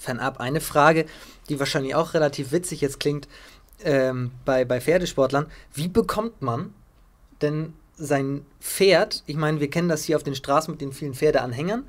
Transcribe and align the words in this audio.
fernab. 0.00 0.40
Eine 0.40 0.60
Frage, 0.60 1.06
die 1.48 1.58
wahrscheinlich 1.58 1.94
auch 1.94 2.14
relativ 2.14 2.52
witzig 2.52 2.80
jetzt 2.80 3.00
klingt 3.00 3.28
ähm, 3.84 4.32
bei, 4.44 4.64
bei 4.64 4.80
Pferdesportlern. 4.80 5.46
Wie 5.74 5.88
bekommt 5.88 6.42
man 6.42 6.74
denn 7.42 7.74
sein 7.96 8.44
Pferd, 8.60 9.22
ich 9.26 9.36
meine, 9.36 9.60
wir 9.60 9.68
kennen 9.70 9.88
das 9.88 10.04
hier 10.04 10.16
auf 10.16 10.22
den 10.22 10.34
Straßen 10.34 10.72
mit 10.72 10.80
den 10.80 10.92
vielen 10.92 11.14
Pferdeanhängern, 11.14 11.84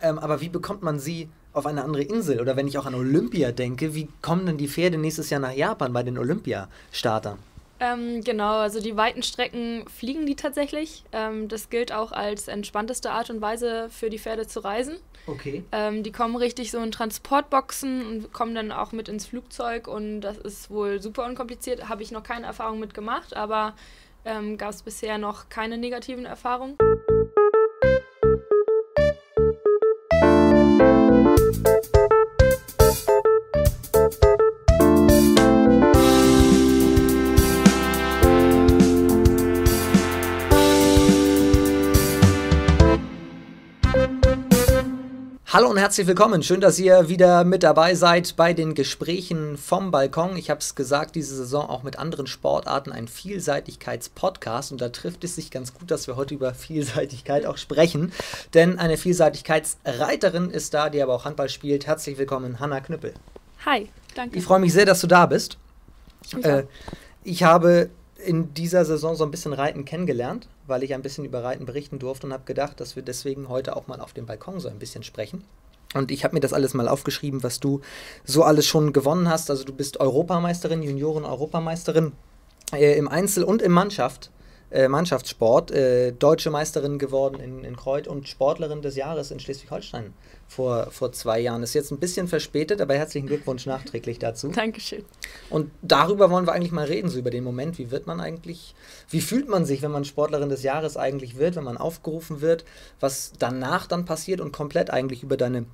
ähm, 0.00 0.18
aber 0.18 0.40
wie 0.40 0.48
bekommt 0.48 0.82
man 0.82 0.98
sie 0.98 1.28
auf 1.52 1.66
eine 1.66 1.84
andere 1.84 2.02
Insel? 2.02 2.40
Oder 2.40 2.56
wenn 2.56 2.66
ich 2.66 2.78
auch 2.78 2.86
an 2.86 2.94
Olympia 2.94 3.52
denke, 3.52 3.94
wie 3.94 4.08
kommen 4.22 4.46
denn 4.46 4.56
die 4.56 4.68
Pferde 4.68 4.98
nächstes 4.98 5.30
Jahr 5.30 5.40
nach 5.40 5.52
Japan 5.52 5.92
bei 5.92 6.02
den 6.02 6.18
Olympiastartern? 6.18 7.38
Ähm, 7.82 8.22
genau, 8.22 8.58
also 8.58 8.80
die 8.80 8.96
weiten 8.96 9.24
Strecken 9.24 9.84
fliegen 9.88 10.24
die 10.24 10.36
tatsächlich. 10.36 11.02
Ähm, 11.10 11.48
das 11.48 11.68
gilt 11.68 11.92
auch 11.92 12.12
als 12.12 12.46
entspannteste 12.46 13.10
Art 13.10 13.28
und 13.28 13.40
Weise 13.40 13.88
für 13.90 14.08
die 14.08 14.20
Pferde 14.20 14.46
zu 14.46 14.60
reisen. 14.60 14.98
Okay. 15.26 15.64
Ähm, 15.72 16.04
die 16.04 16.12
kommen 16.12 16.36
richtig 16.36 16.70
so 16.70 16.78
in 16.78 16.92
Transportboxen 16.92 18.06
und 18.06 18.32
kommen 18.32 18.54
dann 18.54 18.70
auch 18.70 18.92
mit 18.92 19.08
ins 19.08 19.26
Flugzeug 19.26 19.88
und 19.88 20.20
das 20.20 20.38
ist 20.38 20.70
wohl 20.70 21.02
super 21.02 21.24
unkompliziert. 21.24 21.88
Habe 21.88 22.04
ich 22.04 22.12
noch 22.12 22.22
keine 22.22 22.46
Erfahrung 22.46 22.78
mit 22.78 22.94
gemacht, 22.94 23.36
aber 23.36 23.74
ähm, 24.24 24.58
gab 24.58 24.70
es 24.70 24.82
bisher 24.82 25.18
noch 25.18 25.48
keine 25.48 25.76
negativen 25.76 26.24
Erfahrungen. 26.24 26.76
Hallo 45.52 45.68
und 45.68 45.76
herzlich 45.76 46.06
willkommen. 46.06 46.42
Schön, 46.42 46.62
dass 46.62 46.78
ihr 46.78 47.10
wieder 47.10 47.44
mit 47.44 47.62
dabei 47.62 47.94
seid 47.94 48.36
bei 48.36 48.54
den 48.54 48.72
Gesprächen 48.72 49.58
vom 49.58 49.90
Balkon. 49.90 50.34
Ich 50.38 50.48
habe 50.48 50.60
es 50.60 50.74
gesagt, 50.74 51.14
diese 51.14 51.36
Saison 51.36 51.68
auch 51.68 51.82
mit 51.82 51.98
anderen 51.98 52.26
Sportarten 52.26 52.90
ein 52.90 53.06
Vielseitigkeitspodcast 53.06 54.72
und 54.72 54.80
da 54.80 54.88
trifft 54.88 55.24
es 55.24 55.34
sich 55.34 55.50
ganz 55.50 55.74
gut, 55.74 55.90
dass 55.90 56.06
wir 56.06 56.16
heute 56.16 56.32
über 56.32 56.54
Vielseitigkeit 56.54 57.44
auch 57.44 57.58
sprechen, 57.58 58.14
denn 58.54 58.78
eine 58.78 58.96
Vielseitigkeitsreiterin 58.96 60.48
ist 60.48 60.72
da, 60.72 60.88
die 60.88 61.02
aber 61.02 61.12
auch 61.12 61.26
Handball 61.26 61.50
spielt. 61.50 61.86
Herzlich 61.86 62.16
willkommen, 62.16 62.58
Hanna 62.58 62.80
Knüppel. 62.80 63.12
Hi, 63.66 63.90
danke. 64.14 64.38
Ich 64.38 64.44
freue 64.44 64.60
mich 64.60 64.72
sehr, 64.72 64.86
dass 64.86 65.02
du 65.02 65.06
da 65.06 65.26
bist. 65.26 65.58
Ich 66.24 66.42
Äh, 66.42 66.64
ich 67.24 67.42
habe 67.42 67.90
in 68.24 68.54
dieser 68.54 68.84
Saison 68.84 69.14
so 69.14 69.24
ein 69.24 69.30
bisschen 69.30 69.52
Reiten 69.52 69.84
kennengelernt, 69.84 70.48
weil 70.66 70.82
ich 70.82 70.94
ein 70.94 71.02
bisschen 71.02 71.24
über 71.24 71.42
Reiten 71.42 71.66
berichten 71.66 71.98
durfte 71.98 72.26
und 72.26 72.32
habe 72.32 72.44
gedacht, 72.44 72.80
dass 72.80 72.96
wir 72.96 73.02
deswegen 73.02 73.48
heute 73.48 73.76
auch 73.76 73.86
mal 73.86 74.00
auf 74.00 74.12
dem 74.12 74.26
Balkon 74.26 74.60
so 74.60 74.68
ein 74.68 74.78
bisschen 74.78 75.02
sprechen. 75.02 75.44
Und 75.94 76.10
ich 76.10 76.24
habe 76.24 76.34
mir 76.34 76.40
das 76.40 76.52
alles 76.52 76.74
mal 76.74 76.88
aufgeschrieben, 76.88 77.42
was 77.42 77.60
du 77.60 77.80
so 78.24 78.42
alles 78.44 78.66
schon 78.66 78.92
gewonnen 78.92 79.28
hast. 79.28 79.50
Also 79.50 79.64
du 79.64 79.72
bist 79.72 80.00
Europameisterin, 80.00 80.82
Junioren-Europameisterin 80.82 82.12
äh, 82.72 82.96
im 82.96 83.08
Einzel 83.08 83.44
und 83.44 83.60
im 83.60 83.72
Mannschaft, 83.72 84.30
äh, 84.72 84.88
Mannschaftssport, 84.88 85.70
äh, 85.70 86.12
deutsche 86.12 86.50
Meisterin 86.50 86.98
geworden 86.98 87.40
in, 87.40 87.62
in 87.62 87.76
Kreuth 87.76 88.08
und 88.08 88.28
Sportlerin 88.28 88.80
des 88.80 88.96
Jahres 88.96 89.30
in 89.30 89.38
Schleswig-Holstein 89.38 90.14
vor, 90.48 90.90
vor 90.90 91.12
zwei 91.12 91.40
Jahren. 91.40 91.62
Ist 91.62 91.74
jetzt 91.74 91.90
ein 91.90 91.98
bisschen 91.98 92.26
verspätet, 92.26 92.80
aber 92.80 92.94
herzlichen 92.94 93.26
Glückwunsch 93.26 93.66
nachträglich 93.66 94.18
dazu. 94.18 94.48
Dankeschön. 94.54 95.04
Und 95.50 95.70
darüber 95.82 96.30
wollen 96.30 96.46
wir 96.46 96.52
eigentlich 96.52 96.72
mal 96.72 96.86
reden, 96.86 97.10
so 97.10 97.18
über 97.18 97.30
den 97.30 97.44
Moment. 97.44 97.78
Wie 97.78 97.90
wird 97.90 98.06
man 98.06 98.20
eigentlich, 98.20 98.74
wie 99.10 99.20
fühlt 99.20 99.48
man 99.48 99.66
sich, 99.66 99.82
wenn 99.82 99.90
man 99.90 100.04
Sportlerin 100.04 100.48
des 100.48 100.62
Jahres 100.62 100.96
eigentlich 100.96 101.36
wird, 101.36 101.56
wenn 101.56 101.64
man 101.64 101.76
aufgerufen 101.76 102.40
wird, 102.40 102.64
was 102.98 103.32
danach 103.38 103.86
dann 103.86 104.06
passiert 104.06 104.40
und 104.40 104.52
komplett 104.52 104.90
eigentlich 104.90 105.22
über 105.22 105.36
deine, 105.36 105.66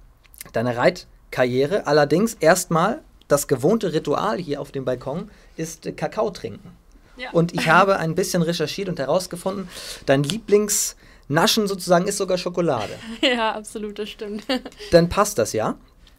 deine 0.53 0.77
Reitkarriere. 0.77 1.87
Allerdings 1.87 2.35
erstmal 2.35 3.03
das 3.29 3.47
gewohnte 3.47 3.93
Ritual 3.93 4.39
hier 4.39 4.61
auf 4.61 4.73
dem 4.73 4.85
Balkon 4.85 5.31
ist 5.57 5.97
Kakao 5.97 6.31
trinken. 6.31 6.73
Ja. 7.19 7.31
Und 7.33 7.53
ich 7.55 7.69
habe 7.69 7.99
ein 7.99 8.15
bisschen 8.15 8.43
recherchiert 8.43 8.89
und 8.89 8.99
herausgefunden, 8.99 9.69
dein 10.07 10.23
Lieblingsnaschen 10.23 11.67
sozusagen 11.67 12.07
ist 12.07 12.17
sogar 12.17 12.39
Schokolade. 12.39 12.93
ja, 13.21 13.53
absolut, 13.53 13.99
das 13.99 14.09
stimmt. 14.09 14.45
Dann 14.93 15.09
passt 15.09 15.39
das 15.39 15.53
ja. 15.53 15.77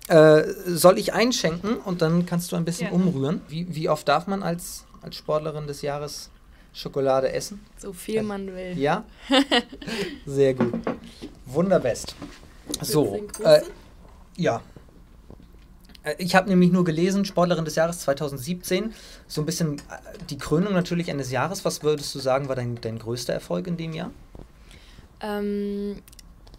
Äh, 0.07 0.44
soll 0.66 0.97
ich 0.97 1.13
einschenken 1.13 1.78
und 1.78 2.01
dann 2.01 2.25
kannst 2.25 2.51
du 2.51 2.56
ein 2.56 2.66
bisschen 2.66 2.88
Ja. 2.88 2.94
umrühren? 2.94 3.41
Wie, 3.47 3.68
wie 3.75 3.90
oft 3.90 4.07
darf 4.07 4.25
man 4.25 4.41
als, 4.41 4.85
als 5.03 5.16
Sportlerin 5.18 5.68
des 5.68 5.84
Jahres 5.84 6.31
Schokolade 6.74 7.31
essen? 7.31 7.63
So 7.78 7.94
viel 7.94 8.24
man 8.24 8.47
will. 8.56 8.75
Ja? 8.75 9.03
Sehr 10.25 10.56
gut. 10.56 10.74
Wunderbest. 11.45 12.16
So, 12.81 13.22
äh, 13.44 13.62
ja. 14.35 14.62
Äh, 16.04 16.16
Ich 16.18 16.36
habe 16.36 16.50
nämlich 16.50 16.72
nur 16.72 16.84
gelesen, 16.84 17.26
Sportlerin 17.26 17.66
des 17.66 17.76
Jahres 17.76 18.00
2017, 18.00 18.94
so 19.28 19.42
ein 19.42 19.46
bisschen 19.46 19.78
äh, 19.78 19.80
die 20.30 20.38
Krönung 20.38 20.74
natürlich 20.74 21.10
eines 21.12 21.32
Jahres. 21.32 21.66
Was 21.66 21.84
würdest 21.84 22.14
du 22.16 22.20
sagen, 22.20 22.48
war 22.50 22.56
dein, 22.56 22.80
dein 22.82 23.00
größter 23.00 23.34
Erfolg 23.34 23.68
in 23.68 23.78
dem 23.78 23.94
Jahr? 23.94 24.12
Ähm, 25.22 25.98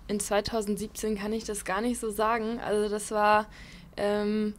in 0.09 0.21
2017 0.21 1.17
kann 1.17 1.33
ich 1.33 1.45
das 1.45 1.65
gar 1.65 1.81
nicht 1.81 1.99
so 2.01 2.11
sagen. 2.11 2.59
Also 2.61 2.89
das 2.89 3.11
war 3.11 3.47
ähm, 3.97 4.55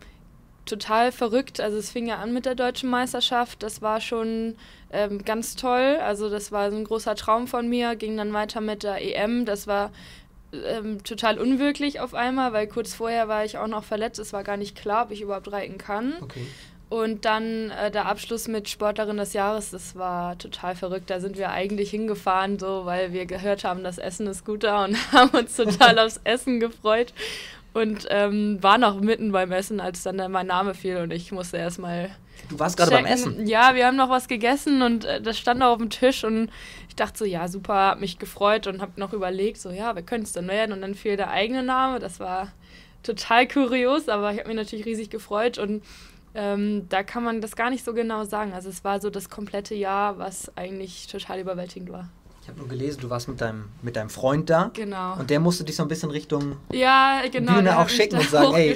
total 0.65 1.11
verrückt. 1.11 1.59
Also 1.59 1.77
es 1.77 1.91
fing 1.91 2.07
ja 2.07 2.17
an 2.17 2.33
mit 2.33 2.45
der 2.45 2.55
deutschen 2.55 2.89
Meisterschaft. 2.89 3.61
Das 3.63 3.81
war 3.81 3.99
schon 4.01 4.55
ähm, 4.91 5.23
ganz 5.23 5.55
toll. 5.55 5.97
Also 6.01 6.29
das 6.29 6.51
war 6.51 6.71
so 6.71 6.77
ein 6.77 6.85
großer 6.85 7.15
Traum 7.15 7.47
von 7.47 7.67
mir. 7.67 7.95
Ging 7.95 8.17
dann 8.17 8.33
weiter 8.33 8.61
mit 8.61 8.83
der 8.83 9.01
EM. 9.01 9.45
Das 9.45 9.67
war 9.67 9.91
ähm, 10.53 11.03
total 11.03 11.39
unwirklich 11.39 11.99
auf 11.99 12.13
einmal, 12.13 12.53
weil 12.53 12.67
kurz 12.67 12.93
vorher 12.93 13.27
war 13.27 13.45
ich 13.45 13.57
auch 13.57 13.67
noch 13.67 13.83
verletzt. 13.83 14.19
Es 14.19 14.33
war 14.33 14.43
gar 14.43 14.57
nicht 14.57 14.75
klar, 14.75 15.05
ob 15.05 15.11
ich 15.11 15.21
überhaupt 15.21 15.51
reiten 15.51 15.77
kann. 15.77 16.13
Okay. 16.21 16.45
Und 16.89 17.23
dann 17.23 17.69
äh, 17.69 17.89
der 17.89 18.05
Abschluss 18.07 18.49
mit 18.49 18.67
Sportlerin 18.67 19.15
des 19.15 19.31
Jahres, 19.31 19.71
das 19.71 19.95
war 19.95 20.37
total 20.37 20.75
verrückt. 20.75 21.09
Da 21.09 21.21
sind 21.21 21.37
wir 21.37 21.51
eigentlich 21.51 21.89
hingefahren, 21.89 22.59
so 22.59 22.85
weil 22.85 23.13
wir 23.13 23.25
gehört 23.25 23.63
haben, 23.63 23.81
das 23.81 23.97
Essen 23.97 24.27
ist 24.27 24.45
gut 24.45 24.65
da 24.65 24.83
und 24.83 24.97
haben 25.13 25.29
uns 25.29 25.55
total 25.55 25.99
aufs 25.99 26.19
Essen 26.25 26.59
gefreut. 26.59 27.13
Und 27.73 28.07
ähm, 28.09 28.61
waren 28.61 28.83
auch 28.83 28.99
mitten 28.99 29.31
beim 29.31 29.53
Essen, 29.53 29.79
als 29.79 30.03
dann 30.03 30.17
mein 30.31 30.47
Name 30.47 30.73
fiel 30.73 30.97
und 30.97 31.11
ich 31.11 31.31
musste 31.31 31.55
erstmal. 31.55 32.09
Du 32.49 32.59
warst 32.59 32.77
gerade 32.77 32.91
beim. 32.91 33.05
Essen. 33.05 33.47
Ja, 33.47 33.75
wir 33.75 33.85
haben 33.87 33.97
noch 33.97 34.09
was 34.09 34.27
gegessen 34.27 34.81
und 34.81 35.05
äh, 35.05 35.21
das 35.21 35.37
stand 35.37 35.61
auch 35.63 35.71
auf 35.71 35.77
dem 35.77 35.89
Tisch 35.89 36.23
und 36.23 36.49
ich 36.87 36.95
dachte 36.95 37.19
so, 37.19 37.25
ja, 37.25 37.47
super, 37.47 37.73
hab 37.73 37.99
mich 37.99 38.19
gefreut 38.19 38.67
und 38.67 38.81
hab 38.81 38.97
noch 38.97 39.13
überlegt, 39.13 39.59
so, 39.59 39.69
ja, 39.71 39.95
wer 39.95 40.03
könnte 40.03 40.25
es 40.25 40.33
denn 40.33 40.47
werden? 40.47 40.73
Und 40.73 40.81
dann 40.81 40.95
fiel 40.95 41.17
der 41.17 41.29
eigene 41.29 41.63
Name. 41.63 41.99
Das 41.99 42.19
war 42.19 42.51
total 43.03 43.47
kurios, 43.47 44.09
aber 44.09 44.31
ich 44.33 44.39
habe 44.39 44.49
mich 44.49 44.57
natürlich 44.57 44.85
riesig 44.85 45.09
gefreut 45.09 45.57
und 45.57 45.83
ähm, 46.33 46.87
da 46.89 47.03
kann 47.03 47.23
man 47.23 47.41
das 47.41 47.55
gar 47.55 47.69
nicht 47.69 47.83
so 47.83 47.93
genau 47.93 48.23
sagen. 48.23 48.53
Also 48.53 48.69
es 48.69 48.83
war 48.83 49.01
so 49.01 49.09
das 49.09 49.29
komplette 49.29 49.75
Jahr, 49.75 50.17
was 50.17 50.55
eigentlich 50.55 51.07
total 51.07 51.39
überwältigend 51.39 51.91
war. 51.91 52.09
Ich 52.41 52.47
habe 52.47 52.57
nur 52.57 52.67
gelesen, 52.67 53.01
du 53.01 53.09
warst 53.09 53.27
mit 53.27 53.39
deinem, 53.39 53.69
mit 53.83 53.95
deinem 53.95 54.09
Freund 54.09 54.49
da. 54.49 54.71
Genau. 54.73 55.15
Und 55.17 55.29
der 55.29 55.39
musste 55.39 55.63
dich 55.63 55.75
so 55.75 55.83
ein 55.83 55.87
bisschen 55.87 56.09
Richtung, 56.09 56.57
ja, 56.71 57.21
genau. 57.31 57.53
Bühne 57.53 57.77
auch 57.79 57.87
schicken 57.87 58.17
und 58.17 58.29
sagen, 58.29 58.53
ey, 58.55 58.73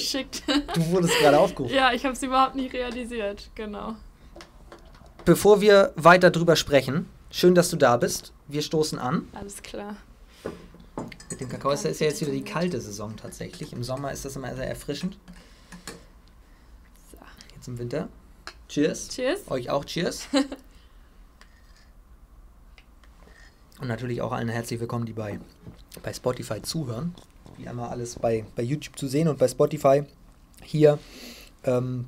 du 0.73 0.87
wurdest 0.91 1.17
gerade 1.19 1.39
aufgerufen. 1.39 1.75
ja, 1.75 1.91
ich 1.91 2.05
habe 2.05 2.13
es 2.13 2.21
überhaupt 2.21 2.55
nicht 2.55 2.73
realisiert. 2.73 3.49
Genau. 3.55 3.95
Bevor 5.25 5.61
wir 5.61 5.93
weiter 5.95 6.29
drüber 6.29 6.55
sprechen, 6.55 7.09
schön, 7.31 7.55
dass 7.55 7.71
du 7.71 7.77
da 7.77 7.97
bist. 7.97 8.33
Wir 8.47 8.61
stoßen 8.61 8.99
an. 8.99 9.27
Alles 9.33 9.63
klar. 9.63 9.95
Mit 11.31 11.41
dem 11.41 11.49
Kakao 11.49 11.71
ist 11.71 11.83
ja 11.83 11.89
ist 11.89 11.99
ja 11.99 12.07
jetzt 12.07 12.21
wieder 12.21 12.31
die 12.31 12.43
kalte 12.43 12.79
Saison 12.79 13.15
tatsächlich. 13.17 13.73
Im 13.73 13.83
Sommer 13.83 14.11
ist 14.11 14.23
das 14.23 14.35
immer 14.35 14.55
sehr 14.55 14.69
erfrischend. 14.69 15.17
So. 17.11 17.17
Jetzt 17.55 17.67
im 17.67 17.79
Winter. 17.79 18.09
Cheers. 18.69 19.07
Cheers. 19.09 19.39
Euch 19.49 19.71
auch 19.71 19.85
Cheers. 19.85 20.27
Und 23.79 23.89
natürlich 23.89 24.21
auch 24.21 24.31
allen 24.31 24.47
herzlich 24.47 24.79
willkommen, 24.79 25.05
die 25.05 25.13
bei, 25.13 25.39
bei 26.01 26.13
Spotify 26.13 26.61
zuhören. 26.61 27.13
Wie 27.57 27.67
einmal 27.67 27.89
alles 27.89 28.15
bei, 28.15 28.45
bei 28.55 28.63
YouTube 28.63 28.97
zu 28.97 29.07
sehen 29.07 29.27
und 29.27 29.37
bei 29.37 29.47
Spotify 29.47 30.03
hier 30.63 30.97
ähm, 31.65 32.05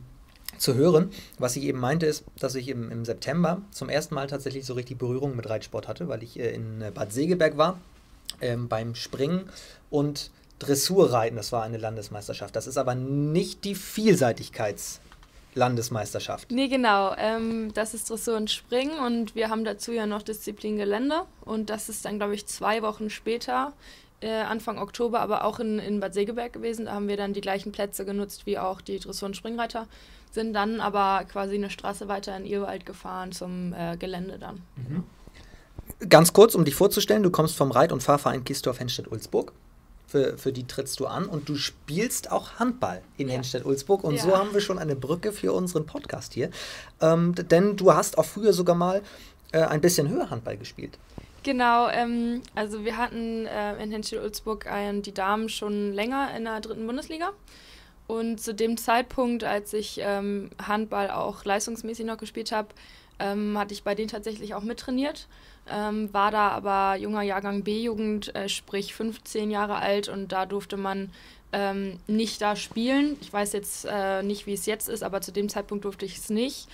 zu 0.58 0.76
hören. 0.76 1.12
Was 1.40 1.58
ich 1.58 1.64
eben 1.64 1.80
meinte, 1.80 2.06
ist, 2.06 2.24
dass 2.40 2.56
ich 2.56 2.70
im, 2.70 2.90
im 2.90 3.04
September 3.04 3.62
zum 3.72 3.90
ersten 3.90 4.16
Mal 4.16 4.28
tatsächlich 4.28 4.66
so 4.66 4.76
richtig 4.76 4.98
Berührung 4.98 5.36
mit 5.36 5.50
Reitsport 5.50 5.90
hatte, 5.90 6.08
weil 6.08 6.24
ich 6.24 6.40
äh, 6.40 6.54
in 6.54 6.82
äh, 6.82 6.92
Bad 6.92 7.12
Segeberg 7.12 7.58
war 7.58 7.80
ähm, 8.40 8.70
beim 8.70 8.96
Springen 8.96 9.50
und 9.90 10.32
Dressurreiten. 10.60 11.36
Das 11.36 11.52
war 11.52 11.64
eine 11.64 11.78
Landesmeisterschaft. 11.78 12.56
Das 12.56 12.68
ist 12.68 12.78
aber 12.78 12.96
nicht 12.96 13.66
die 13.66 13.76
Vielseitigkeitslandesmeisterschaft. 15.58 16.52
Nee, 16.52 16.68
genau. 16.68 17.16
Ähm, 17.18 17.74
das 17.74 17.94
ist 17.94 18.10
Dressur 18.10 18.38
und 18.38 18.52
Springen 18.52 19.00
und 19.00 19.36
wir 19.36 19.50
haben 19.50 19.66
dazu 19.66 19.92
ja 19.92 20.06
noch 20.06 20.22
Disziplin 20.22 20.78
Gelände 20.78 21.24
und 21.42 21.70
das 21.70 21.90
ist 21.90 22.06
dann, 22.06 22.18
glaube 22.18 22.36
ich, 22.36 22.46
zwei 22.46 22.82
Wochen 22.82 23.10
später, 23.10 23.74
äh, 24.22 24.30
Anfang 24.30 24.80
Oktober, 24.80 25.20
aber 25.20 25.44
auch 25.44 25.60
in, 25.60 25.80
in 25.80 26.00
Bad 26.00 26.14
Segeberg 26.14 26.54
gewesen. 26.54 26.86
Da 26.86 26.94
haben 26.94 27.08
wir 27.08 27.18
dann 27.18 27.34
die 27.34 27.42
gleichen 27.42 27.72
Plätze 27.72 28.06
genutzt 28.06 28.46
wie 28.46 28.58
auch 28.58 28.82
die 28.82 29.00
Dressur- 29.00 29.28
und 29.28 29.36
Springreiter, 29.36 29.88
sind 30.32 30.54
dann 30.54 30.80
aber 30.80 31.26
quasi 31.26 31.56
eine 31.56 31.70
Straße 31.70 32.08
weiter 32.08 32.36
in 32.38 32.46
Irrwald 32.46 32.86
gefahren 32.86 33.32
zum 33.32 33.74
äh, 33.74 33.98
Gelände 33.98 34.38
dann. 34.40 34.62
Ganz 36.10 36.34
kurz, 36.34 36.54
um 36.54 36.66
dich 36.66 36.76
vorzustellen, 36.76 37.24
du 37.24 37.32
kommst 37.32 37.56
vom 37.56 37.72
Reit- 37.72 37.92
und 37.92 38.04
Fahrverein 38.04 38.44
Kistorf 38.44 38.80
Henstedt-Ulzburg. 38.80 39.52
Für, 40.08 40.38
für 40.38 40.54
die 40.54 40.66
trittst 40.66 41.00
du 41.00 41.06
an 41.06 41.26
und 41.26 41.50
du 41.50 41.56
spielst 41.56 42.32
auch 42.32 42.60
Handball 42.60 43.02
in 43.18 43.28
ja. 43.28 43.36
Henstedt-Ulzburg. 43.36 44.04
Und 44.04 44.16
ja. 44.16 44.24
so 44.24 44.38
haben 44.38 44.54
wir 44.54 44.62
schon 44.62 44.80
eine 44.80 44.96
Brücke 44.96 45.32
für 45.32 45.54
unseren 45.54 45.86
Podcast 45.86 46.34
hier. 46.34 46.50
Ähm, 47.02 47.36
denn 47.36 47.76
du 47.76 47.94
hast 47.94 48.18
auch 48.18 48.26
früher 48.26 48.54
sogar 48.54 48.76
mal 48.76 49.02
äh, 49.52 49.60
ein 49.60 49.82
bisschen 49.82 50.10
höher 50.10 50.30
Handball 50.30 50.58
gespielt. 50.58 50.98
Genau, 51.44 51.88
ähm, 51.90 52.42
also 52.56 52.84
wir 52.84 52.98
hatten 52.98 53.46
äh, 53.46 53.82
in 53.82 53.92
Henstedt-Ulzburg 53.92 54.66
äh, 54.66 55.00
die 55.02 55.14
Damen 55.14 55.50
schon 55.50 55.94
länger 55.94 56.36
in 56.36 56.46
der 56.46 56.62
dritten 56.62 56.88
Bundesliga. 56.88 57.32
Und 58.08 58.40
zu 58.40 58.54
dem 58.54 58.78
Zeitpunkt, 58.78 59.44
als 59.44 59.74
ich 59.74 60.00
ähm, 60.02 60.50
Handball 60.66 61.10
auch 61.12 61.44
leistungsmäßig 61.44 62.06
noch 62.06 62.18
gespielt 62.18 62.54
habe, 62.54 62.70
ähm, 63.20 63.58
hatte 63.58 63.74
ich 63.74 63.84
bei 63.84 63.96
denen 63.96 64.10
tatsächlich 64.10 64.54
auch 64.54 64.64
mittrainiert. 64.64 65.28
Ähm, 65.70 66.14
war 66.14 66.32
da 66.32 66.50
aber 66.50 66.96
junger 66.98 67.24
Jahrgang 67.24 67.64
B-Jugend, 67.64 68.34
äh, 68.36 68.48
sprich 68.48 68.94
15 68.94 69.52
Jahre 69.52 69.76
alt 69.78 70.08
und 70.08 70.32
da 70.32 70.46
durfte 70.46 70.78
man 70.78 71.12
ähm, 71.52 72.00
nicht 72.08 72.42
da 72.42 72.56
spielen. 72.56 73.18
Ich 73.22 73.32
weiß 73.32 73.54
jetzt 73.54 73.86
äh, 73.90 74.24
nicht, 74.24 74.46
wie 74.46 74.54
es 74.54 74.66
jetzt 74.66 74.90
ist, 74.90 75.04
aber 75.04 75.22
zu 75.22 75.32
dem 75.32 75.50
Zeitpunkt 75.50 75.86
durfte 75.86 76.06
ich 76.06 76.18
es 76.18 76.30
nicht. 76.30 76.68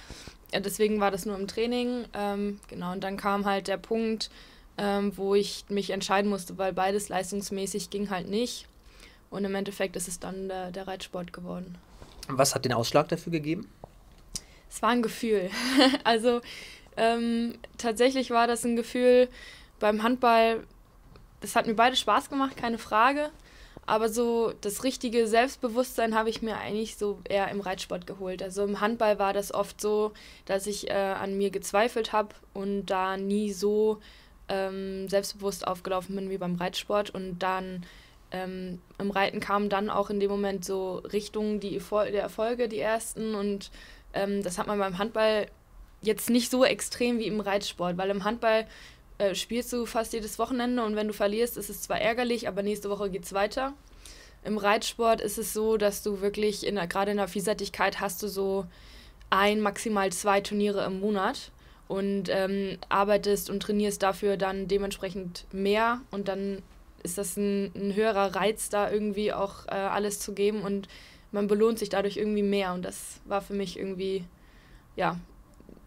Ja, 0.52 0.60
deswegen 0.60 1.00
war 1.00 1.12
das 1.12 1.26
nur 1.26 1.38
im 1.38 1.48
Training. 1.48 2.06
Ähm, 2.14 2.60
genau, 2.68 2.92
und 2.92 3.04
dann 3.04 3.18
kam 3.18 3.46
halt 3.46 3.68
der 3.68 3.78
Punkt, 3.78 4.30
ähm, 4.78 5.12
wo 5.16 5.36
ich 5.36 5.66
mich 5.70 5.90
entscheiden 5.90 6.30
musste, 6.30 6.58
weil 6.58 6.74
beides 6.74 7.10
leistungsmäßig 7.10 7.90
ging 7.90 8.10
halt 8.10 8.30
nicht. 8.30 8.68
Und 9.30 9.46
im 9.46 9.56
Endeffekt 9.56 9.96
ist 9.96 10.08
es 10.08 10.20
dann 10.20 10.48
der, 10.48 10.72
der 10.72 10.88
Reitsport 10.88 11.34
geworden. 11.34 11.76
Was 12.28 12.54
hat 12.54 12.66
den 12.66 12.74
Ausschlag 12.74 13.08
dafür 13.10 13.32
gegeben? 13.32 13.68
Es 14.74 14.82
war 14.82 14.90
ein 14.90 15.04
Gefühl. 15.04 15.52
also 16.04 16.42
ähm, 16.98 17.54
tatsächlich 17.78 18.32
war 18.32 18.48
das 18.48 18.66
ein 18.66 18.76
Gefühl 18.76 19.30
beim 19.80 20.02
Handball, 20.02 20.64
es 21.42 21.56
hat 21.56 21.68
mir 21.68 21.76
beide 21.76 21.96
Spaß 21.96 22.30
gemacht, 22.30 22.58
keine 22.58 22.80
Frage. 22.80 23.30
Aber 23.86 24.10
so 24.10 24.52
das 24.62 24.84
richtige 24.84 25.28
Selbstbewusstsein 25.28 26.16
habe 26.16 26.30
ich 26.30 26.42
mir 26.42 26.58
eigentlich 26.58 26.96
so 26.96 27.20
eher 27.30 27.50
im 27.50 27.60
Reitsport 27.60 28.08
geholt. 28.08 28.42
Also 28.42 28.64
im 28.64 28.80
Handball 28.82 29.20
war 29.20 29.34
das 29.34 29.54
oft 29.54 29.80
so, 29.80 30.14
dass 30.46 30.66
ich 30.66 30.90
äh, 30.90 30.94
an 30.94 31.38
mir 31.38 31.52
gezweifelt 31.52 32.12
habe 32.12 32.30
und 32.54 32.86
da 32.88 33.18
nie 33.18 33.52
so 33.52 34.00
ähm, 34.48 35.08
selbstbewusst 35.08 35.68
aufgelaufen 35.68 36.16
bin 36.16 36.32
wie 36.32 36.38
beim 36.38 36.56
Reitsport. 36.56 37.12
Und 37.12 37.40
dann 37.40 37.86
ähm, 38.32 38.82
im 38.98 39.12
Reiten 39.12 39.40
kamen 39.40 39.70
dann 39.70 39.90
auch 39.90 40.10
in 40.10 40.20
dem 40.20 40.32
Moment 40.32 40.66
so 40.66 40.96
Richtungen 40.96 41.60
die 41.60 41.76
Erfolge, 41.76 42.70
die 42.70 42.80
ersten. 42.80 43.36
Und 43.36 43.70
ähm, 44.14 44.44
das 44.44 44.58
hat 44.58 44.68
man 44.68 44.80
beim 44.80 44.98
Handball 44.98 45.48
jetzt 46.02 46.30
nicht 46.30 46.52
so 46.52 46.66
extrem 46.66 47.20
wie 47.20 47.28
im 47.28 47.40
Reitsport, 47.40 47.98
weil 47.98 48.10
im 48.10 48.24
Handball 48.24 48.68
äh, 49.18 49.36
spielst 49.36 49.72
du 49.74 49.86
fast 49.86 50.14
jedes 50.14 50.40
Wochenende 50.40 50.84
und 50.84 50.96
wenn 50.96 51.08
du 51.08 51.14
verlierst, 51.14 51.58
ist 51.58 51.70
es 51.70 51.82
zwar 51.82 52.00
ärgerlich, 52.00 52.48
aber 52.48 52.64
nächste 52.64 52.90
Woche 52.90 53.10
geht 53.10 53.24
es 53.24 53.34
weiter. 53.34 53.74
Im 54.44 54.58
Reitsport 54.58 55.22
ist 55.22 55.38
es 55.38 55.54
so, 55.54 55.78
dass 55.78 56.04
du 56.04 56.20
wirklich, 56.20 56.66
in 56.66 56.76
gerade 56.76 57.12
in 57.12 57.18
der 57.18 57.30
Vielseitigkeit, 57.30 58.02
hast 58.02 58.22
du 58.22 58.28
so 58.28 58.66
ein, 59.30 59.62
maximal 59.62 60.12
zwei 60.12 60.42
Turniere 60.42 60.84
im 60.86 61.00
Monat 61.00 61.52
und 61.88 62.26
ähm, 62.30 62.78
arbeitest 62.90 63.50
und 63.50 63.62
trainierst 63.62 64.04
dafür 64.04 64.36
dann 64.36 64.68
dementsprechend 64.68 65.46
mehr 65.52 66.02
und 66.12 66.28
dann 66.28 66.62
ist 67.04 67.18
das 67.18 67.38
ein, 67.38 67.72
ein 67.76 67.96
höherer 67.96 68.36
Reiz, 68.36 68.70
da 68.70 68.92
irgendwie 68.92 69.34
auch 69.34 69.68
äh, 69.68 69.72
alles 69.72 70.20
zu 70.20 70.34
geben 70.34 70.62
und 70.62 70.88
man 71.34 71.48
belohnt 71.48 71.80
sich 71.80 71.90
dadurch 71.90 72.16
irgendwie 72.16 72.44
mehr 72.44 72.74
und 72.74 72.84
das 72.84 73.20
war 73.26 73.42
für 73.42 73.54
mich 73.54 73.78
irgendwie, 73.78 74.24
ja, 74.96 75.18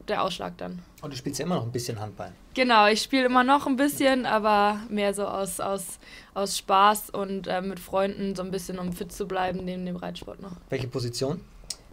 der 0.09 0.23
Ausschlag 0.23 0.57
dann. 0.59 0.83
Und 1.03 1.13
du 1.13 1.17
spielst 1.17 1.39
ja 1.39 1.47
immer 1.47 1.57
noch 1.57 1.65
ein 1.65 1.73
bisschen 1.73 2.01
Handball. 2.01 2.33
Genau, 2.55 2.87
ich 2.87 3.03
spiele 3.03 3.27
immer 3.27 3.45
noch 3.45 3.67
ein 3.67 3.77
bisschen, 3.77 4.27
aber 4.27 4.81
mehr 4.89 5.15
so 5.15 5.27
aus, 5.27 5.61
aus, 5.61 5.99
aus 6.35 6.59
Spaß 6.59 7.11
und 7.11 7.47
äh, 7.47 7.61
mit 7.61 7.81
Freunden 7.81 8.35
so 8.35 8.43
ein 8.43 8.51
bisschen, 8.51 8.79
um 8.79 8.93
fit 8.93 9.13
zu 9.13 9.27
bleiben, 9.27 9.65
neben 9.65 9.85
dem 9.87 9.97
Reitsport 9.97 10.41
noch. 10.41 10.53
Welche 10.69 10.89
Position? 10.89 11.41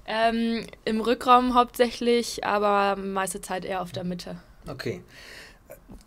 Ähm, 0.05 0.65
Im 0.85 1.01
Rückraum 1.01 1.55
hauptsächlich, 1.55 2.43
aber 2.43 2.95
meiste 2.95 3.41
Zeit 3.41 3.65
eher 3.65 3.81
auf 3.81 3.91
der 3.91 4.03
Mitte. 4.03 4.37
Okay. 4.67 5.01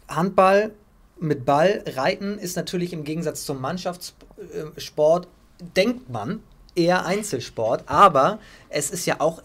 Handball 0.09 0.73
mit 1.19 1.45
Ball, 1.45 1.83
Reiten 1.87 2.39
ist 2.39 2.57
natürlich 2.57 2.93
im 2.93 3.05
Gegensatz 3.05 3.45
zum 3.45 3.61
Mannschaftssport, 3.61 5.29
denkt 5.77 6.11
man, 6.11 6.43
eher 6.77 7.05
Einzelsport, 7.07 7.85
aber 7.87 8.39
es 8.69 8.91
ist 8.91 9.07
ja 9.07 9.21
auch 9.21 9.43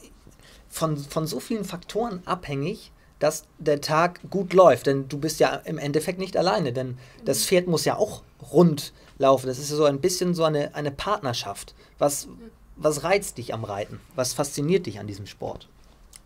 von, 0.70 0.98
von 0.98 1.28
so 1.28 1.40
vielen 1.40 1.66
Faktoren 1.66 2.22
abhängig, 2.26 2.92
dass 3.20 3.46
der 3.60 3.82
Tag 3.82 4.20
gut 4.30 4.54
läuft. 4.54 4.88
Denn 4.88 5.08
du 5.08 5.18
bist 5.18 5.40
ja 5.40 5.56
im 5.66 5.78
Endeffekt 5.78 6.20
nicht 6.20 6.38
alleine, 6.38 6.74
denn 6.74 6.98
das 7.26 7.46
Pferd 7.46 7.68
muss 7.68 7.86
ja 7.86 7.98
auch 7.98 8.24
rund 8.52 8.94
laufen. 9.18 9.48
Das 9.48 9.60
ist 9.60 9.70
ja 9.70 9.78
so 9.78 9.86
ein 9.86 10.02
bisschen 10.02 10.34
so 10.34 10.44
eine, 10.44 10.74
eine 10.76 10.92
Partnerschaft. 10.92 11.76
Was, 12.00 12.28
was 12.76 13.04
reizt 13.04 13.38
dich 13.38 13.54
am 13.54 13.64
Reiten? 13.64 14.00
Was 14.16 14.34
fasziniert 14.34 14.86
dich 14.86 15.00
an 15.00 15.08
diesem 15.08 15.28
Sport? 15.28 15.68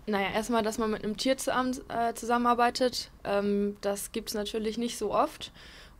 Naja, 0.07 0.29
erstmal, 0.33 0.61
dass 0.61 0.77
man 0.77 0.91
mit 0.91 1.03
einem 1.03 1.17
Tier 1.17 1.35
äh, 1.35 2.13
zusammenarbeitet. 2.13 3.09
Ähm, 3.23 3.75
das 3.81 4.11
gibt 4.11 4.29
es 4.29 4.35
natürlich 4.35 4.77
nicht 4.77 4.97
so 4.97 5.13
oft 5.13 5.51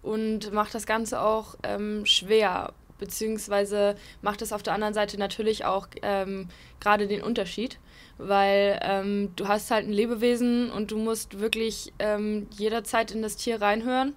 und 0.04 0.54
macht 0.54 0.75
das 0.75 0.86
Ganze 0.86 1.19
auch 1.22 1.56
ähm, 1.63 2.06
schwer, 2.06 2.74
beziehungsweise 2.98 3.96
macht 4.22 4.42
es 4.42 4.54
auf 4.54 4.64
der 4.64 4.74
anderen 4.74 4.94
Seite 4.94 5.18
natürlich 5.18 5.66
auch 5.66 5.88
ähm, 6.02 6.48
gerade 6.80 7.08
den 7.08 7.22
Unterschied 7.22 7.80
weil 8.18 8.80
ähm, 8.82 9.32
du 9.36 9.48
hast 9.48 9.72
halt 9.72 9.88
ein 9.88 9.94
Lebewesen 9.94 10.72
und 10.72 10.92
du 10.92 10.98
musst 10.98 11.40
wirklich 11.40 11.92
ähm, 12.00 12.48
jederzeit 12.58 13.12
in 13.12 13.22
das 13.22 13.36
Tier 13.36 13.62
reinhören 13.62 14.16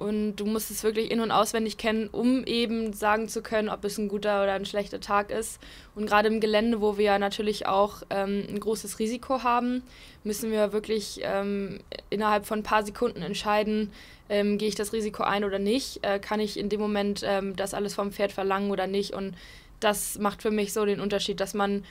und 0.00 0.36
du 0.36 0.46
musst 0.46 0.70
es 0.70 0.82
wirklich 0.82 1.10
in- 1.10 1.20
und 1.20 1.30
auswendig 1.30 1.76
kennen, 1.76 2.08
um 2.10 2.44
eben 2.44 2.94
sagen 2.94 3.28
zu 3.28 3.42
können, 3.42 3.68
ob 3.68 3.84
es 3.84 3.98
ein 3.98 4.08
guter 4.08 4.42
oder 4.42 4.54
ein 4.54 4.64
schlechter 4.64 4.98
Tag 4.98 5.30
ist. 5.30 5.60
Und 5.94 6.06
gerade 6.06 6.28
im 6.28 6.40
Gelände, 6.40 6.80
wo 6.80 6.96
wir 6.96 7.04
ja 7.04 7.18
natürlich 7.18 7.66
auch 7.66 8.02
ähm, 8.08 8.44
ein 8.48 8.58
großes 8.58 8.98
Risiko 8.98 9.42
haben, 9.42 9.82
müssen 10.24 10.50
wir 10.50 10.72
wirklich 10.72 11.20
ähm, 11.22 11.80
innerhalb 12.08 12.46
von 12.46 12.60
ein 12.60 12.62
paar 12.62 12.82
Sekunden 12.82 13.20
entscheiden, 13.20 13.92
ähm, 14.30 14.56
gehe 14.56 14.68
ich 14.68 14.74
das 14.74 14.94
Risiko 14.94 15.22
ein 15.22 15.44
oder 15.44 15.58
nicht, 15.58 16.00
äh, 16.02 16.18
kann 16.18 16.40
ich 16.40 16.58
in 16.58 16.70
dem 16.70 16.80
Moment 16.80 17.22
ähm, 17.22 17.54
das 17.54 17.74
alles 17.74 17.94
vom 17.94 18.10
Pferd 18.10 18.32
verlangen 18.32 18.70
oder 18.70 18.86
nicht. 18.86 19.12
Und 19.12 19.34
das 19.80 20.18
macht 20.18 20.40
für 20.40 20.50
mich 20.50 20.72
so 20.72 20.86
den 20.86 21.00
Unterschied, 21.00 21.40
dass 21.40 21.52
man 21.52 21.84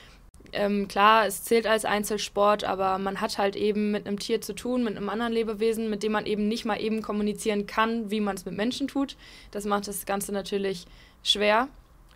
ähm, 0.52 0.88
klar, 0.88 1.26
es 1.26 1.44
zählt 1.44 1.66
als 1.66 1.84
Einzelsport, 1.84 2.64
aber 2.64 2.98
man 2.98 3.20
hat 3.20 3.38
halt 3.38 3.56
eben 3.56 3.90
mit 3.90 4.06
einem 4.06 4.18
Tier 4.18 4.40
zu 4.40 4.54
tun, 4.54 4.84
mit 4.84 4.96
einem 4.96 5.08
anderen 5.08 5.32
Lebewesen, 5.32 5.90
mit 5.90 6.02
dem 6.02 6.12
man 6.12 6.26
eben 6.26 6.48
nicht 6.48 6.64
mal 6.64 6.80
eben 6.80 7.02
kommunizieren 7.02 7.66
kann, 7.66 8.10
wie 8.10 8.20
man 8.20 8.36
es 8.36 8.44
mit 8.44 8.56
Menschen 8.56 8.88
tut. 8.88 9.16
Das 9.50 9.64
macht 9.64 9.88
das 9.88 10.06
Ganze 10.06 10.32
natürlich 10.32 10.86
schwer. 11.22 11.68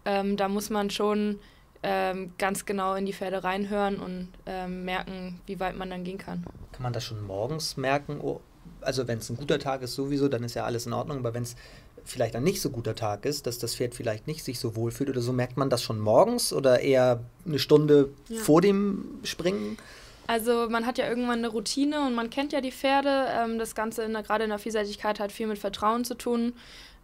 Ähm, 0.04 0.36
da 0.36 0.48
muss 0.48 0.70
man 0.70 0.90
schon 0.90 1.38
ähm, 1.82 2.32
ganz 2.38 2.64
genau 2.64 2.94
in 2.94 3.06
die 3.06 3.12
Pferde 3.12 3.44
reinhören 3.44 3.96
und 4.00 4.28
ähm, 4.46 4.84
merken, 4.84 5.40
wie 5.46 5.60
weit 5.60 5.76
man 5.76 5.90
dann 5.90 6.04
gehen 6.04 6.18
kann. 6.18 6.44
Kann 6.72 6.82
man 6.82 6.92
das 6.92 7.04
schon 7.04 7.22
morgens 7.24 7.76
merken? 7.76 8.20
Oh, 8.20 8.40
also 8.80 9.06
wenn 9.06 9.18
es 9.18 9.30
ein 9.30 9.36
guter 9.36 9.58
Tag 9.58 9.82
ist 9.82 9.94
sowieso, 9.94 10.28
dann 10.28 10.44
ist 10.44 10.54
ja 10.54 10.64
alles 10.64 10.86
in 10.86 10.92
Ordnung, 10.92 11.18
aber 11.18 11.34
wenn 11.34 11.42
es 11.42 11.56
vielleicht 12.04 12.36
ein 12.36 12.44
nicht 12.44 12.60
so 12.60 12.70
guter 12.70 12.94
Tag 12.94 13.24
ist, 13.24 13.46
dass 13.46 13.58
das 13.58 13.74
Pferd 13.74 13.94
vielleicht 13.94 14.26
nicht 14.26 14.44
sich 14.44 14.58
so 14.58 14.76
wohl 14.76 14.90
fühlt 14.90 15.10
oder 15.10 15.20
so, 15.20 15.32
merkt 15.32 15.56
man 15.56 15.70
das 15.70 15.82
schon 15.82 16.00
morgens 16.00 16.52
oder 16.52 16.80
eher 16.80 17.20
eine 17.46 17.58
Stunde 17.58 18.10
ja. 18.28 18.40
vor 18.40 18.60
dem 18.60 19.20
Springen? 19.22 19.78
Also 20.26 20.68
man 20.70 20.86
hat 20.86 20.98
ja 20.98 21.08
irgendwann 21.08 21.38
eine 21.38 21.48
Routine 21.48 22.06
und 22.06 22.14
man 22.14 22.30
kennt 22.30 22.52
ja 22.52 22.60
die 22.60 22.72
Pferde. 22.72 23.26
Ähm, 23.30 23.58
das 23.58 23.74
Ganze 23.74 24.08
gerade 24.08 24.44
in 24.44 24.50
der 24.50 24.58
Vielseitigkeit 24.58 25.20
hat 25.20 25.32
viel 25.32 25.46
mit 25.46 25.58
Vertrauen 25.58 26.04
zu 26.04 26.14
tun. 26.14 26.54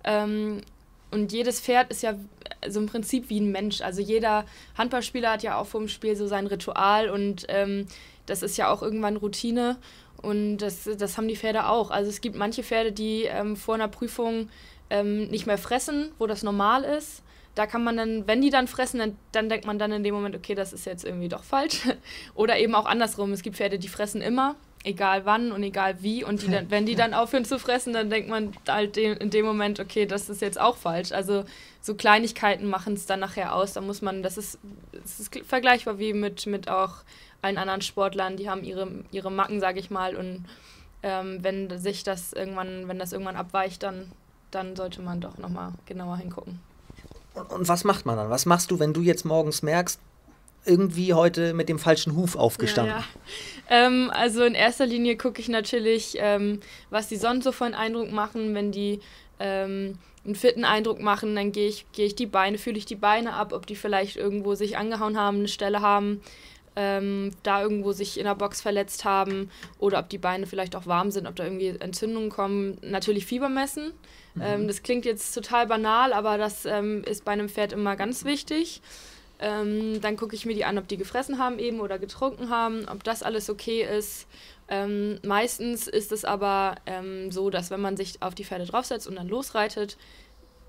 Ähm, 0.05 0.63
und 1.11 1.33
jedes 1.33 1.61
Pferd 1.61 1.91
ist 1.91 2.03
ja 2.03 2.15
so 2.69 2.81
im 2.81 2.87
Prinzip 2.87 3.29
wie 3.29 3.41
ein 3.41 3.51
Mensch. 3.51 3.81
Also 3.81 4.01
jeder 4.01 4.47
Handballspieler 4.79 5.33
hat 5.33 5.43
ja 5.43 5.59
auch 5.59 5.67
vor 5.67 5.81
dem 5.81 5.89
Spiel 5.89 6.17
so 6.17 6.27
sein 6.27 6.47
Ritual 6.47 7.11
und 7.11 7.47
ähm, 7.49 7.87
das 8.27 8.43
ist 8.43 8.57
ja 8.57 8.71
auch 8.71 8.83
irgendwann 8.83 9.17
Routine. 9.17 9.77
Und 10.23 10.59
das, 10.59 10.89
das 10.99 11.17
haben 11.17 11.29
die 11.29 11.37
Pferde 11.37 11.67
auch. 11.67 11.91
Also 11.91 12.11
es 12.11 12.21
gibt 12.21 12.37
manche 12.37 12.63
Pferde, 12.63 12.93
die 12.93 13.25
ähm, 13.25 13.57
vor 13.57 13.75
einer 13.75 13.89
Prüfung 13.89 14.49
ähm, 14.91 15.29
nicht 15.29 15.47
mehr 15.47 15.59
fressen, 15.59 16.13
wo 16.19 16.27
das 16.27 16.43
normal 16.43 16.85
ist. 16.85 17.23
Da 17.55 17.67
kann 17.67 17.83
man 17.83 17.97
dann, 17.97 18.27
wenn 18.29 18.41
die 18.41 18.51
dann 18.51 18.69
fressen, 18.69 18.99
dann, 18.99 19.17
dann 19.33 19.49
denkt 19.49 19.67
man 19.67 19.79
dann 19.79 19.91
in 19.93 20.05
dem 20.05 20.15
Moment, 20.15 20.37
okay, 20.37 20.55
das 20.55 20.73
ist 20.73 20.87
jetzt 20.87 21.05
irgendwie 21.05 21.29
doch 21.29 21.43
falsch. 21.43 21.81
Oder 22.35 22.59
eben 22.59 22.75
auch 22.75 22.87
andersrum. 22.87 23.33
Es 23.33 23.43
gibt 23.43 23.57
Pferde, 23.57 23.79
die 23.79 23.89
fressen 23.89 24.23
immer, 24.23 24.55
egal 24.85 25.27
wann 25.27 25.51
und 25.51 25.63
egal 25.63 26.03
wie. 26.03 26.23
Und 26.23 26.43
die 26.43 26.51
dann, 26.51 26.71
wenn 26.71 26.87
die 26.87 26.95
dann 26.95 27.13
aufhören 27.13 27.45
zu 27.45 27.59
fressen, 27.59 27.93
dann 27.93 28.09
denkt 28.09 28.29
man 28.29 28.53
halt 28.69 28.97
in 28.97 29.31
dem 29.31 29.45
Moment, 29.45 29.81
okay, 29.81 30.07
das 30.07 30.29
ist 30.29 30.43
jetzt 30.43 30.61
auch 30.61 30.77
falsch. 30.77 31.13
Also 31.13 31.45
so 31.81 31.95
Kleinigkeiten 31.95 32.67
machen 32.67 32.95
es 32.95 33.07
dann 33.07 33.21
nachher 33.21 33.55
aus. 33.55 33.73
Da 33.73 33.81
muss 33.81 34.01
man, 34.01 34.23
das 34.23 34.39
ist, 34.39 34.59
das 34.93 35.19
ist 35.19 35.41
vergleichbar 35.45 35.99
wie 35.99 36.13
mit, 36.13 36.47
mit 36.47 36.69
auch 36.69 37.03
allen 37.43 37.59
anderen 37.59 37.81
Sportlern, 37.81 38.37
die 38.37 38.49
haben 38.49 38.65
ihre, 38.65 38.89
ihre 39.11 39.31
Macken, 39.31 39.61
sage 39.61 39.81
ich 39.81 39.91
mal. 39.91 40.15
Und 40.15 40.45
ähm, 41.03 41.39
wenn 41.43 41.79
sich 41.79 42.05
das 42.05 42.33
irgendwann, 42.33 42.89
wenn 42.89 42.99
das 42.99 43.13
irgendwann 43.13 43.37
abweicht, 43.37 43.83
dann 43.83 44.13
dann 44.51 44.77
sollte 44.77 45.03
man 45.03 45.21
doch 45.21 45.39
nochmal 45.39 45.73
genauer 45.87 46.17
hingucken. 46.17 46.61
Und, 47.35 47.51
und, 47.53 47.69
was 47.69 47.85
macht 47.85 48.07
man 48.07 48.17
dann? 48.17 48.31
Was 48.31 48.47
machst 48.47 48.71
du, 48.71 48.79
wenn 48.79 48.93
du 48.93 49.03
jetzt 49.03 49.25
morgens 49.25 49.63
merkst, 49.63 50.01
irgendwie 50.65 51.15
heute 51.15 51.55
mit 51.55 51.69
dem 51.69 51.79
falschen 51.79 52.17
Huf 52.17 52.37
aufgestanden? 52.37 52.97
Ja, 52.97 53.05
ja. 53.71 53.87
Ähm, 53.87 54.11
also 54.13 54.43
in 54.43 54.55
erster 54.55 54.87
Linie 54.87 55.17
gucke 55.17 55.41
ich 55.41 55.49
natürlich, 55.49 56.17
ähm, 56.19 56.61
was 56.91 57.09
die 57.09 57.17
sonst 57.17 57.45
so 57.45 57.53
für 57.53 57.65
einen 57.65 57.75
Eindruck 57.75 58.11
machen, 58.11 58.55
wenn 58.55 58.73
die 58.73 59.01
ähm, 59.39 59.99
einen 60.25 60.35
fitten 60.35 60.65
Eindruck 60.65 61.01
machen, 61.01 61.35
dann 61.35 61.53
gehe 61.53 61.69
ich, 61.69 61.87
geh 61.93 62.05
ich 62.05 62.15
die 62.15 62.27
Beine, 62.27 62.59
fühle 62.59 62.79
ich 62.79 62.85
die 62.85 62.97
Beine 62.97 63.33
ab, 63.35 63.53
ob 63.53 63.67
die 63.67 63.77
vielleicht 63.77 64.17
irgendwo 64.17 64.55
sich 64.55 64.77
angehauen 64.77 65.19
haben, 65.19 65.39
eine 65.39 65.49
Stelle 65.49 65.81
haben, 65.81 66.21
ähm, 66.77 67.33
da 67.43 67.63
irgendwo 67.63 67.93
sich 67.93 68.19
in 68.19 68.25
der 68.25 68.35
Box 68.35 68.61
verletzt 68.61 69.05
haben 69.05 69.51
oder 69.79 69.99
ob 69.99 70.09
die 70.09 70.19
Beine 70.19 70.47
vielleicht 70.47 70.77
auch 70.77 70.87
warm 70.87 71.11
sind, 71.11 71.27
ob 71.27 71.37
da 71.37 71.45
irgendwie 71.45 71.69
Entzündungen 71.69 72.31
kommen. 72.31 72.79
Natürlich 72.83 73.27
Fieber 73.27 73.49
messen. 73.49 73.93
Mhm. 74.35 74.43
Ähm, 74.43 74.67
das 74.69 74.83
klingt 74.83 75.05
jetzt 75.05 75.33
total 75.33 75.67
banal, 75.67 76.13
aber 76.13 76.39
das 76.39 76.65
ähm, 76.67 77.03
ist 77.05 77.25
bei 77.25 77.33
einem 77.33 77.49
Pferd 77.49 77.73
immer 77.73 77.97
ganz 77.97 78.25
wichtig. 78.25 78.83
Ähm, 79.41 80.01
dann 80.03 80.17
gucke 80.17 80.35
ich 80.35 80.45
mir 80.45 80.55
die 80.55 80.65
an, 80.65 80.77
ob 80.79 80.87
die 80.87 80.99
gefressen 80.99 81.39
haben 81.39 81.59
eben 81.59 81.81
oder 81.81 81.99
getrunken 81.99 82.51
haben, 82.51 82.87
ob 82.89 83.03
das 83.05 83.23
alles 83.23 83.49
okay 83.49 83.83
ist. 83.83 84.27
Ähm, 84.69 85.19
meistens 85.25 85.89
ist 85.89 86.13
es 86.13 86.25
aber 86.25 86.77
ähm, 86.87 87.33
so, 87.33 87.51
dass 87.51 87.71
wenn 87.71 87.81
man 87.81 87.97
sich 87.97 88.23
auf 88.23 88.35
die 88.35 88.45
Pferde 88.45 88.67
draufsetzt 88.67 89.09
und 89.09 89.17
dann 89.17 89.29
losreitet, 89.29 89.97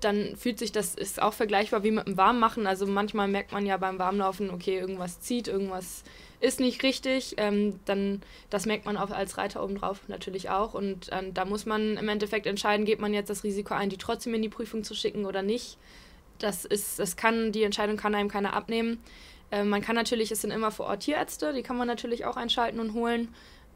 dann 0.04 0.36
fühlt 0.36 0.58
sich 0.58 0.72
das, 0.72 0.94
ist 0.94 1.22
auch 1.22 1.34
vergleichbar 1.34 1.82
wie 1.82 1.90
mit 1.90 2.06
dem 2.06 2.16
Warmmachen. 2.16 2.66
Also 2.66 2.86
manchmal 2.86 3.28
merkt 3.28 3.52
man 3.52 3.66
ja 3.66 3.76
beim 3.76 3.98
Warmlaufen, 3.98 4.50
okay, 4.50 4.78
irgendwas 4.78 5.20
zieht, 5.20 5.48
irgendwas 5.48 6.04
ist 6.40 6.60
nicht 6.60 6.82
richtig. 6.82 7.34
Ähm, 7.36 7.78
dann, 7.84 8.22
das 8.50 8.66
merkt 8.66 8.84
man 8.84 8.96
auch 8.96 9.10
als 9.10 9.38
Reiter 9.38 9.62
obendrauf 9.62 10.00
natürlich 10.08 10.50
auch. 10.50 10.74
Und 10.74 11.08
ähm, 11.12 11.32
da 11.34 11.44
muss 11.44 11.66
man 11.66 11.96
im 11.96 12.08
Endeffekt 12.08 12.46
entscheiden, 12.46 12.84
geht 12.84 13.00
man 13.00 13.14
jetzt 13.14 13.30
das 13.30 13.44
Risiko 13.44 13.74
ein, 13.74 13.90
die 13.90 13.98
trotzdem 13.98 14.34
in 14.34 14.42
die 14.42 14.48
Prüfung 14.48 14.84
zu 14.84 14.94
schicken 14.94 15.24
oder 15.24 15.42
nicht. 15.42 15.78
Das 16.38 16.64
ist, 16.64 16.98
das 16.98 17.16
kann, 17.16 17.52
die 17.52 17.62
Entscheidung 17.62 17.96
kann 17.96 18.14
einem 18.14 18.28
keiner 18.28 18.54
abnehmen. 18.54 18.98
Ähm, 19.52 19.68
man 19.68 19.82
kann 19.82 19.94
natürlich, 19.94 20.32
es 20.32 20.40
sind 20.40 20.50
immer 20.50 20.72
vor 20.72 20.86
Ort 20.86 21.04
Tierärzte, 21.04 21.52
die 21.52 21.62
kann 21.62 21.76
man 21.76 21.86
natürlich 21.86 22.24
auch 22.24 22.36
einschalten 22.36 22.80
und 22.80 22.94
holen. 22.94 23.28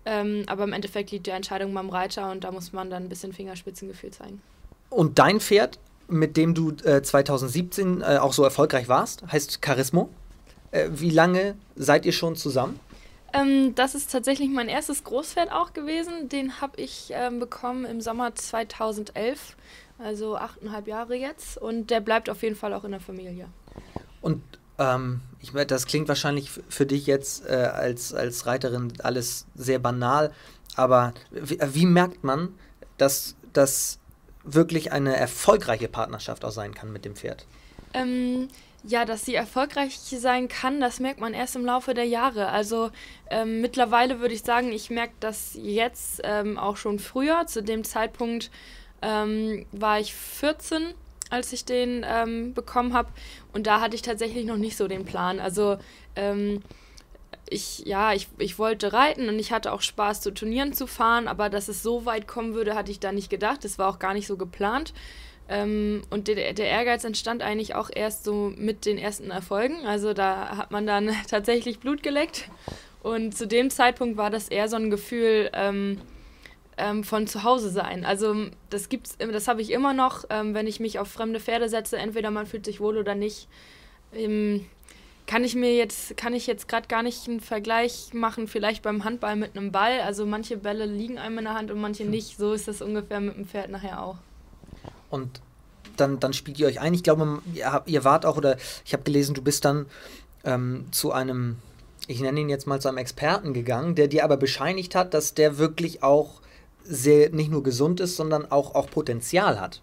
Ähm, 0.04 0.45
aber 0.47 0.64
im 0.64 0.73
Endeffekt 0.73 1.11
liegt 1.11 1.26
die 1.26 1.30
Entscheidung 1.30 1.75
beim 1.75 1.90
Reiter 1.90 2.30
und 2.30 2.45
da 2.45 2.52
muss 2.52 2.73
man 2.73 2.90
dann 2.90 3.04
ein 3.04 3.09
bisschen 3.09 3.33
Fingerspitzengefühl 3.33 4.12
zeigen. 4.12 4.40
Und 4.88 5.18
dein 5.18 5.40
Pferd, 5.40 5.78
mit 6.08 6.36
dem 6.36 6.54
du 6.54 6.72
äh, 6.84 7.02
2017 7.02 8.00
äh, 8.00 8.18
auch 8.18 8.32
so 8.32 8.44
erfolgreich 8.44 8.88
warst, 8.88 9.25
heißt 9.30 9.60
Charismo. 9.62 10.10
Äh, 10.70 10.88
wie 10.92 11.10
lange 11.10 11.56
seid 11.75 12.06
ihr 12.06 12.12
schon 12.12 12.36
zusammen? 12.36 12.78
Ähm, 13.32 13.75
das 13.75 13.94
ist 13.94 14.10
tatsächlich 14.10 14.48
mein 14.50 14.68
erstes 14.68 15.04
Großpferd 15.04 15.52
auch 15.52 15.72
gewesen. 15.72 16.28
Den 16.28 16.60
habe 16.60 16.80
ich 16.80 17.10
ähm, 17.12 17.40
bekommen 17.40 17.84
im 17.84 18.00
Sommer 18.00 18.34
2011, 18.34 19.56
also 19.98 20.36
achteinhalb 20.36 20.86
Jahre 20.86 21.16
jetzt. 21.16 21.58
Und 21.58 21.90
der 21.90 22.00
bleibt 22.00 22.30
auf 22.30 22.42
jeden 22.42 22.56
Fall 22.56 22.72
auch 22.72 22.84
in 22.84 22.92
der 22.92 23.00
Familie. 23.00 23.48
Und 24.20 24.42
ähm, 24.78 25.20
ich 25.40 25.52
meine, 25.52 25.66
das 25.66 25.86
klingt 25.86 26.08
wahrscheinlich 26.08 26.50
für 26.68 26.86
dich 26.86 27.06
jetzt 27.06 27.46
äh, 27.46 27.54
als, 27.54 28.12
als 28.14 28.46
Reiterin 28.46 28.92
alles 29.02 29.46
sehr 29.54 29.78
banal, 29.78 30.32
aber 30.75 31.14
wie, 31.30 31.58
wie 31.72 31.86
merkt 31.86 32.25
man, 32.25 32.54
dass 32.98 33.36
das 33.52 33.98
wirklich 34.46 34.92
eine 34.92 35.16
erfolgreiche 35.16 35.88
Partnerschaft 35.88 36.44
auch 36.44 36.50
sein 36.50 36.74
kann 36.74 36.92
mit 36.92 37.04
dem 37.04 37.16
Pferd? 37.16 37.46
Ähm, 37.92 38.48
ja, 38.82 39.04
dass 39.04 39.24
sie 39.24 39.34
erfolgreich 39.34 39.98
sein 39.98 40.48
kann, 40.48 40.80
das 40.80 41.00
merkt 41.00 41.20
man 41.20 41.34
erst 41.34 41.56
im 41.56 41.64
Laufe 41.64 41.92
der 41.92 42.04
Jahre. 42.04 42.48
Also 42.48 42.90
ähm, 43.30 43.60
mittlerweile 43.60 44.20
würde 44.20 44.34
ich 44.34 44.42
sagen, 44.42 44.72
ich 44.72 44.90
merke 44.90 45.14
das 45.20 45.52
jetzt 45.54 46.20
ähm, 46.24 46.58
auch 46.58 46.76
schon 46.76 46.98
früher. 46.98 47.46
Zu 47.46 47.62
dem 47.62 47.84
Zeitpunkt 47.84 48.50
ähm, 49.02 49.66
war 49.72 50.00
ich 50.00 50.14
14 50.14 50.94
als 51.30 51.52
ich 51.52 51.64
den 51.64 52.04
ähm, 52.08 52.54
bekommen 52.54 52.92
habe. 52.92 53.08
Und 53.52 53.66
da 53.66 53.80
hatte 53.80 53.96
ich 53.96 54.02
tatsächlich 54.02 54.46
noch 54.46 54.56
nicht 54.56 54.76
so 54.76 54.88
den 54.88 55.04
Plan. 55.04 55.40
Also 55.40 55.78
ähm, 56.14 56.62
ich, 57.48 57.80
ja, 57.86 58.12
ich, 58.12 58.28
ich 58.38 58.58
wollte 58.58 58.92
reiten 58.92 59.28
und 59.28 59.38
ich 59.38 59.52
hatte 59.52 59.72
auch 59.72 59.82
Spaß, 59.82 60.20
zu 60.20 60.32
Turnieren 60.32 60.72
zu 60.72 60.86
fahren, 60.86 61.28
aber 61.28 61.48
dass 61.48 61.68
es 61.68 61.82
so 61.82 62.04
weit 62.04 62.26
kommen 62.26 62.54
würde, 62.54 62.74
hatte 62.74 62.90
ich 62.90 63.00
da 63.00 63.12
nicht 63.12 63.30
gedacht. 63.30 63.64
Das 63.64 63.78
war 63.78 63.88
auch 63.88 63.98
gar 63.98 64.14
nicht 64.14 64.26
so 64.26 64.36
geplant. 64.36 64.92
Ähm, 65.48 66.02
und 66.10 66.28
der, 66.28 66.52
der 66.54 66.66
Ehrgeiz 66.66 67.04
entstand 67.04 67.42
eigentlich 67.42 67.74
auch 67.74 67.90
erst 67.94 68.24
so 68.24 68.52
mit 68.56 68.84
den 68.84 68.98
ersten 68.98 69.30
Erfolgen. 69.30 69.86
Also 69.86 70.12
da 70.12 70.56
hat 70.56 70.70
man 70.70 70.86
dann 70.86 71.14
tatsächlich 71.30 71.78
Blut 71.78 72.02
geleckt. 72.02 72.50
Und 73.02 73.36
zu 73.36 73.46
dem 73.46 73.70
Zeitpunkt 73.70 74.16
war 74.16 74.30
das 74.30 74.48
eher 74.48 74.68
so 74.68 74.76
ein 74.76 74.90
Gefühl, 74.90 75.50
ähm, 75.52 76.00
ähm, 76.76 77.04
von 77.04 77.26
zu 77.26 77.44
Hause 77.44 77.70
sein. 77.70 78.04
Also 78.04 78.34
das 78.70 78.88
gibt's, 78.88 79.16
das 79.18 79.48
habe 79.48 79.62
ich 79.62 79.70
immer 79.70 79.94
noch, 79.94 80.24
ähm, 80.30 80.54
wenn 80.54 80.66
ich 80.66 80.80
mich 80.80 80.98
auf 80.98 81.08
fremde 81.08 81.40
Pferde 81.40 81.68
setze, 81.68 81.96
entweder 81.96 82.30
man 82.30 82.46
fühlt 82.46 82.64
sich 82.64 82.80
wohl 82.80 82.98
oder 82.98 83.14
nicht. 83.14 83.48
Ähm, 84.12 84.66
kann 85.26 85.42
ich 85.42 85.54
mir 85.54 85.75
jetzt, 85.75 86.16
kann 86.16 86.35
ich 86.35 86.47
jetzt 86.47 86.68
gerade 86.68 86.87
gar 86.87 87.02
nicht 87.02 87.28
einen 87.28 87.40
Vergleich 87.40 88.11
machen, 88.12 88.47
vielleicht 88.47 88.83
beim 88.83 89.04
Handball 89.04 89.37
mit 89.37 89.56
einem 89.56 89.73
Ball. 89.73 90.00
Also 90.00 90.25
manche 90.25 90.56
Bälle 90.56 90.87
liegen 90.87 91.18
einem 91.18 91.38
in 91.38 91.45
der 91.45 91.54
Hand 91.54 91.71
und 91.71 91.80
manche 91.80 92.04
hm. 92.04 92.11
nicht. 92.11 92.38
So 92.38 92.52
ist 92.52 92.68
das 92.68 92.80
ungefähr 92.80 93.21
mit 93.21 93.37
dem 93.37 93.47
Pferd 93.47 93.71
nachher 93.71 94.02
auch. 94.02 94.16
Und 95.11 95.40
dann, 95.97 96.21
dann 96.21 96.33
spielt 96.33 96.59
ihr 96.59 96.66
euch 96.66 96.80
ein. 96.80 96.95
Ich 96.95 97.02
glaube, 97.02 97.42
ihr, 97.54 97.83
ihr 97.87 98.04
wart 98.04 98.25
auch, 98.25 98.37
oder 98.37 98.56
ich 98.85 98.92
habe 98.92 99.02
gelesen, 99.02 99.35
du 99.35 99.42
bist 99.42 99.64
dann 99.64 99.87
ähm, 100.45 100.87
zu 100.92 101.12
einem, 101.12 101.56
ich 102.06 102.21
nenne 102.21 102.40
ihn 102.40 102.49
jetzt 102.49 102.66
mal 102.66 102.80
zu 102.80 102.88
einem 102.88 102.99
Experten 102.99 103.52
gegangen, 103.52 103.95
der 103.95 104.09
dir 104.09 104.25
aber 104.25 104.37
bescheinigt 104.37 104.95
hat, 104.95 105.14
dass 105.14 105.35
der 105.35 105.59
wirklich 105.59 106.02
auch 106.02 106.40
sehr 106.85 107.30
nicht 107.30 107.50
nur 107.50 107.62
gesund 107.62 107.99
ist, 107.99 108.16
sondern 108.16 108.50
auch, 108.50 108.75
auch 108.75 108.88
Potenzial 108.90 109.61
hat. 109.61 109.80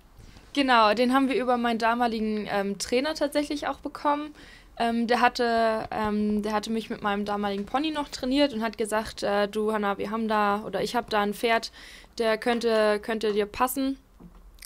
Genau, 0.54 0.94
den 0.94 1.14
haben 1.14 1.30
wir 1.30 1.42
über 1.42 1.58
meinen 1.58 1.80
damaligen 1.80 2.48
ähm, 2.50 2.78
Trainer 2.78 3.16
tatsächlich 3.16 3.68
auch 3.68 3.80
bekommen. 3.80 4.34
Ähm, 4.78 5.06
der, 5.06 5.22
hatte, 5.22 5.88
ähm, 5.92 6.42
der 6.42 6.54
hatte 6.54 6.72
mich 6.72 6.90
mit 6.90 7.04
meinem 7.04 7.26
damaligen 7.26 7.66
Pony 7.66 7.92
noch 7.92 8.10
trainiert 8.10 8.54
und 8.54 8.64
hat 8.64 8.78
gesagt, 8.78 9.22
äh, 9.22 9.48
du 9.48 9.72
Hanna, 9.72 9.98
wir 10.00 10.10
haben 10.10 10.28
da 10.28 10.64
oder 10.66 10.82
ich 10.82 10.96
habe 10.96 11.10
da 11.10 11.22
ein 11.22 11.34
Pferd, 11.34 11.72
der 12.18 12.38
könnte, 12.38 13.00
könnte 13.00 13.34
dir 13.34 13.46
passen. 13.46 13.98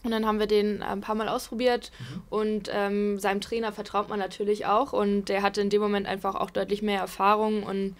Und 0.03 0.11
dann 0.11 0.25
haben 0.25 0.39
wir 0.39 0.47
den 0.47 0.83
ein 0.83 1.01
paar 1.01 1.15
Mal 1.15 1.27
ausprobiert 1.27 1.91
mhm. 1.99 2.21
und 2.29 2.69
ähm, 2.71 3.19
seinem 3.19 3.41
Trainer 3.41 3.73
vertraut 3.73 4.07
man 4.07 4.19
natürlich 4.19 4.65
auch 4.65 4.93
und 4.93 5.25
der 5.25 5.41
hatte 5.41 5.59
in 5.59 5.69
dem 5.69 5.81
Moment 5.81 6.07
einfach 6.07 6.35
auch 6.35 6.51
deutlich 6.51 6.81
mehr 6.81 7.01
Erfahrung 7.01 7.63
und 7.63 7.95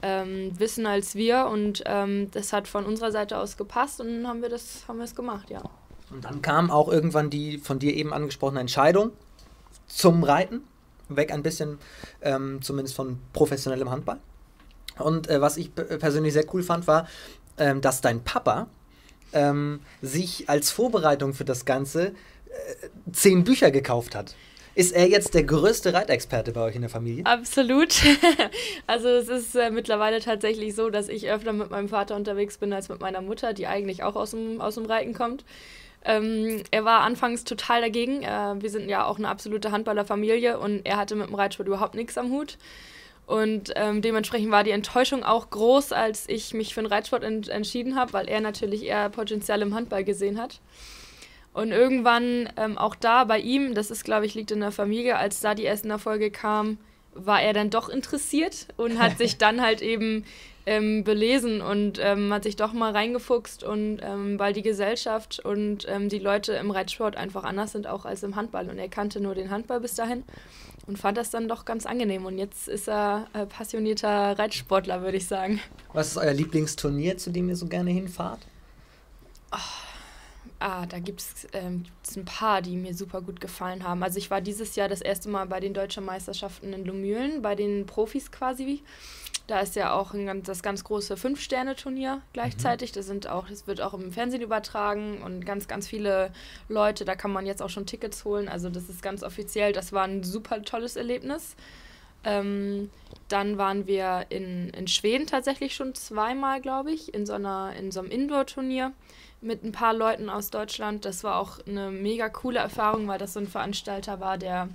ähm, 0.00 0.58
wissen 0.58 0.86
als 0.86 1.16
wir 1.16 1.48
und 1.52 1.82
ähm, 1.86 2.30
das 2.30 2.52
hat 2.52 2.68
von 2.68 2.86
unserer 2.86 3.12
Seite 3.12 3.36
aus 3.36 3.56
gepasst 3.56 4.00
und 4.00 4.06
dann 4.06 4.28
haben 4.28 4.42
wir 4.42 4.48
das 4.48 4.84
haben 4.88 4.98
wir 4.98 5.04
es 5.04 5.14
gemacht, 5.14 5.50
ja. 5.50 5.62
Und 6.10 6.24
dann 6.24 6.40
kam 6.40 6.70
auch 6.70 6.88
irgendwann 6.88 7.30
die 7.30 7.58
von 7.58 7.78
dir 7.78 7.94
eben 7.94 8.12
angesprochene 8.12 8.60
Entscheidung 8.60 9.10
zum 9.86 10.22
Reiten, 10.22 10.62
weg 11.16 11.32
ein 11.32 11.42
bisschen 11.42 11.78
ähm, 12.22 12.60
zumindest 12.62 12.96
von 12.96 13.18
professionellem 13.32 13.90
Handball. 13.90 14.18
Und 14.98 15.28
äh, 15.28 15.40
was 15.40 15.56
ich 15.56 15.74
persönlich 15.74 16.32
sehr 16.32 16.44
cool 16.54 16.62
fand, 16.62 16.86
war, 16.86 17.08
ähm, 17.58 17.80
dass 17.80 18.00
dein 18.00 18.22
Papa 18.22 18.68
ähm, 19.32 19.80
sich 20.02 20.48
als 20.48 20.70
Vorbereitung 20.70 21.34
für 21.34 21.44
das 21.44 21.64
Ganze 21.64 22.08
äh, 22.08 22.12
zehn 23.12 23.44
Bücher 23.44 23.70
gekauft 23.70 24.14
hat. 24.14 24.34
Ist 24.74 24.92
er 24.92 25.08
jetzt 25.08 25.34
der 25.34 25.42
größte 25.42 25.92
Reitexperte 25.92 26.52
bei 26.52 26.62
euch 26.62 26.76
in 26.76 26.82
der 26.82 26.90
Familie? 26.90 27.26
Absolut. 27.26 27.94
also 28.86 29.08
es 29.08 29.28
ist 29.28 29.56
äh, 29.56 29.70
mittlerweile 29.70 30.20
tatsächlich 30.20 30.74
so, 30.74 30.90
dass 30.90 31.08
ich 31.08 31.28
öfter 31.28 31.52
mit 31.52 31.70
meinem 31.70 31.88
Vater 31.88 32.14
unterwegs 32.14 32.56
bin 32.56 32.72
als 32.72 32.88
mit 32.88 33.00
meiner 33.00 33.20
Mutter, 33.20 33.52
die 33.52 33.66
eigentlich 33.66 34.04
auch 34.04 34.14
aus 34.14 34.30
dem, 34.30 34.60
aus 34.60 34.76
dem 34.76 34.86
Reiten 34.86 35.12
kommt. 35.12 35.44
Ähm, 36.04 36.62
er 36.70 36.84
war 36.84 37.00
anfangs 37.00 37.44
total 37.44 37.82
dagegen. 37.82 38.22
Äh, 38.22 38.54
wir 38.60 38.70
sind 38.70 38.88
ja 38.88 39.04
auch 39.04 39.18
eine 39.18 39.28
absolute 39.28 39.70
Handballerfamilie 39.70 40.58
und 40.58 40.86
er 40.86 40.96
hatte 40.96 41.14
mit 41.14 41.28
dem 41.28 41.34
Reitsport 41.34 41.68
überhaupt 41.68 41.94
nichts 41.94 42.16
am 42.16 42.30
Hut. 42.30 42.56
Und 43.26 43.72
ähm, 43.76 44.02
dementsprechend 44.02 44.50
war 44.50 44.64
die 44.64 44.72
Enttäuschung 44.72 45.22
auch 45.22 45.50
groß, 45.50 45.92
als 45.92 46.28
ich 46.28 46.52
mich 46.52 46.74
für 46.74 46.82
den 46.82 46.86
Reitsport 46.86 47.22
ent 47.22 47.48
entschieden 47.48 47.94
habe, 47.94 48.12
weil 48.12 48.28
er 48.28 48.40
natürlich 48.40 48.84
eher 48.84 49.08
Potenzial 49.08 49.62
im 49.62 49.74
Handball 49.74 50.02
gesehen 50.02 50.40
hat. 50.40 50.60
Und 51.52 51.70
irgendwann 51.70 52.48
ähm, 52.56 52.78
auch 52.78 52.94
da 52.94 53.24
bei 53.24 53.38
ihm, 53.38 53.74
das 53.74 53.90
ist, 53.90 54.04
glaube 54.04 54.26
ich, 54.26 54.34
liegt 54.34 54.50
in 54.50 54.60
der 54.60 54.72
Familie, 54.72 55.16
als 55.16 55.40
da 55.40 55.54
die 55.54 55.64
ersten 55.64 55.90
Erfolge 55.90 56.30
kamen, 56.30 56.78
war 57.14 57.42
er 57.42 57.52
dann 57.52 57.70
doch 57.70 57.88
interessiert 57.88 58.68
und 58.76 58.98
hat 58.98 59.18
sich 59.18 59.38
dann 59.38 59.60
halt 59.60 59.82
eben 59.82 60.24
ähm, 60.66 61.04
belesen 61.04 61.60
und 61.60 61.98
ähm, 62.00 62.32
hat 62.32 62.44
sich 62.44 62.56
doch 62.56 62.72
mal 62.72 62.92
reingefuchst 62.92 63.64
und 63.64 64.00
ähm, 64.02 64.38
weil 64.38 64.52
die 64.52 64.62
Gesellschaft 64.62 65.40
und 65.44 65.86
ähm, 65.88 66.08
die 66.08 66.18
Leute 66.18 66.52
im 66.54 66.70
Reitsport 66.70 67.16
einfach 67.16 67.44
anders 67.44 67.72
sind 67.72 67.86
auch 67.86 68.04
als 68.04 68.22
im 68.22 68.36
Handball 68.36 68.68
und 68.68 68.78
er 68.78 68.88
kannte 68.88 69.20
nur 69.20 69.34
den 69.34 69.50
Handball 69.50 69.80
bis 69.80 69.94
dahin 69.94 70.24
und 70.86 70.98
fand 70.98 71.16
das 71.16 71.30
dann 71.30 71.48
doch 71.48 71.64
ganz 71.64 71.86
angenehm 71.86 72.26
und 72.26 72.38
jetzt 72.38 72.68
ist 72.68 72.88
er 72.88 73.26
äh, 73.32 73.46
passionierter 73.46 74.38
Reitsportler, 74.38 75.02
würde 75.02 75.16
ich 75.16 75.26
sagen. 75.26 75.60
Was 75.92 76.08
ist 76.08 76.16
euer 76.16 76.34
Lieblingsturnier, 76.34 77.16
zu 77.16 77.30
dem 77.30 77.48
ihr 77.48 77.56
so 77.56 77.66
gerne 77.66 77.90
hinfahrt? 77.90 78.40
Oh 79.52 79.58
Ah, 80.62 80.84
da 80.84 80.98
gibt 80.98 81.20
es 81.20 81.48
ähm, 81.54 81.84
ein 82.14 82.26
paar, 82.26 82.60
die 82.60 82.76
mir 82.76 82.92
super 82.92 83.22
gut 83.22 83.40
gefallen 83.40 83.82
haben. 83.82 84.02
Also 84.02 84.18
ich 84.18 84.30
war 84.30 84.42
dieses 84.42 84.76
Jahr 84.76 84.90
das 84.90 85.00
erste 85.00 85.30
Mal 85.30 85.46
bei 85.46 85.58
den 85.58 85.72
Deutschen 85.72 86.04
Meisterschaften 86.04 86.74
in 86.74 86.84
Lumülen, 86.84 87.40
bei 87.40 87.54
den 87.54 87.86
Profis 87.86 88.30
quasi. 88.30 88.82
Da 89.50 89.58
ist 89.58 89.74
ja 89.74 89.92
auch 89.92 90.14
ein, 90.14 90.44
das 90.44 90.62
ganz 90.62 90.84
große 90.84 91.16
Fünf-Sterne-Turnier 91.16 92.22
gleichzeitig. 92.32 92.92
Mhm. 92.92 92.94
Das, 92.94 93.06
sind 93.06 93.28
auch, 93.28 93.48
das 93.48 93.66
wird 93.66 93.80
auch 93.80 93.94
im 93.94 94.12
Fernsehen 94.12 94.42
übertragen 94.42 95.22
und 95.24 95.44
ganz, 95.44 95.66
ganz 95.66 95.88
viele 95.88 96.30
Leute. 96.68 97.04
Da 97.04 97.16
kann 97.16 97.32
man 97.32 97.46
jetzt 97.46 97.60
auch 97.60 97.68
schon 97.68 97.84
Tickets 97.84 98.24
holen. 98.24 98.48
Also 98.48 98.70
das 98.70 98.88
ist 98.88 99.02
ganz 99.02 99.24
offiziell. 99.24 99.72
Das 99.72 99.92
war 99.92 100.04
ein 100.04 100.22
super 100.22 100.62
tolles 100.62 100.94
Erlebnis. 100.94 101.56
Ähm, 102.22 102.90
dann 103.26 103.58
waren 103.58 103.88
wir 103.88 104.26
in, 104.28 104.70
in 104.70 104.86
Schweden 104.86 105.26
tatsächlich 105.26 105.74
schon 105.74 105.96
zweimal, 105.96 106.60
glaube 106.60 106.92
ich, 106.92 107.12
in 107.12 107.26
so, 107.26 107.32
einer, 107.32 107.72
in 107.76 107.90
so 107.90 107.98
einem 107.98 108.12
Indoor-Turnier 108.12 108.92
mit 109.40 109.64
ein 109.64 109.72
paar 109.72 109.94
Leuten 109.94 110.30
aus 110.30 110.50
Deutschland. 110.50 111.04
Das 111.04 111.24
war 111.24 111.40
auch 111.40 111.58
eine 111.66 111.90
mega 111.90 112.28
coole 112.28 112.60
Erfahrung, 112.60 113.08
weil 113.08 113.18
das 113.18 113.32
so 113.32 113.40
ein 113.40 113.48
Veranstalter 113.48 114.20
war, 114.20 114.38
der 114.38 114.68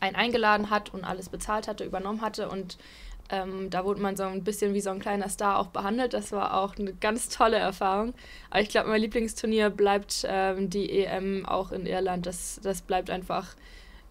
einen 0.00 0.16
eingeladen 0.16 0.68
hat 0.68 0.92
und 0.92 1.04
alles 1.04 1.30
bezahlt 1.30 1.68
hatte, 1.68 1.84
übernommen 1.84 2.20
hatte. 2.20 2.50
Und 2.50 2.76
ähm, 3.30 3.70
da 3.70 3.84
wurde 3.84 4.00
man 4.00 4.16
so 4.16 4.24
ein 4.24 4.44
bisschen 4.44 4.74
wie 4.74 4.80
so 4.80 4.90
ein 4.90 4.98
kleiner 4.98 5.28
Star 5.28 5.58
auch 5.58 5.68
behandelt. 5.68 6.12
Das 6.12 6.32
war 6.32 6.58
auch 6.58 6.76
eine 6.76 6.92
ganz 6.92 7.28
tolle 7.28 7.56
Erfahrung. 7.56 8.14
Aber 8.50 8.60
ich 8.60 8.68
glaube, 8.68 8.90
mein 8.90 9.00
Lieblingsturnier 9.00 9.70
bleibt 9.70 10.24
ähm, 10.28 10.68
die 10.68 10.90
EM 10.90 11.46
auch 11.46 11.72
in 11.72 11.86
Irland. 11.86 12.26
Das, 12.26 12.60
das 12.62 12.82
bleibt 12.82 13.10
einfach 13.10 13.54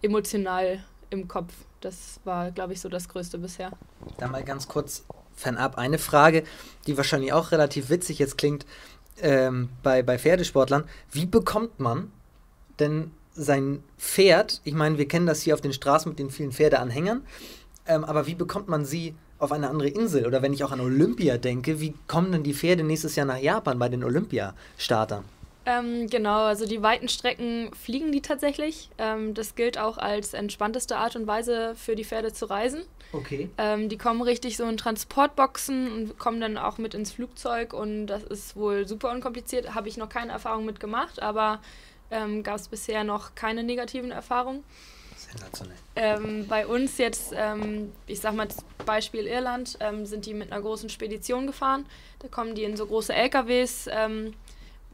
emotional 0.02 0.82
im 1.10 1.28
Kopf. 1.28 1.52
Das 1.80 2.20
war, 2.24 2.50
glaube 2.50 2.72
ich, 2.72 2.80
so 2.80 2.88
das 2.88 3.08
Größte 3.08 3.38
bisher. 3.38 3.70
Da 4.18 4.26
mal 4.26 4.42
ganz 4.42 4.66
kurz 4.66 5.04
fernab 5.36 5.78
eine 5.78 5.98
Frage, 5.98 6.44
die 6.86 6.96
wahrscheinlich 6.96 7.32
auch 7.32 7.52
relativ 7.52 7.90
witzig 7.90 8.18
jetzt 8.18 8.38
klingt 8.38 8.66
ähm, 9.20 9.68
bei, 9.82 10.02
bei 10.02 10.18
Pferdesportlern. 10.18 10.84
Wie 11.12 11.26
bekommt 11.26 11.78
man 11.78 12.10
denn 12.78 13.12
sein 13.34 13.82
Pferd, 13.98 14.60
ich 14.64 14.74
meine, 14.74 14.98
wir 14.98 15.08
kennen 15.08 15.26
das 15.26 15.42
hier 15.42 15.54
auf 15.54 15.60
den 15.60 15.72
Straßen 15.72 16.08
mit 16.08 16.18
den 16.18 16.30
vielen 16.30 16.52
Pferdeanhängern, 16.52 17.22
ähm, 17.86 18.04
aber 18.04 18.26
wie 18.26 18.34
bekommt 18.34 18.68
man 18.68 18.84
sie 18.84 19.14
auf 19.38 19.52
eine 19.52 19.68
andere 19.68 19.88
Insel? 19.88 20.26
Oder 20.26 20.42
wenn 20.42 20.52
ich 20.52 20.64
auch 20.64 20.72
an 20.72 20.80
Olympia 20.80 21.36
denke, 21.36 21.80
wie 21.80 21.94
kommen 22.06 22.32
denn 22.32 22.42
die 22.42 22.54
Pferde 22.54 22.82
nächstes 22.82 23.16
Jahr 23.16 23.26
nach 23.26 23.38
Japan 23.38 23.78
bei 23.78 23.88
den 23.88 24.04
Olympiastartern? 24.04 25.24
Ähm, 25.66 26.08
genau, 26.08 26.44
also 26.44 26.66
die 26.66 26.82
weiten 26.82 27.08
Strecken 27.08 27.70
fliegen 27.74 28.12
die 28.12 28.20
tatsächlich. 28.20 28.90
Ähm, 28.98 29.32
das 29.32 29.54
gilt 29.54 29.78
auch 29.78 29.96
als 29.96 30.34
entspannteste 30.34 30.96
Art 30.96 31.16
und 31.16 31.26
Weise 31.26 31.74
für 31.74 31.96
die 31.96 32.04
Pferde 32.04 32.32
zu 32.32 32.46
reisen. 32.46 32.82
Okay. 33.12 33.48
Ähm, 33.56 33.88
die 33.88 33.96
kommen 33.96 34.20
richtig 34.20 34.56
so 34.56 34.64
in 34.64 34.76
Transportboxen 34.76 35.90
und 35.90 36.18
kommen 36.18 36.40
dann 36.40 36.58
auch 36.58 36.76
mit 36.76 36.94
ins 36.94 37.12
Flugzeug 37.12 37.72
und 37.72 38.08
das 38.08 38.24
ist 38.24 38.56
wohl 38.56 38.86
super 38.86 39.10
unkompliziert. 39.10 39.74
Habe 39.74 39.88
ich 39.88 39.96
noch 39.96 40.08
keine 40.08 40.32
Erfahrung 40.32 40.66
mit 40.66 40.80
gemacht, 40.80 41.22
aber 41.22 41.60
ähm, 42.10 42.42
gab 42.42 42.56
es 42.56 42.68
bisher 42.68 43.04
noch 43.04 43.34
keine 43.34 43.62
negativen 43.62 44.10
Erfahrungen. 44.10 44.64
Ähm, 45.96 46.46
bei 46.48 46.66
uns 46.66 46.98
jetzt, 46.98 47.32
ähm, 47.36 47.92
ich 48.06 48.20
sag 48.20 48.34
mal, 48.34 48.46
das 48.46 48.58
Beispiel 48.84 49.26
Irland, 49.26 49.76
ähm, 49.80 50.06
sind 50.06 50.26
die 50.26 50.34
mit 50.34 50.52
einer 50.52 50.60
großen 50.60 50.88
Spedition 50.88 51.46
gefahren. 51.46 51.86
Da 52.20 52.28
kommen 52.28 52.54
die 52.54 52.64
in 52.64 52.76
so 52.76 52.86
große 52.86 53.12
LKWs, 53.12 53.88
ähm, 53.90 54.34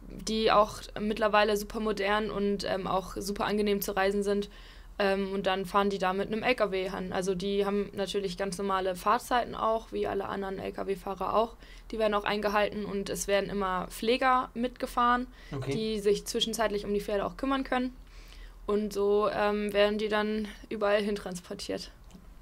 die 0.03 0.51
auch 0.51 0.81
mittlerweile 1.01 1.57
super 1.57 1.81
modern 1.81 2.31
und 2.31 2.65
ähm, 2.65 2.87
auch 2.87 3.17
super 3.17 3.45
angenehm 3.45 3.81
zu 3.81 3.97
reisen 3.97 4.23
sind. 4.23 4.49
Ähm, 5.01 5.33
und 5.33 5.47
dann 5.47 5.65
fahren 5.65 5.89
die 5.89 5.97
da 5.97 6.13
mit 6.13 6.27
einem 6.27 6.43
LKW 6.43 6.91
an. 6.91 7.13
Also 7.15 7.35
die 7.35 7.65
haben 7.65 7.89
natürlich 7.95 8.37
ganz 8.37 8.59
normale 8.59 8.95
Fahrzeiten 8.97 9.55
auch, 9.55 9.93
wie 9.93 10.07
alle 10.07 10.27
anderen 10.27 10.59
LKW-Fahrer 10.59 11.35
auch. 11.35 11.57
Die 11.91 11.99
werden 11.99 12.13
auch 12.13 12.25
eingehalten 12.25 12.85
und 12.85 13.09
es 13.09 13.27
werden 13.27 13.49
immer 13.49 13.87
Pfleger 13.89 14.51
mitgefahren, 14.53 15.27
okay. 15.57 15.73
die 15.73 16.01
sich 16.01 16.27
zwischenzeitlich 16.27 16.85
um 16.85 16.93
die 16.93 17.01
Pferde 17.01 17.25
auch 17.25 17.39
kümmern 17.39 17.65
können. 17.65 17.97
Und 18.71 18.93
so 18.93 19.29
ähm, 19.35 19.73
werden 19.73 19.99
die 19.99 20.09
dann 20.09 20.47
überall 20.69 21.03
hin 21.03 21.17
transportiert. 21.17 21.91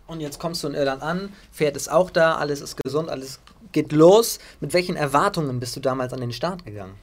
Und 0.07 0.21
jetzt 0.21 0.39
kommst 0.39 0.63
du 0.63 0.69
in 0.69 0.75
Irland 0.75 1.03
an, 1.03 1.33
Pferd 1.53 1.75
ist 1.75 1.91
auch 1.91 2.11
da, 2.11 2.37
alles 2.37 2.61
ist 2.61 2.77
gesund, 2.77 3.09
alles 3.09 3.41
geht 3.73 3.93
los. 3.93 4.39
Mit 4.61 4.75
welchen 4.75 4.95
Erwartungen 4.95 5.59
bist 5.59 5.75
du 5.75 5.81
damals 5.81 6.13
an 6.13 6.21
den 6.21 6.33
Start 6.33 6.67
gegangen? 6.67 6.95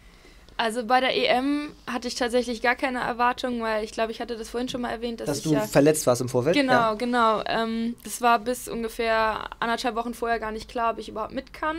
Also 0.58 0.86
bei 0.86 1.00
der 1.00 1.16
EM 1.16 1.72
hatte 1.88 2.08
ich 2.08 2.14
tatsächlich 2.14 2.62
gar 2.62 2.76
keine 2.76 3.00
Erwartungen, 3.00 3.64
weil 3.64 3.84
ich 3.84 3.94
glaube, 3.94 4.12
ich 4.12 4.22
hatte 4.22 4.38
das 4.38 4.50
vorhin 4.50 4.70
schon 4.70 4.82
mal 4.82 4.92
erwähnt, 4.92 5.22
dass, 5.22 5.26
dass 5.26 5.42
du 5.42 5.54
ja 5.54 5.62
verletzt 5.62 6.06
warst 6.06 6.22
im 6.22 6.30
Vorfeld. 6.30 6.56
Genau, 6.56 6.74
ja. 6.74 6.94
genau. 6.94 7.42
Ähm, 7.48 7.96
das 8.04 8.22
war 8.22 8.38
bis 8.38 8.68
ungefähr 8.68 9.50
anderthalb 9.60 9.96
Wochen 9.96 10.14
vorher 10.14 10.38
gar 10.38 10.52
nicht 10.52 10.70
klar, 10.70 10.94
ob 10.94 11.00
ich 11.00 11.10
überhaupt 11.10 11.34
mit 11.34 11.52
kann. 11.52 11.78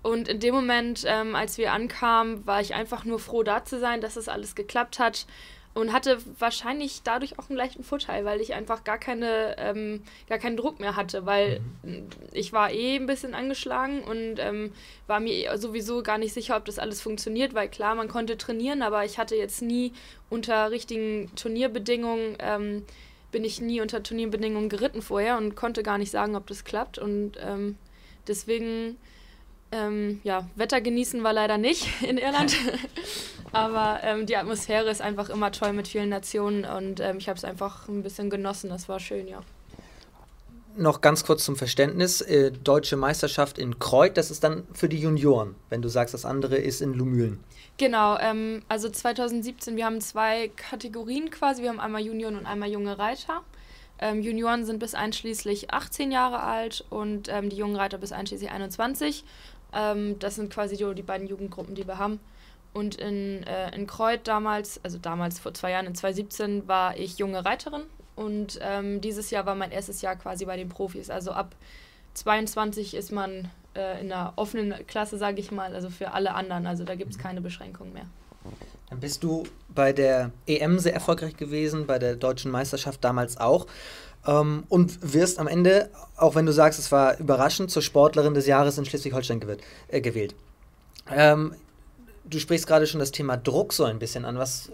Und 0.00 0.26
in 0.26 0.40
dem 0.40 0.54
Moment, 0.54 1.04
ähm, 1.06 1.34
als 1.34 1.58
wir 1.58 1.70
ankamen, 1.70 2.46
war 2.46 2.62
ich 2.62 2.72
einfach 2.72 3.04
nur 3.04 3.18
froh, 3.18 3.42
da 3.42 3.62
zu 3.62 3.78
sein, 3.78 4.00
dass 4.00 4.16
es 4.16 4.24
das 4.24 4.34
alles 4.34 4.54
geklappt 4.54 4.98
hat 4.98 5.26
und 5.74 5.92
hatte 5.92 6.18
wahrscheinlich 6.38 7.02
dadurch 7.02 7.38
auch 7.38 7.48
einen 7.48 7.56
leichten 7.56 7.82
Vorteil, 7.82 8.24
weil 8.24 8.40
ich 8.40 8.54
einfach 8.54 8.84
gar 8.84 8.98
keine 8.98 9.56
ähm, 9.58 10.02
gar 10.28 10.38
keinen 10.38 10.56
Druck 10.56 10.80
mehr 10.80 10.96
hatte, 10.96 11.24
weil 11.24 11.60
mhm. 11.82 12.08
ich 12.32 12.52
war 12.52 12.70
eh 12.70 12.96
ein 12.96 13.06
bisschen 13.06 13.34
angeschlagen 13.34 14.02
und 14.02 14.36
ähm, 14.38 14.72
war 15.06 15.20
mir 15.20 15.56
sowieso 15.56 16.02
gar 16.02 16.18
nicht 16.18 16.34
sicher, 16.34 16.56
ob 16.56 16.64
das 16.66 16.78
alles 16.78 17.00
funktioniert, 17.00 17.54
weil 17.54 17.68
klar, 17.68 17.94
man 17.94 18.08
konnte 18.08 18.36
trainieren, 18.36 18.82
aber 18.82 19.04
ich 19.04 19.18
hatte 19.18 19.36
jetzt 19.36 19.62
nie 19.62 19.92
unter 20.28 20.70
richtigen 20.70 21.30
Turnierbedingungen 21.36 22.36
ähm, 22.38 22.84
bin 23.30 23.44
ich 23.44 23.60
nie 23.62 23.80
unter 23.80 24.02
Turnierbedingungen 24.02 24.68
geritten 24.68 25.00
vorher 25.00 25.38
und 25.38 25.56
konnte 25.56 25.82
gar 25.82 25.96
nicht 25.96 26.10
sagen, 26.10 26.36
ob 26.36 26.46
das 26.46 26.64
klappt 26.64 26.98
und 26.98 27.32
ähm, 27.42 27.76
deswegen 28.28 28.98
ähm, 29.72 30.20
ja, 30.22 30.46
Wetter 30.54 30.80
genießen 30.80 31.24
war 31.24 31.32
leider 31.32 31.58
nicht 31.58 31.88
in 32.02 32.18
Irland. 32.18 32.54
Aber 33.52 34.00
ähm, 34.02 34.26
die 34.26 34.36
Atmosphäre 34.36 34.90
ist 34.90 35.02
einfach 35.02 35.28
immer 35.28 35.52
toll 35.52 35.72
mit 35.72 35.88
vielen 35.88 36.08
Nationen 36.08 36.64
und 36.64 37.00
ähm, 37.00 37.18
ich 37.18 37.28
habe 37.28 37.36
es 37.36 37.44
einfach 37.44 37.86
ein 37.88 38.02
bisschen 38.02 38.30
genossen. 38.30 38.70
Das 38.70 38.88
war 38.88 38.98
schön, 38.98 39.28
ja. 39.28 39.40
Noch 40.74 41.02
ganz 41.02 41.24
kurz 41.24 41.44
zum 41.44 41.56
Verständnis: 41.56 42.22
äh, 42.22 42.50
Deutsche 42.50 42.96
Meisterschaft 42.96 43.58
in 43.58 43.78
Kreuth, 43.78 44.16
das 44.16 44.30
ist 44.30 44.42
dann 44.42 44.66
für 44.72 44.88
die 44.88 44.98
Junioren, 44.98 45.54
wenn 45.68 45.82
du 45.82 45.88
sagst, 45.88 46.14
das 46.14 46.24
andere 46.24 46.56
ist 46.56 46.80
in 46.80 46.94
Lumülen. 46.94 47.44
Genau, 47.76 48.18
ähm, 48.18 48.62
also 48.68 48.88
2017, 48.88 49.76
wir 49.76 49.84
haben 49.84 50.00
zwei 50.00 50.48
Kategorien 50.56 51.30
quasi. 51.30 51.62
Wir 51.62 51.68
haben 51.68 51.80
einmal 51.80 52.02
Junioren 52.02 52.36
und 52.36 52.46
einmal 52.46 52.70
junge 52.70 52.98
Reiter. 52.98 53.42
Ähm, 53.98 54.22
Junioren 54.22 54.64
sind 54.64 54.78
bis 54.78 54.94
einschließlich 54.94 55.72
18 55.72 56.10
Jahre 56.10 56.42
alt 56.42 56.84
und 56.90 57.28
ähm, 57.28 57.50
die 57.50 57.56
jungen 57.56 57.76
Reiter 57.76 57.98
bis 57.98 58.12
einschließlich 58.12 58.50
21. 58.50 59.24
Ähm, 59.74 60.18
das 60.18 60.36
sind 60.36 60.52
quasi 60.52 60.76
die, 60.76 60.94
die 60.94 61.02
beiden 61.02 61.26
Jugendgruppen, 61.28 61.74
die 61.74 61.86
wir 61.86 61.98
haben. 61.98 62.18
Und 62.72 62.94
in, 62.94 63.42
äh, 63.44 63.74
in 63.74 63.86
Kreuth 63.86 64.20
damals, 64.24 64.80
also 64.82 64.98
damals 64.98 65.38
vor 65.38 65.52
zwei 65.52 65.72
Jahren, 65.72 65.86
in 65.86 65.94
2017, 65.94 66.68
war 66.68 66.96
ich 66.96 67.18
junge 67.18 67.44
Reiterin. 67.44 67.82
Und 68.16 68.58
ähm, 68.62 69.00
dieses 69.00 69.30
Jahr 69.30 69.46
war 69.46 69.54
mein 69.54 69.72
erstes 69.72 70.02
Jahr 70.02 70.16
quasi 70.16 70.44
bei 70.44 70.56
den 70.56 70.68
Profis. 70.68 71.10
Also 71.10 71.32
ab 71.32 71.54
22 72.14 72.94
ist 72.94 73.12
man 73.12 73.50
äh, 73.74 74.00
in 74.00 74.12
einer 74.12 74.32
offenen 74.36 74.86
Klasse, 74.86 75.18
sage 75.18 75.40
ich 75.40 75.50
mal, 75.50 75.74
also 75.74 75.90
für 75.90 76.12
alle 76.12 76.34
anderen. 76.34 76.66
Also 76.66 76.84
da 76.84 76.94
gibt 76.94 77.12
es 77.12 77.18
mhm. 77.18 77.22
keine 77.22 77.40
Beschränkungen 77.40 77.92
mehr. 77.92 78.06
Dann 78.90 79.00
bist 79.00 79.22
du 79.22 79.44
bei 79.68 79.92
der 79.92 80.30
EM 80.46 80.78
sehr 80.78 80.92
erfolgreich 80.92 81.36
gewesen, 81.36 81.86
bei 81.86 81.98
der 81.98 82.16
deutschen 82.16 82.50
Meisterschaft 82.50 83.02
damals 83.04 83.38
auch. 83.38 83.66
Ähm, 84.26 84.64
und 84.68 85.14
wirst 85.14 85.38
am 85.38 85.48
Ende, 85.48 85.90
auch 86.16 86.34
wenn 86.34 86.46
du 86.46 86.52
sagst, 86.52 86.78
es 86.78 86.92
war 86.92 87.18
überraschend, 87.18 87.70
zur 87.70 87.82
Sportlerin 87.82 88.34
des 88.34 88.46
Jahres 88.46 88.78
in 88.78 88.84
Schleswig-Holstein 88.84 89.40
äh, 89.88 90.00
gewählt. 90.00 90.34
Ähm, 91.10 91.54
du 92.24 92.38
sprichst 92.38 92.66
gerade 92.66 92.86
schon 92.86 93.00
das 93.00 93.12
Thema 93.12 93.36
Druck 93.36 93.72
so 93.72 93.84
ein 93.84 93.98
bisschen 93.98 94.24
an. 94.24 94.38
Was, 94.38 94.70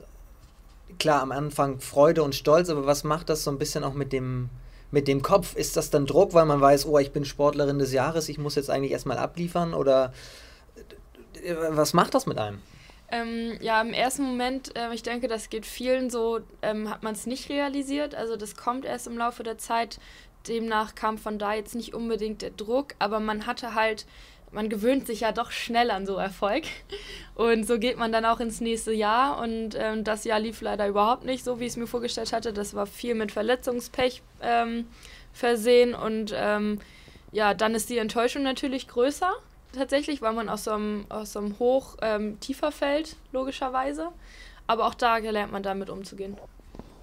klar, 0.98 1.22
am 1.22 1.32
Anfang 1.32 1.80
Freude 1.80 2.22
und 2.22 2.34
Stolz, 2.34 2.68
aber 2.70 2.86
was 2.86 3.04
macht 3.04 3.28
das 3.28 3.44
so 3.44 3.50
ein 3.50 3.58
bisschen 3.58 3.84
auch 3.84 3.94
mit 3.94 4.12
dem, 4.12 4.50
mit 4.90 5.08
dem 5.08 5.22
Kopf? 5.22 5.56
Ist 5.56 5.76
das 5.76 5.90
dann 5.90 6.06
Druck, 6.06 6.34
weil 6.34 6.46
man 6.46 6.60
weiß, 6.60 6.86
oh, 6.86 6.98
ich 6.98 7.12
bin 7.12 7.24
Sportlerin 7.24 7.78
des 7.78 7.92
Jahres, 7.92 8.28
ich 8.28 8.38
muss 8.38 8.54
jetzt 8.54 8.70
eigentlich 8.70 8.92
erstmal 8.92 9.18
abliefern? 9.18 9.74
Oder 9.74 10.12
äh, 11.42 11.54
was 11.70 11.94
macht 11.94 12.14
das 12.14 12.26
mit 12.26 12.38
einem? 12.38 12.60
Ähm, 13.10 13.56
ja, 13.60 13.80
im 13.80 13.94
ersten 13.94 14.22
Moment, 14.22 14.76
äh, 14.76 14.92
ich 14.92 15.02
denke, 15.02 15.28
das 15.28 15.48
geht 15.48 15.64
vielen 15.64 16.10
so, 16.10 16.40
ähm, 16.60 16.90
hat 16.90 17.02
man 17.02 17.14
es 17.14 17.26
nicht 17.26 17.48
realisiert. 17.48 18.14
Also 18.14 18.36
das 18.36 18.54
kommt 18.54 18.84
erst 18.84 19.06
im 19.06 19.16
Laufe 19.16 19.42
der 19.42 19.56
Zeit. 19.56 19.98
Demnach 20.46 20.94
kam 20.94 21.18
von 21.18 21.38
da 21.38 21.54
jetzt 21.54 21.74
nicht 21.74 21.94
unbedingt 21.94 22.42
der 22.42 22.50
Druck, 22.50 22.94
aber 22.98 23.18
man 23.20 23.46
hatte 23.46 23.74
halt, 23.74 24.06
man 24.52 24.68
gewöhnt 24.68 25.06
sich 25.06 25.20
ja 25.20 25.32
doch 25.32 25.50
schnell 25.50 25.90
an 25.90 26.06
so 26.06 26.16
Erfolg. 26.16 26.64
Und 27.34 27.66
so 27.66 27.78
geht 27.78 27.98
man 27.98 28.12
dann 28.12 28.24
auch 28.24 28.40
ins 28.40 28.60
nächste 28.60 28.92
Jahr. 28.92 29.38
Und 29.40 29.76
ähm, 29.76 30.04
das 30.04 30.24
Jahr 30.24 30.40
lief 30.40 30.60
leider 30.60 30.88
überhaupt 30.88 31.24
nicht 31.24 31.44
so, 31.44 31.60
wie 31.60 31.64
ich 31.64 31.70
es 31.72 31.76
mir 31.76 31.86
vorgestellt 31.86 32.32
hatte. 32.32 32.52
Das 32.52 32.74
war 32.74 32.86
viel 32.86 33.14
mit 33.14 33.32
Verletzungspech 33.32 34.22
ähm, 34.42 34.86
versehen. 35.32 35.94
Und 35.94 36.32
ähm, 36.34 36.80
ja, 37.32 37.54
dann 37.54 37.74
ist 37.74 37.90
die 37.90 37.98
Enttäuschung 37.98 38.42
natürlich 38.42 38.88
größer 38.88 39.32
tatsächlich, 39.72 40.22
weil 40.22 40.32
man 40.32 40.48
aus 40.48 40.64
so 40.64 40.72
einem, 40.72 41.04
aus 41.08 41.32
so 41.32 41.40
einem 41.40 41.58
Hoch 41.58 41.96
ähm, 42.00 42.40
tiefer 42.40 42.72
fällt, 42.72 43.16
logischerweise. 43.32 44.08
Aber 44.66 44.86
auch 44.86 44.94
da 44.94 45.18
lernt 45.18 45.52
man 45.52 45.62
damit 45.62 45.90
umzugehen. 45.90 46.36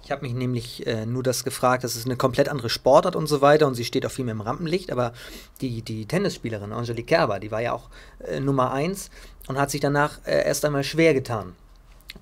Ich 0.06 0.12
habe 0.12 0.22
mich 0.22 0.34
nämlich 0.34 0.86
äh, 0.86 1.04
nur 1.04 1.24
das 1.24 1.42
gefragt, 1.42 1.82
das 1.82 1.96
ist 1.96 2.06
eine 2.06 2.14
komplett 2.14 2.48
andere 2.48 2.70
Sportart 2.70 3.16
und 3.16 3.26
so 3.26 3.40
weiter 3.40 3.66
und 3.66 3.74
sie 3.74 3.84
steht 3.84 4.06
auch 4.06 4.10
viel 4.12 4.24
mehr 4.24 4.34
im 4.34 4.40
Rampenlicht, 4.40 4.92
aber 4.92 5.12
die, 5.60 5.82
die 5.82 6.06
Tennisspielerin 6.06 6.72
Angelique 6.72 7.08
Kerber, 7.08 7.40
die 7.40 7.50
war 7.50 7.60
ja 7.60 7.72
auch 7.72 7.90
äh, 8.20 8.38
Nummer 8.38 8.70
1 8.70 9.10
und 9.48 9.58
hat 9.58 9.72
sich 9.72 9.80
danach 9.80 10.24
äh, 10.24 10.46
erst 10.46 10.64
einmal 10.64 10.84
schwer 10.84 11.12
getan. 11.12 11.56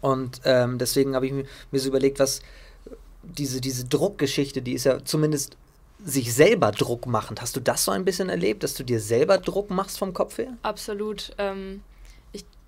Und 0.00 0.40
ähm, 0.46 0.78
deswegen 0.78 1.14
habe 1.14 1.26
ich 1.26 1.32
mir, 1.32 1.44
mir 1.72 1.78
so 1.78 1.90
überlegt, 1.90 2.20
was 2.20 2.40
diese, 3.22 3.60
diese 3.60 3.84
Druckgeschichte, 3.84 4.62
die 4.62 4.72
ist 4.72 4.84
ja 4.84 5.04
zumindest 5.04 5.58
sich 6.02 6.32
selber 6.32 6.72
Druck 6.72 7.04
machen. 7.04 7.36
Hast 7.38 7.54
du 7.54 7.60
das 7.60 7.84
so 7.84 7.90
ein 7.90 8.06
bisschen 8.06 8.30
erlebt, 8.30 8.62
dass 8.62 8.72
du 8.72 8.82
dir 8.82 8.98
selber 8.98 9.36
Druck 9.36 9.68
machst 9.68 9.98
vom 9.98 10.14
Kopf 10.14 10.38
her? 10.38 10.54
Absolut. 10.62 11.32
Ähm, 11.36 11.82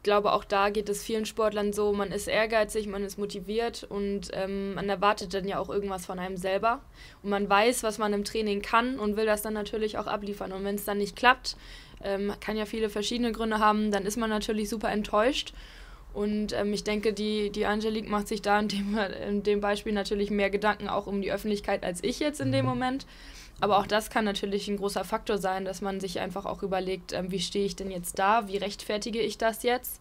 glaube, 0.07 0.33
auch 0.33 0.45
da 0.45 0.71
geht 0.71 0.88
es 0.88 1.03
vielen 1.03 1.27
Sportlern 1.27 1.73
so, 1.73 1.92
man 1.92 2.12
ist 2.12 2.29
ehrgeizig, 2.29 2.87
man 2.87 3.03
ist 3.03 3.19
motiviert 3.19 3.85
und 3.88 4.31
ähm, 4.33 4.75
man 4.75 4.88
erwartet 4.88 5.35
dann 5.35 5.49
ja 5.49 5.59
auch 5.59 5.69
irgendwas 5.69 6.07
von 6.07 6.19
einem 6.19 6.37
selber. 6.37 6.81
Und 7.23 7.31
man 7.31 7.51
weiß, 7.51 7.83
was 7.83 7.99
man 7.99 8.12
im 8.12 8.25
Training 8.25 8.62
kann 8.62 8.99
und 8.99 9.16
will 9.16 9.27
das 9.27 9.42
dann 9.42 9.53
natürlich 9.53 9.99
auch 9.99 10.07
abliefern. 10.07 10.53
Und 10.53 10.64
wenn 10.64 10.77
es 10.77 10.85
dann 10.85 10.99
nicht 10.99 11.16
klappt, 11.16 11.57
ähm, 12.03 12.33
kann 12.40 12.57
ja 12.57 12.66
viele 12.66 12.88
verschiedene 12.88 13.33
Gründe 13.33 13.59
haben, 13.59 13.90
dann 13.90 14.07
ist 14.07 14.16
man 14.16 14.31
natürlich 14.31 14.69
super 14.69 14.90
enttäuscht. 14.90 15.53
Und 16.14 16.53
ähm, 16.53 16.73
ich 16.73 16.85
denke, 16.85 17.12
die, 17.12 17.51
die 17.51 17.66
Angelique 17.66 18.09
macht 18.09 18.29
sich 18.29 18.40
da 18.40 18.61
in 18.61 18.69
dem, 18.69 18.97
in 19.29 19.42
dem 19.42 19.61
Beispiel 19.61 19.92
natürlich 19.92 20.31
mehr 20.31 20.51
Gedanken 20.51 20.88
auch 20.88 21.07
um 21.07 21.21
die 21.21 21.33
Öffentlichkeit 21.33 21.85
als 21.85 22.03
ich 22.05 22.21
jetzt 22.21 22.40
in 22.40 22.53
dem 22.53 22.64
mhm. 22.64 22.71
Moment. 22.71 23.07
Aber 23.61 23.79
auch 23.79 23.87
das 23.87 24.11
kann 24.11 24.25
natürlich 24.25 24.69
ein 24.69 24.77
großer 24.77 25.05
Faktor 25.05 25.38
sein, 25.38 25.64
dass 25.64 25.81
man 25.81 26.01
sich 26.01 26.21
einfach 26.21 26.45
auch 26.45 26.62
überlegt, 26.62 27.12
ähm, 27.12 27.31
wie 27.31 27.40
stehe 27.40 27.64
ich 27.64 27.77
denn 27.77 27.90
jetzt 27.90 28.19
da, 28.19 28.49
wie 28.49 28.59
rechtfertige 28.59 29.21
ich 29.21 29.38
das 29.38 29.62
jetzt. 29.62 30.01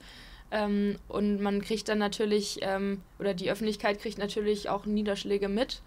Ähm, 0.51 0.97
und 1.07 1.41
man 1.41 1.61
kriegt 1.61 1.87
dann 1.87 1.97
natürlich, 1.97 2.59
ähm, 2.61 3.01
oder 3.19 3.33
die 3.33 3.49
Öffentlichkeit 3.49 3.99
kriegt 3.99 4.17
natürlich 4.17 4.69
auch 4.69 4.85
Niederschläge 4.85 5.47
mit 5.47 5.81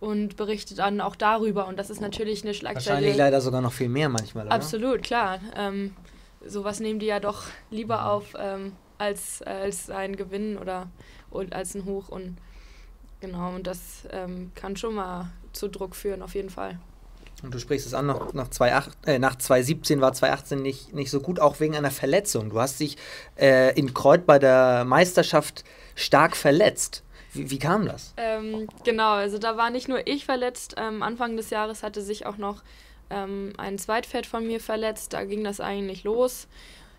und 0.00 0.36
berichtet 0.36 0.78
dann 0.78 1.00
auch 1.00 1.16
darüber. 1.16 1.66
Und 1.66 1.78
das 1.78 1.90
ist 1.90 2.00
natürlich 2.00 2.44
eine 2.44 2.54
Schlagzeile. 2.54 2.96
Wahrscheinlich 2.96 3.16
leider 3.16 3.40
sogar 3.40 3.60
noch 3.60 3.72
viel 3.72 3.88
mehr 3.88 4.08
manchmal. 4.08 4.46
Oder? 4.46 4.54
Absolut, 4.54 5.02
klar. 5.02 5.40
Ähm, 5.56 5.94
sowas 6.46 6.78
nehmen 6.78 7.00
die 7.00 7.06
ja 7.06 7.20
doch 7.20 7.44
lieber 7.70 8.10
auf 8.10 8.34
ähm, 8.38 8.72
als, 8.96 9.42
als 9.42 9.90
ein 9.90 10.16
Gewinn 10.16 10.56
oder 10.56 10.88
als 11.50 11.74
ein 11.74 11.84
Hoch. 11.84 12.08
Und 12.08 12.38
genau, 13.20 13.54
und 13.54 13.66
das 13.66 14.06
ähm, 14.10 14.52
kann 14.54 14.76
schon 14.76 14.94
mal 14.94 15.30
zu 15.52 15.68
Druck 15.68 15.96
führen, 15.96 16.22
auf 16.22 16.34
jeden 16.34 16.50
Fall. 16.50 16.78
Und 17.42 17.54
du 17.54 17.58
sprichst 17.60 17.86
es 17.86 17.94
an, 17.94 18.06
nach, 18.06 18.32
nach, 18.32 18.48
2008, 18.48 19.06
äh, 19.06 19.18
nach 19.18 19.36
2017 19.36 20.00
war 20.00 20.12
2018 20.12 20.60
nicht, 20.60 20.92
nicht 20.92 21.10
so 21.10 21.20
gut, 21.20 21.38
auch 21.38 21.60
wegen 21.60 21.76
einer 21.76 21.90
Verletzung. 21.90 22.50
Du 22.50 22.60
hast 22.60 22.80
dich 22.80 22.96
äh, 23.36 23.78
in 23.78 23.94
Kreuth 23.94 24.26
bei 24.26 24.38
der 24.38 24.84
Meisterschaft 24.84 25.64
stark 25.94 26.36
verletzt. 26.36 27.04
Wie, 27.32 27.50
wie 27.50 27.58
kam 27.58 27.86
das? 27.86 28.14
Ähm, 28.16 28.66
genau, 28.84 29.12
also 29.12 29.38
da 29.38 29.56
war 29.56 29.70
nicht 29.70 29.88
nur 29.88 30.06
ich 30.06 30.24
verletzt. 30.24 30.74
Ähm, 30.78 31.02
Anfang 31.02 31.36
des 31.36 31.50
Jahres 31.50 31.82
hatte 31.82 32.02
sich 32.02 32.26
auch 32.26 32.38
noch 32.38 32.62
ähm, 33.10 33.52
ein 33.56 33.78
Zweitpferd 33.78 34.26
von 34.26 34.46
mir 34.46 34.60
verletzt. 34.60 35.12
Da 35.12 35.24
ging 35.24 35.44
das 35.44 35.60
eigentlich 35.60 36.04
los. 36.04 36.48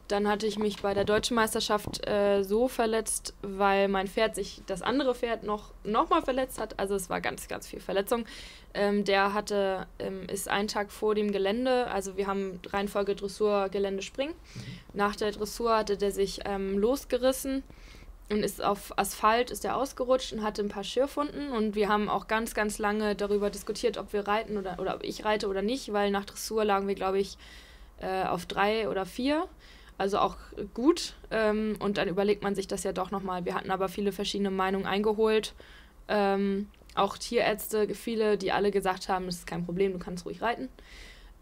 Dann 0.09 0.27
hatte 0.27 0.47
ich 0.47 0.57
mich 0.57 0.81
bei 0.81 0.95
der 0.95 1.05
deutschen 1.05 1.35
Meisterschaft 1.35 2.05
äh, 2.07 2.41
so 2.43 2.67
verletzt, 2.67 3.35
weil 3.43 3.87
mein 3.87 4.07
Pferd 4.07 4.33
sich 4.33 4.63
das 4.65 4.81
andere 4.81 5.13
Pferd 5.13 5.43
noch, 5.43 5.71
noch 5.83 6.09
mal 6.09 6.23
verletzt 6.23 6.59
hat. 6.59 6.79
Also 6.79 6.95
es 6.95 7.11
war 7.11 7.21
ganz, 7.21 7.47
ganz 7.47 7.67
viel 7.67 7.79
Verletzung. 7.79 8.25
Ähm, 8.73 9.05
der 9.05 9.35
hatte, 9.35 9.85
ähm, 9.99 10.27
ist 10.27 10.49
einen 10.49 10.67
Tag 10.67 10.91
vor 10.91 11.13
dem 11.13 11.31
Gelände, 11.31 11.87
also 11.87 12.17
wir 12.17 12.25
haben 12.25 12.59
Reihenfolge 12.67 13.15
Dressur, 13.15 13.69
Gelände, 13.69 14.01
Springen. 14.01 14.33
Mhm. 14.33 14.61
Nach 14.93 15.15
der 15.15 15.31
Dressur 15.31 15.77
hatte 15.77 15.95
der 15.95 16.11
sich 16.11 16.39
ähm, 16.45 16.77
losgerissen 16.79 17.63
und 18.31 18.43
ist 18.43 18.63
auf 18.63 18.97
Asphalt 18.97 19.51
ist 19.51 19.65
er 19.65 19.75
ausgerutscht 19.75 20.33
und 20.33 20.43
hatte 20.43 20.61
ein 20.61 20.69
paar 20.69 20.83
Schürfwunden 20.83 21.51
und 21.51 21.75
wir 21.75 21.89
haben 21.89 22.09
auch 22.09 22.27
ganz 22.27 22.53
ganz 22.53 22.77
lange 22.77 23.15
darüber 23.15 23.49
diskutiert, 23.49 23.97
ob 23.97 24.13
wir 24.13 24.27
reiten 24.27 24.57
oder 24.57 24.79
oder 24.79 24.95
ob 24.95 25.03
ich 25.03 25.25
reite 25.25 25.47
oder 25.47 25.61
nicht, 25.61 25.93
weil 25.93 26.11
nach 26.11 26.25
Dressur 26.25 26.63
lagen 26.63 26.87
wir 26.87 26.95
glaube 26.95 27.19
ich 27.19 27.37
äh, 28.01 28.23
auf 28.23 28.45
drei 28.45 28.87
oder 28.87 29.05
vier 29.05 29.47
also 29.99 30.17
auch 30.17 30.37
gut. 30.73 31.13
Ähm, 31.29 31.75
und 31.79 31.97
dann 31.97 32.07
überlegt 32.07 32.41
man 32.41 32.55
sich 32.55 32.67
das 32.67 32.83
ja 32.83 32.93
doch 32.93 33.11
nochmal. 33.11 33.45
Wir 33.45 33.53
hatten 33.53 33.69
aber 33.69 33.89
viele 33.89 34.11
verschiedene 34.11 34.49
Meinungen 34.49 34.87
eingeholt. 34.87 35.53
Ähm, 36.07 36.67
auch 36.95 37.17
Tierärzte, 37.17 37.93
viele, 37.93 38.37
die 38.37 38.51
alle 38.51 38.71
gesagt 38.71 39.09
haben, 39.09 39.27
das 39.27 39.35
ist 39.35 39.47
kein 39.47 39.65
Problem, 39.65 39.93
du 39.93 39.99
kannst 39.99 40.25
ruhig 40.25 40.41
reiten. 40.41 40.69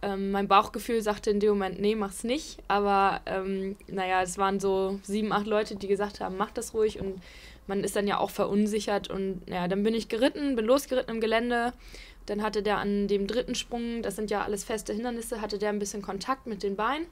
Ähm, 0.02 0.32
mein 0.32 0.48
Bauchgefühl 0.48 1.02
sagte 1.02 1.30
in 1.30 1.39
dem 1.39 1.50
Moment, 1.50 1.80
nee, 1.80 1.96
mach's 1.96 2.24
nicht. 2.24 2.58
Aber 2.67 3.22
ähm, 3.28 3.76
naja, 3.88 4.24
es 4.24 4.39
waren 4.39 4.60
so 4.60 5.00
sieben, 5.04 5.32
acht 5.32 5.48
Leute, 5.48 5.76
die 5.76 5.88
gesagt 5.88 6.20
haben, 6.20 6.36
mach 6.36 6.52
das 6.52 6.74
ruhig. 6.74 7.00
Und 7.00 7.22
man 7.67 7.84
ist 7.84 7.96
dann 7.96 8.08
ja 8.08 8.17
auch 8.17 8.32
verunsichert. 8.32 9.10
Und 9.10 9.48
naja, 9.48 9.67
dann 9.67 9.84
bin 9.84 9.93
ich 9.93 10.10
geritten, 10.10 10.56
bin 10.56 10.65
losgeritten 10.65 11.13
im 11.13 11.22
Gelände. 11.22 11.74
Dann 12.26 12.41
hatte 12.41 12.63
der 12.63 12.80
an 12.80 13.08
dem 13.08 13.28
dritten 13.28 13.54
Sprung, 13.54 14.02
das 14.02 14.15
sind 14.15 14.32
ja 14.32 14.43
alles 14.43 14.63
feste 14.63 14.93
Hindernisse, 14.93 15.41
hatte 15.41 15.60
der 15.60 15.70
ein 15.70 15.80
bisschen 15.80 16.02
Kontakt 16.02 16.48
mit 16.48 16.63
den 16.63 16.76
Beinen 16.76 17.06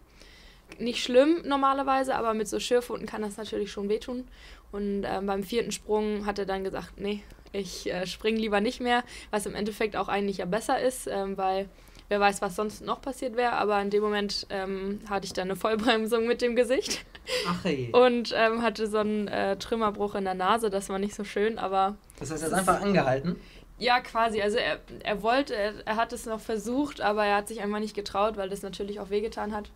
nicht 0.80 1.04
schlimm 1.04 1.41
normalerweise, 1.45 2.15
aber 2.15 2.34
mit 2.34 2.47
so 2.47 2.60
Schürfwunden 2.60 3.08
kann 3.08 3.21
das 3.21 3.38
natürlich 3.38 3.71
schon 3.71 3.89
wehtun. 3.89 4.28
Und 4.71 5.04
äh, 5.04 5.21
beim 5.23 5.43
vierten 5.43 5.71
Sprung 5.71 6.25
hat 6.25 6.39
er 6.39 6.45
dann 6.45 6.63
gesagt, 6.63 6.99
nee, 6.99 7.23
ich 7.54 7.91
äh, 7.91 8.06
springe 8.06 8.39
lieber 8.39 8.62
nicht 8.62 8.82
mehr, 8.82 9.04
was 9.32 9.45
im 9.45 9.56
Endeffekt 9.56 9.95
auch 9.95 10.08
eigentlich 10.08 10.38
ja 10.38 10.45
besser 10.45 10.80
ist, 10.80 11.08
ähm, 11.08 11.38
weil 11.38 11.69
wer 12.10 12.19
weiß, 12.19 12.41
was 12.41 12.56
sonst 12.56 12.82
noch 12.82 13.01
passiert 13.01 13.36
wäre. 13.36 13.54
Aber 13.54 13.82
in 13.82 13.89
dem 13.89 14.04
Moment 14.04 14.47
ähm, 14.49 14.99
hatte 15.10 15.25
ich 15.25 15.34
dann 15.34 15.49
eine 15.49 15.56
Vollbremsung 15.56 16.28
mit 16.28 16.41
dem 16.41 16.56
Gesicht. 16.56 17.06
Ach 17.47 17.63
hey. 17.63 17.89
Und 17.93 18.34
ähm, 18.36 18.62
hatte 18.62 18.88
so 18.88 18.97
einen 18.97 19.28
äh, 19.28 19.58
Trümmerbruch 19.58 20.15
in 20.15 20.25
der 20.25 20.34
Nase, 20.34 20.69
das 20.69 20.89
war 20.89 20.99
nicht 20.99 21.15
so 21.15 21.23
schön, 21.23 21.58
aber... 21.58 21.95
Das 22.19 22.32
heißt, 22.32 22.43
er 22.43 22.49
ist 22.49 22.54
einfach 22.54 22.82
angehalten? 22.82 23.38
Ja, 23.78 23.99
quasi. 23.99 24.41
Also 24.41 24.58
er, 24.58 24.80
er 25.04 25.21
wollte, 25.21 25.54
er, 25.54 25.73
er 25.86 25.95
hat 25.97 26.13
es 26.13 26.25
noch 26.25 26.39
versucht, 26.39 27.01
aber 27.01 27.25
er 27.25 27.38
hat 27.38 27.47
sich 27.49 27.62
einfach 27.62 27.80
nicht 27.80 27.95
getraut, 27.95 28.38
weil 28.38 28.49
das 28.49 28.62
natürlich 28.62 28.99
auch 28.99 29.10
wehgetan 29.10 29.54
hat. 29.54 29.69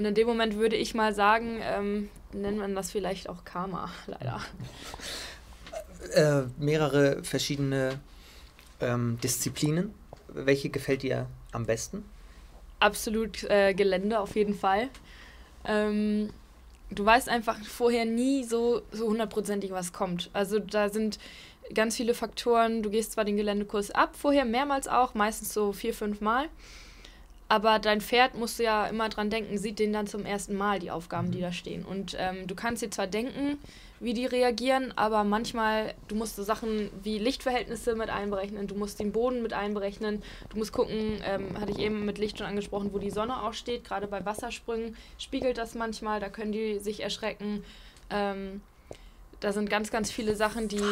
Und 0.00 0.06
in 0.06 0.14
dem 0.14 0.26
Moment 0.26 0.56
würde 0.56 0.76
ich 0.76 0.94
mal 0.94 1.14
sagen, 1.14 1.60
ähm, 1.62 2.08
nennt 2.32 2.56
man 2.56 2.74
das 2.74 2.90
vielleicht 2.90 3.28
auch 3.28 3.44
Karma, 3.44 3.90
leider. 4.06 4.40
Äh, 6.14 6.48
mehrere 6.58 7.22
verschiedene 7.22 8.00
ähm, 8.80 9.18
Disziplinen. 9.22 9.92
Welche 10.28 10.70
gefällt 10.70 11.02
dir 11.02 11.26
am 11.52 11.66
besten? 11.66 12.02
Absolut 12.78 13.44
äh, 13.44 13.74
Gelände 13.74 14.20
auf 14.20 14.36
jeden 14.36 14.54
Fall. 14.54 14.88
Ähm, 15.66 16.30
du 16.90 17.04
weißt 17.04 17.28
einfach 17.28 17.62
vorher 17.62 18.06
nie 18.06 18.44
so, 18.44 18.80
so 18.92 19.06
hundertprozentig, 19.06 19.70
was 19.70 19.92
kommt. 19.92 20.30
Also 20.32 20.60
da 20.60 20.88
sind 20.88 21.18
ganz 21.74 21.94
viele 21.94 22.14
Faktoren. 22.14 22.82
Du 22.82 22.88
gehst 22.88 23.12
zwar 23.12 23.26
den 23.26 23.36
Geländekurs 23.36 23.90
ab, 23.90 24.16
vorher 24.16 24.46
mehrmals 24.46 24.88
auch, 24.88 25.12
meistens 25.12 25.52
so 25.52 25.74
vier, 25.74 25.92
fünf 25.92 26.22
Mal. 26.22 26.48
Aber 27.50 27.80
dein 27.80 28.00
Pferd 28.00 28.36
musst 28.36 28.60
du 28.60 28.62
ja 28.62 28.86
immer 28.86 29.08
dran 29.08 29.28
denken, 29.28 29.58
sieht 29.58 29.80
den 29.80 29.92
dann 29.92 30.06
zum 30.06 30.24
ersten 30.24 30.54
Mal, 30.54 30.78
die 30.78 30.92
Aufgaben, 30.92 31.32
die 31.32 31.38
mhm. 31.38 31.42
da 31.42 31.52
stehen. 31.52 31.84
Und 31.84 32.16
ähm, 32.16 32.46
du 32.46 32.54
kannst 32.54 32.80
dir 32.80 32.90
zwar 32.92 33.08
denken, 33.08 33.58
wie 33.98 34.14
die 34.14 34.24
reagieren, 34.24 34.92
aber 34.94 35.24
manchmal, 35.24 35.94
du 36.06 36.14
musst 36.14 36.36
so 36.36 36.44
Sachen 36.44 36.90
wie 37.02 37.18
Lichtverhältnisse 37.18 37.96
mit 37.96 38.08
einberechnen, 38.08 38.68
du 38.68 38.76
musst 38.76 39.00
den 39.00 39.10
Boden 39.10 39.42
mit 39.42 39.52
einberechnen, 39.52 40.22
du 40.50 40.58
musst 40.58 40.72
gucken, 40.72 41.20
ähm, 41.24 41.60
hatte 41.60 41.72
ich 41.72 41.80
eben 41.80 42.04
mit 42.04 42.18
Licht 42.18 42.38
schon 42.38 42.46
angesprochen, 42.46 42.92
wo 42.92 42.98
die 42.98 43.10
Sonne 43.10 43.42
auch 43.42 43.52
steht, 43.52 43.82
gerade 43.82 44.06
bei 44.06 44.24
Wassersprüngen 44.24 44.96
spiegelt 45.18 45.58
das 45.58 45.74
manchmal, 45.74 46.20
da 46.20 46.28
können 46.28 46.52
die 46.52 46.78
sich 46.78 47.02
erschrecken. 47.02 47.64
Ähm, 48.10 48.62
da 49.40 49.52
sind 49.52 49.70
ganz, 49.70 49.90
ganz 49.90 50.10
viele 50.10 50.36
Sachen, 50.36 50.68
die. 50.68 50.82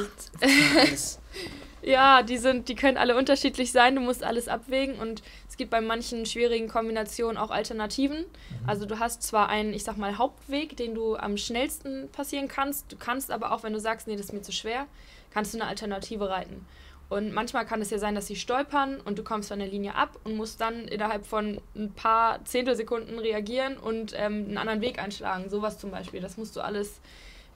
ja, 1.82 2.22
die 2.22 2.38
sind, 2.38 2.68
die 2.68 2.74
können 2.74 2.96
alle 2.96 3.16
unterschiedlich 3.16 3.72
sein. 3.72 3.94
Du 3.94 4.00
musst 4.00 4.24
alles 4.24 4.48
abwägen 4.48 4.98
und 4.98 5.22
es 5.48 5.56
gibt 5.56 5.70
bei 5.70 5.80
manchen 5.80 6.26
schwierigen 6.26 6.68
Kombinationen 6.68 7.36
auch 7.36 7.50
Alternativen. 7.50 8.20
Mhm. 8.20 8.68
Also 8.68 8.86
du 8.86 8.98
hast 8.98 9.22
zwar 9.22 9.48
einen, 9.48 9.72
ich 9.72 9.84
sag 9.84 9.96
mal, 9.96 10.18
Hauptweg, 10.18 10.76
den 10.76 10.94
du 10.94 11.16
am 11.16 11.36
schnellsten 11.36 12.08
passieren 12.10 12.48
kannst. 12.48 12.90
Du 12.90 12.96
kannst 12.96 13.30
aber 13.30 13.52
auch, 13.52 13.62
wenn 13.62 13.72
du 13.72 13.80
sagst, 13.80 14.08
nee, 14.08 14.16
das 14.16 14.26
ist 14.26 14.32
mir 14.32 14.42
zu 14.42 14.52
schwer, 14.52 14.86
kannst 15.30 15.54
du 15.54 15.58
eine 15.58 15.68
Alternative 15.68 16.28
reiten. 16.28 16.66
Und 17.10 17.32
manchmal 17.32 17.64
kann 17.64 17.80
es 17.80 17.88
ja 17.88 17.98
sein, 17.98 18.14
dass 18.14 18.26
sie 18.26 18.36
stolpern 18.36 19.00
und 19.00 19.18
du 19.18 19.24
kommst 19.24 19.48
von 19.48 19.58
der 19.58 19.68
Linie 19.68 19.94
ab 19.94 20.18
und 20.24 20.36
musst 20.36 20.60
dann 20.60 20.86
innerhalb 20.88 21.24
von 21.24 21.58
ein 21.74 21.92
paar 21.92 22.44
Zehntelsekunden 22.44 23.18
reagieren 23.18 23.78
und 23.78 24.12
ähm, 24.14 24.44
einen 24.48 24.58
anderen 24.58 24.82
Weg 24.82 24.98
einschlagen. 24.98 25.48
Sowas 25.48 25.78
zum 25.78 25.90
Beispiel. 25.90 26.20
Das 26.20 26.36
musst 26.36 26.54
du 26.56 26.60
alles 26.60 27.00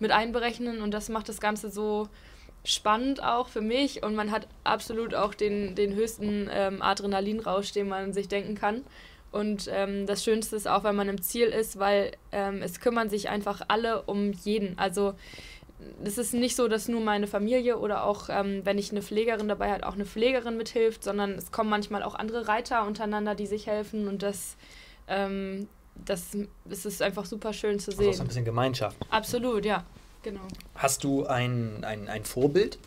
mit 0.02 0.10
einberechnen 0.10 0.82
und 0.82 0.92
das 0.92 1.08
macht 1.08 1.28
das 1.28 1.40
Ganze 1.40 1.70
so 1.70 2.08
spannend 2.64 3.22
auch 3.22 3.48
für 3.48 3.60
mich 3.60 4.02
und 4.02 4.14
man 4.14 4.30
hat 4.30 4.46
absolut 4.64 5.14
auch 5.14 5.34
den, 5.34 5.74
den 5.74 5.94
höchsten 5.94 6.48
ähm, 6.52 6.82
Adrenalinrausch, 6.82 7.72
den 7.72 7.88
man 7.88 8.12
sich 8.12 8.28
denken 8.28 8.54
kann. 8.54 8.82
Und 9.32 9.68
ähm, 9.72 10.06
das 10.06 10.22
Schönste 10.22 10.56
ist 10.56 10.68
auch, 10.68 10.84
wenn 10.84 10.94
man 10.94 11.08
im 11.08 11.22
Ziel 11.22 11.46
ist, 11.46 11.78
weil 11.78 12.12
ähm, 12.32 12.60
es 12.62 12.80
kümmern 12.80 13.08
sich 13.08 13.30
einfach 13.30 13.62
alle 13.68 14.02
um 14.02 14.32
jeden. 14.32 14.78
Also 14.78 15.14
es 16.04 16.18
ist 16.18 16.34
nicht 16.34 16.54
so, 16.54 16.68
dass 16.68 16.88
nur 16.88 17.00
meine 17.00 17.26
Familie 17.26 17.78
oder 17.78 18.04
auch, 18.04 18.28
ähm, 18.28 18.60
wenn 18.64 18.78
ich 18.78 18.90
eine 18.90 19.02
Pflegerin 19.02 19.48
dabei 19.48 19.72
habe, 19.72 19.86
auch 19.86 19.94
eine 19.94 20.04
Pflegerin 20.04 20.56
mithilft, 20.56 21.02
sondern 21.02 21.32
es 21.32 21.50
kommen 21.50 21.70
manchmal 21.70 22.02
auch 22.02 22.14
andere 22.14 22.46
Reiter 22.46 22.86
untereinander, 22.86 23.34
die 23.34 23.46
sich 23.46 23.66
helfen 23.66 24.06
und 24.06 24.22
das, 24.22 24.56
ähm, 25.08 25.66
das, 25.94 26.37
das 26.64 26.85
ist 26.85 27.02
einfach 27.02 27.24
super 27.24 27.52
schön 27.52 27.78
zu 27.78 27.90
sehen. 27.92 28.07
Also 28.07 28.18
so 28.18 28.24
ein 28.24 28.28
bisschen 28.28 28.44
Gemeinschaft. 28.44 28.96
Absolut, 29.11 29.64
ja. 29.64 29.85
Genau. 30.22 30.40
Hast 30.74 31.05
du 31.05 31.26
ein, 31.26 31.85
ein, 31.85 32.09
ein 32.09 32.24
Vorbild? 32.24 32.78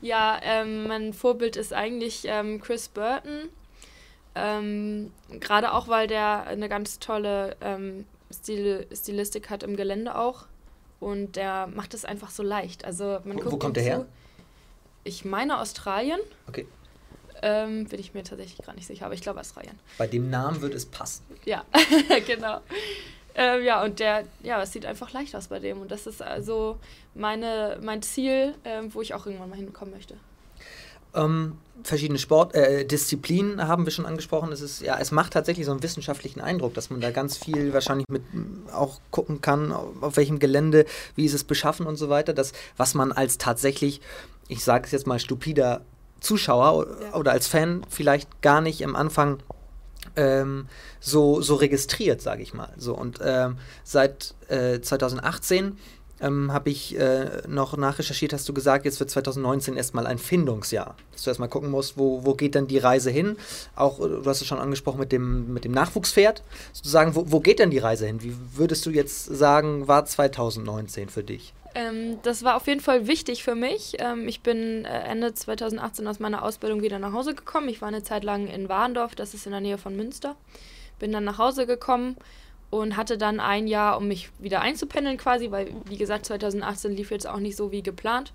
Ja, 0.00 0.40
ähm, 0.42 0.86
mein 0.86 1.12
Vorbild 1.12 1.56
ist 1.56 1.72
eigentlich 1.72 2.22
ähm, 2.24 2.60
Chris 2.60 2.88
Burton. 2.88 3.48
Ähm, 4.34 5.12
Gerade 5.40 5.72
auch, 5.72 5.88
weil 5.88 6.06
der 6.06 6.46
eine 6.46 6.68
ganz 6.68 6.98
tolle 6.98 7.56
ähm, 7.60 8.06
Stil 8.32 8.86
Stilistik 8.94 9.50
hat 9.50 9.62
im 9.62 9.76
Gelände 9.76 10.16
auch. 10.16 10.46
Und 11.00 11.36
der 11.36 11.66
macht 11.68 11.94
es 11.94 12.04
einfach 12.04 12.30
so 12.30 12.42
leicht. 12.42 12.84
Also 12.84 13.18
man 13.24 13.44
wo, 13.44 13.52
wo 13.52 13.56
kommt 13.56 13.76
der 13.76 13.82
her? 13.82 14.06
Ich 15.04 15.24
meine 15.24 15.60
Australien. 15.60 16.18
Okay. 16.48 16.66
Ähm, 17.42 17.84
bin 17.86 18.00
ich 18.00 18.14
mir 18.14 18.24
tatsächlich 18.24 18.66
gar 18.66 18.74
nicht 18.74 18.86
sicher, 18.86 19.06
aber 19.06 19.14
ich 19.14 19.20
glaube 19.20 19.40
Australien. 19.40 19.78
Bei 19.96 20.06
dem 20.06 20.30
Namen 20.30 20.60
wird 20.60 20.74
es 20.74 20.86
passen. 20.86 21.24
Ja, 21.44 21.64
genau. 22.26 22.60
Ähm, 23.34 23.62
ja, 23.62 23.84
und 23.84 24.00
der, 24.00 24.24
ja, 24.42 24.60
es 24.62 24.72
sieht 24.72 24.84
einfach 24.84 25.12
leicht 25.12 25.36
aus 25.36 25.46
bei 25.46 25.60
dem. 25.60 25.80
Und 25.80 25.90
das 25.92 26.06
ist 26.06 26.20
also 26.20 26.78
meine, 27.14 27.78
mein 27.80 28.02
Ziel, 28.02 28.54
ähm, 28.64 28.92
wo 28.92 29.00
ich 29.00 29.14
auch 29.14 29.26
irgendwann 29.26 29.50
mal 29.50 29.56
hinkommen 29.56 29.94
möchte. 29.94 30.16
Ähm, 31.14 31.56
verschiedene 31.84 32.18
Sportdisziplinen 32.18 33.60
äh, 33.60 33.62
haben 33.62 33.84
wir 33.86 33.92
schon 33.92 34.06
angesprochen. 34.06 34.52
Es 34.52 34.60
ist 34.60 34.82
ja, 34.82 34.98
es 34.98 35.10
macht 35.10 35.32
tatsächlich 35.32 35.66
so 35.66 35.72
einen 35.72 35.82
wissenschaftlichen 35.82 36.40
Eindruck, 36.40 36.74
dass 36.74 36.90
man 36.90 37.00
da 37.00 37.10
ganz 37.10 37.36
viel 37.36 37.72
wahrscheinlich 37.72 38.06
mit 38.08 38.22
auch 38.72 39.00
gucken 39.10 39.40
kann, 39.40 39.72
auf 39.72 40.16
welchem 40.16 40.38
Gelände, 40.38 40.84
wie 41.14 41.24
ist 41.24 41.34
es 41.34 41.44
beschaffen 41.44 41.86
und 41.86 41.96
so 41.96 42.08
weiter. 42.08 42.34
Das, 42.34 42.52
was 42.76 42.94
man 42.94 43.12
als 43.12 43.38
tatsächlich, 43.38 44.00
ich 44.48 44.64
sage 44.64 44.86
es 44.86 44.92
jetzt 44.92 45.06
mal 45.06 45.18
stupider 45.18 45.82
Zuschauer 46.20 46.86
ja. 47.00 47.14
oder 47.14 47.32
als 47.32 47.46
Fan 47.46 47.82
vielleicht 47.88 48.42
gar 48.42 48.60
nicht 48.60 48.84
am 48.84 48.96
Anfang 48.96 49.38
ähm, 50.16 50.66
so, 51.00 51.40
so 51.40 51.54
registriert, 51.54 52.20
sage 52.20 52.42
ich 52.42 52.54
mal. 52.54 52.72
So 52.76 52.94
und 52.94 53.20
ähm, 53.22 53.58
seit 53.84 54.34
äh, 54.48 54.80
2018 54.80 55.78
ähm, 56.20 56.52
habe 56.52 56.70
ich 56.70 56.98
äh, 56.98 57.42
noch 57.46 57.76
nachrecherchiert, 57.76 58.32
hast 58.32 58.48
du 58.48 58.52
gesagt, 58.52 58.84
jetzt 58.84 58.98
wird 59.00 59.10
2019 59.10 59.76
erstmal 59.76 60.06
ein 60.06 60.18
Findungsjahr. 60.18 60.96
Dass 61.12 61.22
du 61.22 61.30
erstmal 61.30 61.48
gucken 61.48 61.70
musst, 61.70 61.96
wo, 61.96 62.24
wo 62.24 62.34
geht 62.34 62.54
denn 62.54 62.66
die 62.66 62.78
Reise 62.78 63.10
hin? 63.10 63.36
Auch, 63.76 64.00
äh, 64.00 64.08
du 64.08 64.24
hast 64.24 64.40
es 64.40 64.46
schon 64.46 64.58
angesprochen 64.58 64.98
mit 64.98 65.12
dem, 65.12 65.52
mit 65.52 65.64
dem 65.64 65.72
Nachwuchspferd. 65.72 66.42
Sozusagen, 66.72 67.14
wo, 67.14 67.30
wo 67.30 67.40
geht 67.40 67.58
denn 67.58 67.70
die 67.70 67.78
Reise 67.78 68.06
hin? 68.06 68.22
Wie 68.22 68.34
würdest 68.54 68.84
du 68.86 68.90
jetzt 68.90 69.26
sagen, 69.26 69.86
war 69.86 70.04
2019 70.04 71.08
für 71.08 71.22
dich? 71.22 71.54
Ähm, 71.78 72.18
das 72.22 72.42
war 72.42 72.56
auf 72.56 72.66
jeden 72.66 72.80
Fall 72.80 73.06
wichtig 73.06 73.44
für 73.44 73.54
mich. 73.54 73.94
Ähm, 74.00 74.26
ich 74.26 74.40
bin 74.40 74.84
äh, 74.84 75.02
Ende 75.02 75.32
2018 75.32 76.08
aus 76.08 76.18
meiner 76.18 76.42
Ausbildung 76.42 76.82
wieder 76.82 76.98
nach 76.98 77.12
Hause 77.12 77.36
gekommen. 77.36 77.68
Ich 77.68 77.80
war 77.80 77.86
eine 77.86 78.02
Zeit 78.02 78.24
lang 78.24 78.48
in 78.48 78.68
Warndorf, 78.68 79.14
das 79.14 79.32
ist 79.32 79.46
in 79.46 79.52
der 79.52 79.60
Nähe 79.60 79.78
von 79.78 79.94
Münster. 79.94 80.34
Bin 80.98 81.12
dann 81.12 81.22
nach 81.22 81.38
Hause 81.38 81.66
gekommen 81.66 82.16
und 82.70 82.96
hatte 82.96 83.16
dann 83.16 83.38
ein 83.38 83.68
Jahr, 83.68 83.96
um 83.96 84.08
mich 84.08 84.30
wieder 84.40 84.60
einzupendeln 84.60 85.18
quasi, 85.18 85.52
weil 85.52 85.68
wie 85.84 85.96
gesagt 85.96 86.26
2018 86.26 86.96
lief 86.96 87.12
jetzt 87.12 87.28
auch 87.28 87.38
nicht 87.38 87.54
so 87.54 87.70
wie 87.70 87.84
geplant. 87.84 88.32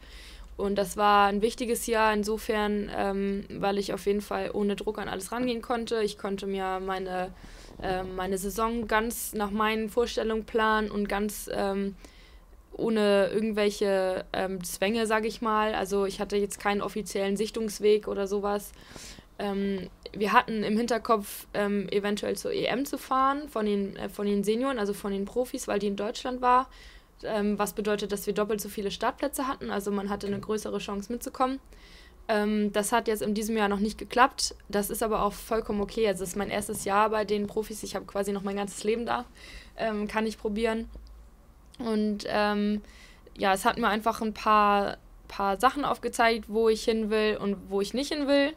Und 0.55 0.75
das 0.75 0.95
war 0.95 1.27
ein 1.27 1.41
wichtiges 1.41 1.85
Jahr 1.85 2.13
insofern, 2.13 2.89
ähm, 2.95 3.43
weil 3.49 3.77
ich 3.77 3.93
auf 3.93 4.05
jeden 4.05 4.21
Fall 4.21 4.51
ohne 4.53 4.77
Druck 4.77 4.99
an 4.99 5.09
alles 5.09 5.33
rangehen 5.33 5.61
konnte. 5.61 6.01
Ich 6.01 6.17
konnte 6.17 6.47
mir 6.47 6.79
meine, 6.79 7.33
äh, 7.81 8.03
meine 8.03 8.37
Saison 8.37 8.87
ganz 8.87 9.33
nach 9.33 9.51
meinen 9.51 9.89
Vorstellungen 9.89 10.45
planen 10.45 10.89
und 10.89 11.09
ganz 11.09 11.49
ähm, 11.53 11.97
ohne 12.73 13.29
irgendwelche 13.33 14.25
ähm, 14.33 14.63
Zwänge, 14.63 15.07
sage 15.07 15.27
ich 15.27 15.41
mal. 15.41 15.75
Also 15.75 16.05
ich 16.05 16.19
hatte 16.19 16.37
jetzt 16.37 16.59
keinen 16.59 16.81
offiziellen 16.81 17.37
Sichtungsweg 17.37 18.07
oder 18.07 18.27
sowas. 18.27 18.71
Ähm, 19.39 19.89
wir 20.13 20.31
hatten 20.31 20.63
im 20.63 20.77
Hinterkopf, 20.77 21.47
ähm, 21.53 21.87
eventuell 21.89 22.35
zur 22.37 22.51
EM 22.51 22.85
zu 22.85 22.97
fahren 22.97 23.49
von 23.49 23.65
den, 23.65 23.95
äh, 23.95 24.09
von 24.09 24.25
den 24.25 24.43
Senioren, 24.43 24.79
also 24.79 24.93
von 24.93 25.11
den 25.11 25.25
Profis, 25.25 25.67
weil 25.67 25.79
die 25.79 25.87
in 25.87 25.95
Deutschland 25.95 26.41
war. 26.41 26.69
Ähm, 27.23 27.57
was 27.57 27.73
bedeutet, 27.73 28.11
dass 28.11 28.27
wir 28.27 28.33
doppelt 28.33 28.61
so 28.61 28.69
viele 28.69 28.91
Startplätze 28.91 29.47
hatten. 29.47 29.71
Also 29.71 29.91
man 29.91 30.09
hatte 30.09 30.27
eine 30.27 30.39
größere 30.39 30.79
Chance 30.79 31.11
mitzukommen. 31.11 31.59
Ähm, 32.27 32.71
das 32.71 32.91
hat 32.91 33.07
jetzt 33.07 33.21
in 33.21 33.33
diesem 33.33 33.57
Jahr 33.57 33.69
noch 33.69 33.79
nicht 33.79 33.97
geklappt. 33.97 34.55
Das 34.69 34.89
ist 34.89 35.03
aber 35.03 35.23
auch 35.23 35.33
vollkommen 35.33 35.81
okay. 35.81 36.07
Also 36.07 36.23
es 36.23 36.31
ist 36.31 36.35
mein 36.35 36.49
erstes 36.49 36.85
Jahr 36.85 37.09
bei 37.09 37.25
den 37.25 37.47
Profis. 37.47 37.83
Ich 37.83 37.95
habe 37.95 38.05
quasi 38.05 38.31
noch 38.31 38.43
mein 38.43 38.55
ganzes 38.55 38.83
Leben 38.83 39.05
da. 39.05 39.25
Ähm, 39.77 40.07
kann 40.07 40.27
ich 40.27 40.37
probieren. 40.37 40.89
Und 41.79 42.25
ähm, 42.27 42.81
ja, 43.37 43.53
es 43.53 43.65
hat 43.65 43.77
mir 43.77 43.87
einfach 43.87 44.21
ein 44.21 44.33
paar, 44.33 44.97
paar 45.27 45.59
Sachen 45.59 45.85
aufgezeigt, 45.85 46.45
wo 46.47 46.69
ich 46.69 46.83
hin 46.83 47.09
will 47.09 47.37
und 47.37 47.57
wo 47.69 47.81
ich 47.81 47.93
nicht 47.93 48.13
hin 48.13 48.27
will. 48.27 48.53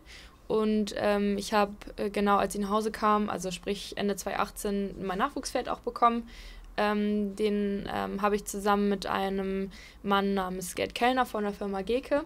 Und 0.49 0.95
ähm, 0.97 1.39
ich 1.39 1.53
habe 1.53 1.75
äh, 1.97 2.11
genau 2.11 2.37
als 2.37 2.55
ich 2.55 2.61
nach 2.61 2.71
Hause 2.71 2.93
kam, 2.93 3.29
also 3.29 3.51
sprich 3.51 3.95
Ende 3.97 4.17
2018, 4.17 5.05
mein 5.05 5.19
Nachwuchspferd 5.19 5.69
auch 5.69 5.81
bekommen. 5.81 6.29
Ähm, 6.77 7.35
den 7.37 7.89
ähm, 7.93 8.21
habe 8.21 8.37
ich 8.37 8.45
zusammen 8.45 8.89
mit 8.89 9.07
einem 9.07 9.71
Mann 10.03 10.35
namens 10.35 10.75
Gerd 10.75 10.95
Kellner 10.95 11.25
von 11.25 11.43
der 11.43 11.53
Firma 11.53 11.83
Geke. 11.83 12.25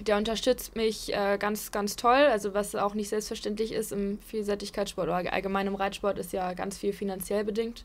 Der 0.00 0.16
unterstützt 0.16 0.76
mich 0.76 1.14
äh, 1.14 1.38
ganz, 1.38 1.70
ganz 1.70 1.96
toll. 1.96 2.26
Also 2.30 2.54
was 2.54 2.74
auch 2.74 2.94
nicht 2.94 3.08
selbstverständlich 3.08 3.72
ist 3.72 3.92
im 3.92 4.18
Vielseitigkeitssport 4.18 5.08
oder 5.08 5.32
allgemein 5.32 5.68
im 5.68 5.74
Reitsport, 5.74 6.18
ist 6.18 6.32
ja 6.32 6.52
ganz 6.54 6.76
viel 6.76 6.92
finanziell 6.92 7.44
bedingt. 7.44 7.84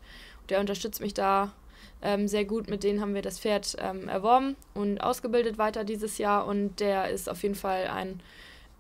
Der 0.49 0.59
unterstützt 0.59 0.99
mich 0.99 1.13
da 1.13 1.53
ähm, 2.03 2.27
sehr 2.27 2.45
gut. 2.45 2.69
Mit 2.69 2.83
denen 2.83 3.01
haben 3.01 3.15
wir 3.15 3.21
das 3.21 3.39
Pferd 3.39 3.75
ähm, 3.79 4.07
erworben 4.09 4.55
und 4.73 4.99
ausgebildet 4.99 5.57
weiter 5.57 5.83
dieses 5.83 6.17
Jahr. 6.17 6.45
Und 6.45 6.79
der 6.79 7.09
ist 7.09 7.29
auf 7.29 7.41
jeden 7.41 7.55
Fall 7.55 7.87
ein 7.87 8.19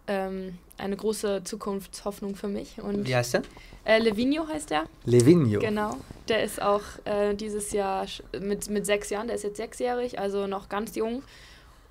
ähm, 0.07 0.57
eine 0.77 0.97
große 0.97 1.43
Zukunftshoffnung 1.43 2.35
für 2.35 2.47
mich. 2.47 2.81
Und 2.81 3.07
Wie 3.07 3.15
heißt 3.15 3.35
der? 3.35 3.43
Äh, 3.85 3.99
Levinho 3.99 4.47
heißt 4.47 4.69
der. 4.69 4.85
Levinho. 5.05 5.59
Genau. 5.59 5.97
Der 6.27 6.43
ist 6.43 6.61
auch 6.61 6.81
äh, 7.05 7.33
dieses 7.35 7.71
Jahr 7.71 8.05
mit, 8.39 8.69
mit 8.69 8.85
sechs 8.85 9.09
Jahren, 9.09 9.27
der 9.27 9.35
ist 9.35 9.43
jetzt 9.43 9.57
sechsjährig, 9.57 10.19
also 10.19 10.47
noch 10.47 10.69
ganz 10.69 10.95
jung. 10.95 11.23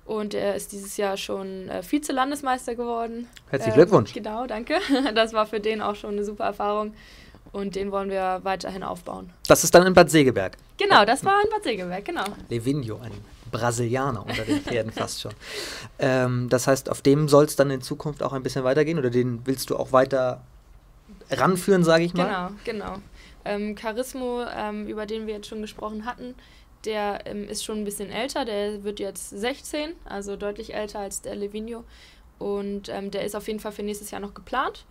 Und 0.05 0.33
er 0.33 0.55
ist 0.55 0.73
dieses 0.73 0.97
Jahr 0.97 1.15
schon 1.15 1.69
äh, 1.69 1.81
Vize-Landesmeister 1.81 2.75
geworden. 2.75 3.27
Herzlichen 3.49 3.75
Glückwunsch. 3.75 4.13
Genau, 4.13 4.45
danke. 4.47 4.75
Das 5.15 5.31
war 5.33 5.45
für 5.45 5.61
den 5.61 5.81
auch 5.81 5.95
schon 5.95 6.11
eine 6.11 6.25
super 6.25 6.43
Erfahrung. 6.43 6.93
Und 7.53 7.75
den 7.75 7.91
wollen 7.91 8.09
wir 8.09 8.41
weiterhin 8.43 8.83
aufbauen. 8.83 9.29
Das 9.47 9.63
ist 9.63 9.73
dann 9.73 9.85
in 9.87 9.93
Bad 9.93 10.09
Segeberg. 10.09 10.57
Genau, 10.77 11.05
das 11.05 11.23
war 11.23 11.41
in 11.43 11.49
Bad 11.49 11.63
Segeberg, 11.63 12.03
genau. 12.03 12.25
Levinho, 12.49 12.97
ein 12.97 13.11
Brasilianer 13.51 14.25
unter 14.25 14.43
den 14.43 14.59
Pferden 14.61 14.91
fast 14.91 15.21
schon. 15.21 15.33
Ähm, 15.99 16.49
das 16.49 16.67
heißt, 16.67 16.89
auf 16.89 17.01
dem 17.01 17.29
soll 17.29 17.45
es 17.45 17.55
dann 17.55 17.69
in 17.69 17.81
Zukunft 17.81 18.23
auch 18.23 18.33
ein 18.33 18.43
bisschen 18.43 18.63
weitergehen 18.63 18.97
oder 18.97 19.11
den 19.11 19.45
willst 19.45 19.69
du 19.69 19.77
auch 19.77 19.91
weiter 19.91 20.41
ranführen, 21.29 21.83
sage 21.83 22.03
ich 22.03 22.13
mal? 22.13 22.51
Genau, 22.65 22.85
genau. 22.85 22.97
Ähm, 23.45 23.75
Charismo, 23.75 24.43
ähm, 24.43 24.87
über 24.87 25.05
den 25.05 25.27
wir 25.27 25.35
jetzt 25.35 25.47
schon 25.47 25.61
gesprochen 25.61 26.05
hatten, 26.05 26.33
der 26.85 27.25
ähm, 27.25 27.47
ist 27.47 27.63
schon 27.63 27.79
ein 27.79 27.85
bisschen 27.85 28.09
älter, 28.09 28.45
der 28.45 28.83
wird 28.83 28.99
jetzt 28.99 29.29
16, 29.29 29.91
also 30.05 30.35
deutlich 30.35 30.73
älter 30.73 30.99
als 30.99 31.21
der 31.21 31.35
Levinho. 31.35 31.83
Und 32.39 32.89
ähm, 32.89 33.11
der 33.11 33.23
ist 33.23 33.35
auf 33.35 33.47
jeden 33.47 33.59
Fall 33.59 33.71
für 33.71 33.83
nächstes 33.83 34.11
Jahr 34.11 34.21
noch 34.21 34.33
geplant. 34.33 34.85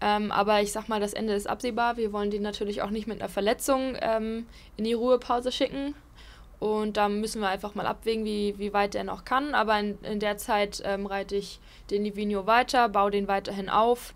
Ähm, 0.00 0.30
aber 0.30 0.60
ich 0.60 0.72
sag 0.72 0.88
mal, 0.88 1.00
das 1.00 1.14
Ende 1.14 1.34
ist 1.34 1.48
absehbar. 1.48 1.96
Wir 1.96 2.12
wollen 2.12 2.30
den 2.30 2.42
natürlich 2.42 2.82
auch 2.82 2.90
nicht 2.90 3.06
mit 3.06 3.20
einer 3.20 3.30
Verletzung 3.30 3.96
ähm, 4.00 4.46
in 4.76 4.84
die 4.84 4.92
Ruhepause 4.92 5.52
schicken. 5.52 5.94
Und 6.58 6.96
da 6.96 7.08
müssen 7.08 7.40
wir 7.40 7.48
einfach 7.48 7.74
mal 7.74 7.86
abwägen, 7.86 8.24
wie, 8.24 8.54
wie 8.58 8.72
weit 8.72 8.94
der 8.94 9.04
noch 9.04 9.24
kann. 9.24 9.54
Aber 9.54 9.78
in, 9.78 9.98
in 10.02 10.20
der 10.20 10.38
Zeit 10.38 10.82
ähm, 10.84 11.06
reite 11.06 11.36
ich 11.36 11.60
den 11.90 12.04
Livigno 12.04 12.46
weiter, 12.46 12.88
baue 12.88 13.10
den 13.10 13.28
weiterhin 13.28 13.68
auf 13.68 14.14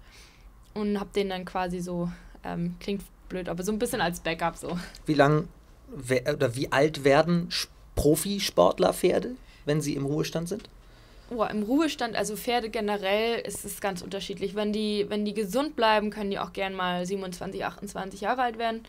und 0.75 0.99
habe 0.99 1.11
den 1.15 1.29
dann 1.31 1.45
quasi 1.45 1.81
so, 1.81 2.11
ähm, 2.45 2.77
klingt 2.81 3.03
blöd, 3.29 3.49
aber 3.49 3.63
so 3.63 3.73
ein 3.73 3.79
bisschen 3.79 4.01
als 4.01 4.21
Backup 4.21 4.57
so. 4.57 4.79
Wie 5.07 5.15
lang 5.15 5.49
oder 6.33 6.55
wie 6.55 6.71
alt 6.71 7.05
werden 7.05 7.49
Profisportler 7.95 8.93
Pferde, 8.93 9.35
wenn 9.65 9.81
sie 9.81 9.95
im 9.95 10.07
Ruhestand 10.07 10.49
sind? 10.49 10.69
Oh, 11.33 11.45
Im 11.45 11.63
Ruhestand, 11.63 12.17
also 12.17 12.35
Pferde 12.35 12.71
generell, 12.71 13.39
ist 13.39 13.65
es 13.65 13.81
ganz 13.81 14.03
unterschiedlich. 14.03 14.57
Wenn 14.57 14.73
die, 14.73 15.07
wenn 15.09 15.25
die 15.25 15.33
gesund 15.33 15.77
bleiben, 15.77 16.11
können 16.11 16.31
die 16.31 16.41
auch 16.41 16.53
gern 16.53 16.75
mal 16.75 17.07
27, 17.07 17.65
28 17.65 18.21
Jahre 18.21 18.43
alt 18.43 18.59
werden. 18.59 18.83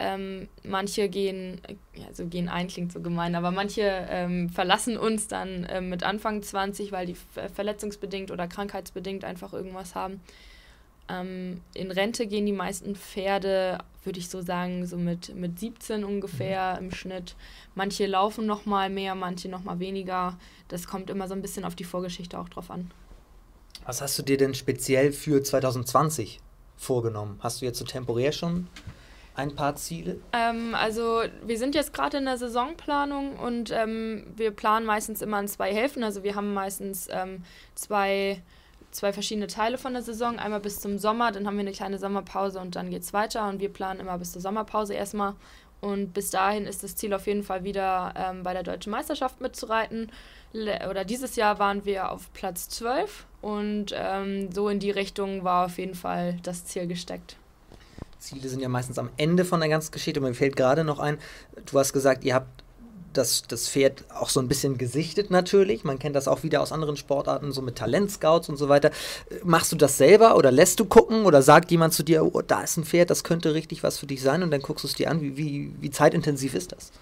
Ähm, 0.00 0.48
manche 0.64 1.08
gehen, 1.08 1.60
also 2.08 2.26
gehen 2.26 2.48
ein 2.48 2.66
klingt 2.66 2.90
so 2.90 3.00
gemein, 3.00 3.36
aber 3.36 3.52
manche 3.52 4.08
ähm, 4.10 4.48
verlassen 4.48 4.98
uns 4.98 5.28
dann 5.28 5.68
ähm, 5.70 5.88
mit 5.88 6.02
Anfang 6.02 6.42
20, 6.42 6.90
weil 6.90 7.06
die 7.06 7.16
verletzungsbedingt 7.54 8.32
oder 8.32 8.48
krankheitsbedingt 8.48 9.24
einfach 9.24 9.52
irgendwas 9.52 9.94
haben. 9.94 10.20
Ähm, 11.08 11.60
in 11.74 11.90
Rente 11.90 12.26
gehen 12.26 12.46
die 12.46 12.52
meisten 12.52 12.96
Pferde, 12.96 13.78
würde 14.04 14.18
ich 14.18 14.28
so 14.28 14.40
sagen, 14.40 14.86
so 14.86 14.96
mit, 14.96 15.34
mit 15.34 15.58
17 15.58 16.04
ungefähr 16.04 16.78
mhm. 16.78 16.86
im 16.86 16.90
Schnitt. 16.92 17.36
Manche 17.74 18.06
laufen 18.06 18.46
noch 18.46 18.66
mal 18.66 18.90
mehr, 18.90 19.14
manche 19.14 19.48
noch 19.48 19.64
mal 19.64 19.78
weniger. 19.78 20.38
Das 20.68 20.86
kommt 20.86 21.10
immer 21.10 21.28
so 21.28 21.34
ein 21.34 21.42
bisschen 21.42 21.64
auf 21.64 21.74
die 21.74 21.84
Vorgeschichte 21.84 22.38
auch 22.38 22.48
drauf 22.48 22.70
an. 22.70 22.90
Was 23.86 24.00
hast 24.00 24.18
du 24.18 24.22
dir 24.22 24.38
denn 24.38 24.54
speziell 24.54 25.12
für 25.12 25.42
2020 25.42 26.40
vorgenommen? 26.76 27.38
Hast 27.40 27.60
du 27.60 27.66
jetzt 27.66 27.78
so 27.78 27.84
temporär 27.84 28.32
schon 28.32 28.68
ein 29.34 29.54
paar 29.54 29.76
Ziele? 29.76 30.20
Ähm, 30.32 30.74
also 30.74 31.22
wir 31.44 31.58
sind 31.58 31.74
jetzt 31.74 31.92
gerade 31.92 32.18
in 32.18 32.24
der 32.24 32.38
Saisonplanung 32.38 33.36
und 33.36 33.70
ähm, 33.70 34.26
wir 34.36 34.52
planen 34.52 34.86
meistens 34.86 35.22
immer 35.22 35.40
in 35.40 35.48
zwei 35.48 35.74
Hälften. 35.74 36.04
Also 36.04 36.22
wir 36.22 36.34
haben 36.34 36.54
meistens 36.54 37.08
ähm, 37.10 37.44
zwei, 37.74 38.42
zwei 38.94 39.12
verschiedene 39.12 39.48
Teile 39.48 39.76
von 39.76 39.92
der 39.92 40.02
Saison. 40.02 40.38
Einmal 40.38 40.60
bis 40.60 40.80
zum 40.80 40.98
Sommer, 40.98 41.32
dann 41.32 41.46
haben 41.46 41.56
wir 41.56 41.62
eine 41.62 41.72
kleine 41.72 41.98
Sommerpause 41.98 42.60
und 42.60 42.76
dann 42.76 42.90
geht 42.90 43.02
es 43.02 43.12
weiter. 43.12 43.48
Und 43.48 43.60
wir 43.60 43.68
planen 43.68 44.00
immer 44.00 44.16
bis 44.18 44.32
zur 44.32 44.40
Sommerpause 44.40 44.94
erstmal. 44.94 45.34
Und 45.80 46.14
bis 46.14 46.30
dahin 46.30 46.66
ist 46.66 46.82
das 46.82 46.96
Ziel 46.96 47.12
auf 47.12 47.26
jeden 47.26 47.42
Fall 47.42 47.64
wieder 47.64 48.14
ähm, 48.16 48.42
bei 48.42 48.54
der 48.54 48.62
Deutschen 48.62 48.90
Meisterschaft 48.90 49.40
mitzureiten. 49.42 50.10
Le 50.52 50.88
oder 50.88 51.04
dieses 51.04 51.36
Jahr 51.36 51.58
waren 51.58 51.84
wir 51.84 52.10
auf 52.10 52.32
Platz 52.32 52.68
12 52.70 53.26
und 53.42 53.86
ähm, 53.94 54.50
so 54.50 54.70
in 54.70 54.78
die 54.78 54.92
Richtung 54.92 55.44
war 55.44 55.66
auf 55.66 55.76
jeden 55.76 55.94
Fall 55.94 56.38
das 56.42 56.64
Ziel 56.64 56.86
gesteckt. 56.86 57.36
Ziele 58.18 58.48
sind 58.48 58.60
ja 58.60 58.70
meistens 58.70 58.98
am 58.98 59.10
Ende 59.18 59.44
von 59.44 59.60
der 59.60 59.68
ganzen 59.68 59.92
Geschichte. 59.92 60.20
Mir 60.20 60.32
fällt 60.32 60.56
gerade 60.56 60.84
noch 60.84 61.00
ein, 61.00 61.18
du 61.70 61.78
hast 61.78 61.92
gesagt, 61.92 62.24
ihr 62.24 62.34
habt 62.34 62.63
das, 63.16 63.42
das 63.48 63.68
Pferd 63.68 64.04
auch 64.10 64.28
so 64.28 64.40
ein 64.40 64.48
bisschen 64.48 64.78
gesichtet 64.78 65.30
natürlich. 65.30 65.84
Man 65.84 65.98
kennt 65.98 66.16
das 66.16 66.28
auch 66.28 66.42
wieder 66.42 66.60
aus 66.60 66.72
anderen 66.72 66.96
Sportarten, 66.96 67.52
so 67.52 67.62
mit 67.62 67.76
Talentscouts 67.76 68.48
und 68.48 68.56
so 68.56 68.68
weiter. 68.68 68.90
Machst 69.42 69.72
du 69.72 69.76
das 69.76 69.96
selber 69.96 70.36
oder 70.36 70.52
lässt 70.52 70.80
du 70.80 70.84
gucken 70.84 71.24
oder 71.24 71.42
sagt 71.42 71.70
jemand 71.70 71.94
zu 71.94 72.02
dir, 72.02 72.24
oh, 72.24 72.42
da 72.42 72.62
ist 72.62 72.76
ein 72.76 72.84
Pferd, 72.84 73.10
das 73.10 73.24
könnte 73.24 73.54
richtig 73.54 73.82
was 73.82 73.98
für 73.98 74.06
dich 74.06 74.22
sein 74.22 74.42
und 74.42 74.50
dann 74.50 74.60
guckst 74.62 74.84
du 74.84 74.88
es 74.88 74.94
dir 74.94 75.10
an. 75.10 75.20
Wie, 75.20 75.36
wie, 75.36 75.72
wie 75.80 75.90
zeitintensiv 75.90 76.54
ist 76.54 76.72
das? 76.72 76.92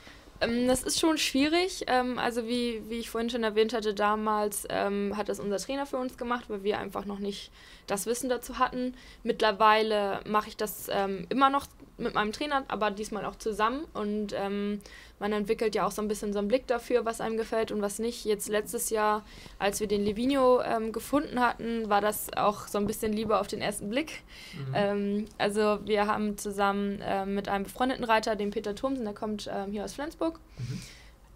Ähm, 0.42 0.68
das 0.68 0.82
ist 0.82 1.00
schon 1.00 1.18
schwierig. 1.18 1.84
Ähm, 1.86 2.18
also 2.18 2.46
wie, 2.46 2.82
wie 2.88 2.98
ich 2.98 3.10
vorhin 3.10 3.30
schon 3.30 3.44
erwähnt 3.44 3.72
hatte, 3.72 3.94
damals 3.94 4.66
ähm, 4.68 5.16
hat 5.16 5.28
das 5.28 5.40
unser 5.40 5.58
Trainer 5.58 5.86
für 5.86 5.96
uns 5.96 6.16
gemacht, 6.16 6.44
weil 6.48 6.62
wir 6.62 6.78
einfach 6.78 7.04
noch 7.04 7.18
nicht 7.18 7.50
das 7.86 8.06
Wissen 8.06 8.28
dazu 8.28 8.58
hatten. 8.58 8.94
Mittlerweile 9.22 10.20
mache 10.26 10.48
ich 10.48 10.56
das 10.56 10.88
immer 11.28 11.50
noch 11.50 11.66
mit 12.02 12.14
meinem 12.14 12.32
Trainer, 12.32 12.64
aber 12.68 12.90
diesmal 12.90 13.24
auch 13.24 13.36
zusammen. 13.36 13.84
Und 13.94 14.34
ähm, 14.34 14.80
man 15.18 15.32
entwickelt 15.32 15.74
ja 15.74 15.86
auch 15.86 15.92
so 15.92 16.02
ein 16.02 16.08
bisschen 16.08 16.32
so 16.32 16.38
einen 16.40 16.48
Blick 16.48 16.66
dafür, 16.66 17.04
was 17.04 17.20
einem 17.20 17.36
gefällt 17.36 17.72
und 17.72 17.80
was 17.80 17.98
nicht. 17.98 18.24
Jetzt 18.24 18.48
letztes 18.48 18.90
Jahr, 18.90 19.24
als 19.58 19.80
wir 19.80 19.86
den 19.86 20.04
Livigno 20.04 20.60
ähm, 20.62 20.92
gefunden 20.92 21.40
hatten, 21.40 21.88
war 21.88 22.00
das 22.00 22.32
auch 22.36 22.66
so 22.66 22.78
ein 22.78 22.86
bisschen 22.86 23.12
lieber 23.12 23.40
auf 23.40 23.46
den 23.46 23.60
ersten 23.60 23.88
Blick. 23.88 24.22
Mhm. 24.54 24.74
Ähm, 24.74 25.24
also 25.38 25.78
wir 25.84 26.06
haben 26.06 26.36
zusammen 26.38 27.00
äh, 27.00 27.24
mit 27.24 27.48
einem 27.48 27.64
befreundeten 27.64 28.04
Reiter, 28.04 28.36
dem 28.36 28.50
Peter 28.50 28.74
Thomsen, 28.74 29.04
der 29.04 29.14
kommt 29.14 29.48
ähm, 29.52 29.70
hier 29.70 29.84
aus 29.84 29.94
Flensburg. 29.94 30.40
Mhm. 30.58 30.82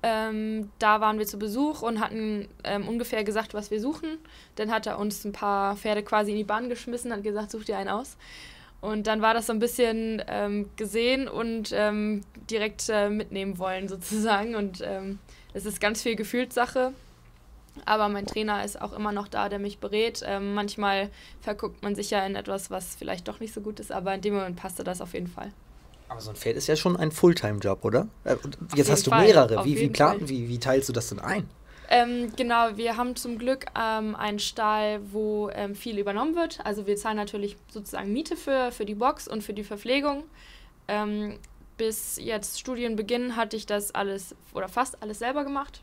Ähm, 0.03 0.71
da 0.79 1.01
waren 1.01 1.19
wir 1.19 1.27
zu 1.27 1.39
Besuch 1.39 1.83
und 1.83 2.01
hatten 2.01 2.49
ähm, 2.65 2.87
ungefähr 2.87 3.25
gesagt, 3.25 3.55
was 3.55 3.71
wir 3.71 3.81
suchen. 3.81 4.19
Dann 4.55 4.71
hat 4.71 4.87
er 4.87 4.99
uns 4.99 5.25
ein 5.25 5.33
paar 5.33 5.77
Pferde 5.77 6.03
quasi 6.03 6.31
in 6.31 6.37
die 6.37 6.45
Bahn 6.45 6.69
geschmissen, 6.69 7.13
hat 7.13 7.23
gesagt, 7.23 7.51
such 7.51 7.65
dir 7.65 7.79
einen 7.79 7.89
aus. 7.89 8.17
Und 8.87 9.09
dann 9.09 9.21
war 9.21 9.35
das 9.35 9.47
so 9.47 9.53
ein 9.53 9.59
bisschen 9.59 10.23
ähm, 10.29 10.71
gesehen 10.77 11.27
und 11.27 11.71
ähm, 11.73 12.21
direkt 12.49 12.89
äh, 12.89 13.11
mitnehmen 13.11 13.59
wollen 13.59 13.89
sozusagen. 13.89 14.55
Und 14.55 14.81
ähm, 14.81 15.19
es 15.55 15.67
ist 15.67 15.81
ganz 15.81 16.03
viel 16.03 16.15
Gefühlssache. 16.15 16.93
Aber 17.85 18.09
mein 18.09 18.27
Trainer 18.27 18.65
ist 18.65 18.81
auch 18.81 18.93
immer 18.93 19.11
noch 19.11 19.27
da, 19.27 19.49
der 19.49 19.59
mich 19.59 19.79
berät. 19.79 20.23
Ähm, 20.25 20.55
manchmal 20.55 21.11
verguckt 21.41 21.83
man 21.83 21.97
sich 21.97 22.11
ja 22.11 22.25
in 22.25 22.37
etwas, 22.37 22.71
was 22.71 22.95
vielleicht 22.95 23.27
doch 23.27 23.41
nicht 23.41 23.53
so 23.53 23.61
gut 23.61 23.81
ist, 23.81 23.91
aber 23.91 24.15
in 24.15 24.21
dem 24.21 24.35
Moment 24.35 24.55
passte 24.55 24.85
das 24.85 25.01
auf 25.01 25.15
jeden 25.15 25.27
Fall. 25.27 25.53
Aber 26.09 26.21
so 26.21 26.31
ein 26.31 26.37
Pferd 26.37 26.57
ist 26.57 26.69
ja 26.69 26.77
schon 26.77 26.97
ein 26.97 27.11
Fulltime-Job, 27.11 27.85
oder? 27.85 28.07
Äh, 28.23 28.37
jetzt 28.77 28.89
hast 28.89 29.05
du 29.09 29.11
Fall. 29.11 29.25
mehrere. 29.25 29.65
Wie, 29.65 29.81
wie, 29.81 29.89
klar, 29.89 30.15
wie, 30.21 30.49
wie 30.49 30.59
teilst 30.59 30.89
du 30.89 30.93
das 30.93 31.09
denn 31.09 31.19
ein? 31.19 31.51
Ähm, 31.89 32.33
genau, 32.35 32.77
wir 32.77 32.97
haben 32.97 33.15
zum 33.15 33.39
Glück 33.39 33.67
ähm, 33.79 34.17
einen 34.17 34.39
Stall, 34.39 35.01
wo 35.13 35.51
ähm, 35.51 35.75
viel 35.75 35.99
übernommen 35.99 36.35
wird. 36.35 36.59
Also 36.65 36.87
wir 36.87 36.97
zahlen 36.97 37.17
natürlich 37.17 37.57
sozusagen 37.69 38.13
Miete 38.13 38.37
für, 38.37 38.73
für 38.73 38.85
die 38.85 38.95
Box 38.95 39.29
und 39.29 39.43
für 39.43 39.53
die 39.53 39.65
Verpflegung. 39.65 40.25
Ähm, 40.89 41.39
bis 41.77 42.17
jetzt 42.17 42.59
Studienbeginn 42.59 43.37
hatte 43.37 43.57
ich 43.57 43.67
das 43.67 43.95
alles 43.95 44.35
oder 44.55 44.69
fast 44.69 45.03
alles 45.03 45.19
selber 45.19 45.45
gemacht. 45.45 45.83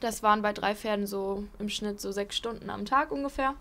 Das 0.00 0.22
waren 0.22 0.40
bei 0.40 0.52
drei 0.52 0.74
Pferden 0.74 1.06
so 1.06 1.44
im 1.58 1.68
Schnitt 1.68 2.00
so 2.00 2.12
sechs 2.12 2.36
Stunden 2.36 2.70
am 2.70 2.86
Tag 2.86 3.10
ungefähr. 3.10 3.54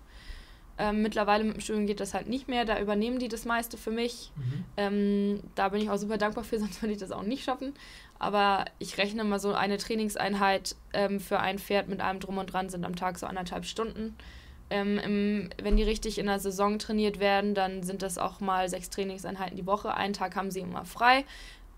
Ähm, 0.81 1.01
mittlerweile 1.01 1.43
mit 1.43 1.55
dem 1.55 1.59
Studium 1.59 1.87
geht 1.87 1.99
das 1.99 2.13
halt 2.13 2.29
nicht 2.29 2.47
mehr, 2.47 2.63
da 2.63 2.79
übernehmen 2.79 3.19
die 3.19 3.27
das 3.27 3.43
meiste 3.43 3.75
für 3.75 3.91
mich. 3.91 4.31
Mhm. 4.37 4.65
Ähm, 4.77 5.39
da 5.53 5.67
bin 5.67 5.81
ich 5.81 5.89
auch 5.89 5.97
super 5.97 6.17
dankbar 6.17 6.45
für, 6.45 6.57
sonst 6.59 6.81
würde 6.81 6.93
ich 6.93 6.99
das 6.99 7.11
auch 7.11 7.23
nicht 7.23 7.43
schaffen. 7.43 7.73
Aber 8.17 8.63
ich 8.79 8.97
rechne 8.97 9.25
mal 9.25 9.39
so 9.39 9.53
eine 9.53 9.77
Trainingseinheit 9.77 10.77
ähm, 10.93 11.19
für 11.19 11.41
ein 11.41 11.59
Pferd 11.59 11.89
mit 11.89 11.99
allem 11.99 12.21
drum 12.21 12.37
und 12.37 12.53
dran 12.53 12.69
sind 12.69 12.85
am 12.85 12.95
Tag 12.95 13.19
so 13.19 13.25
anderthalb 13.27 13.65
Stunden. 13.65 14.15
Ähm, 14.69 14.99
Im, 14.99 15.49
wenn 15.61 15.75
die 15.75 15.83
richtig 15.83 16.17
in 16.17 16.27
der 16.27 16.39
Saison 16.39 16.79
trainiert 16.79 17.19
werden, 17.19 17.55
dann 17.55 17.83
sind 17.83 18.01
das 18.01 18.17
auch 18.17 18.39
mal 18.39 18.69
sechs 18.69 18.89
Trainingseinheiten 18.89 19.57
die 19.57 19.65
Woche. 19.65 19.93
Einen 19.95 20.13
Tag 20.13 20.37
haben 20.37 20.49
sie 20.49 20.61
immer 20.61 20.85
frei. 20.85 21.25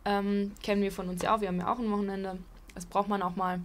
Ähm, 0.05 0.51
kennen 0.61 0.83
wir 0.83 0.91
von 0.91 1.09
uns 1.09 1.23
ja 1.23 1.35
auch, 1.35 1.41
wir 1.41 1.47
haben 1.47 1.59
ja 1.59 1.73
auch 1.73 1.79
ein 1.79 1.89
Wochenende. 1.89 2.37
Das 2.75 2.85
braucht 2.85 3.07
man 3.07 3.23
auch 3.23 3.35
mal. 3.35 3.61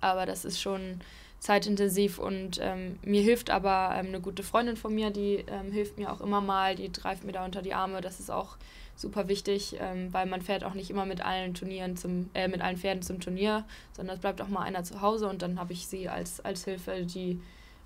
Aber 0.00 0.26
das 0.26 0.44
ist 0.44 0.60
schon 0.60 1.00
zeitintensiv 1.42 2.20
und 2.20 2.60
ähm, 2.62 3.00
mir 3.02 3.20
hilft 3.20 3.50
aber 3.50 3.96
ähm, 3.98 4.06
eine 4.06 4.20
gute 4.20 4.44
Freundin 4.44 4.76
von 4.76 4.94
mir, 4.94 5.10
die 5.10 5.44
ähm, 5.48 5.72
hilft 5.72 5.98
mir 5.98 6.12
auch 6.12 6.20
immer 6.20 6.40
mal, 6.40 6.76
die 6.76 6.90
greift 6.92 7.24
mir 7.24 7.32
da 7.32 7.44
unter 7.44 7.62
die 7.62 7.74
Arme. 7.74 8.00
Das 8.00 8.20
ist 8.20 8.30
auch 8.30 8.56
super 8.94 9.26
wichtig, 9.26 9.76
ähm, 9.80 10.12
weil 10.12 10.26
man 10.26 10.40
fährt 10.40 10.62
auch 10.62 10.74
nicht 10.74 10.88
immer 10.88 11.04
mit 11.04 11.20
allen 11.20 11.52
Turnieren 11.52 11.96
zum, 11.96 12.30
äh, 12.34 12.46
mit 12.46 12.60
allen 12.60 12.76
Pferden 12.76 13.02
zum 13.02 13.18
Turnier, 13.18 13.64
sondern 13.96 14.14
es 14.14 14.20
bleibt 14.20 14.40
auch 14.40 14.46
mal 14.46 14.62
einer 14.62 14.84
zu 14.84 15.00
Hause 15.00 15.28
und 15.28 15.42
dann 15.42 15.58
habe 15.58 15.72
ich 15.72 15.88
sie 15.88 16.08
als, 16.08 16.38
als 16.44 16.64
Hilfe, 16.64 17.04
die 17.04 17.40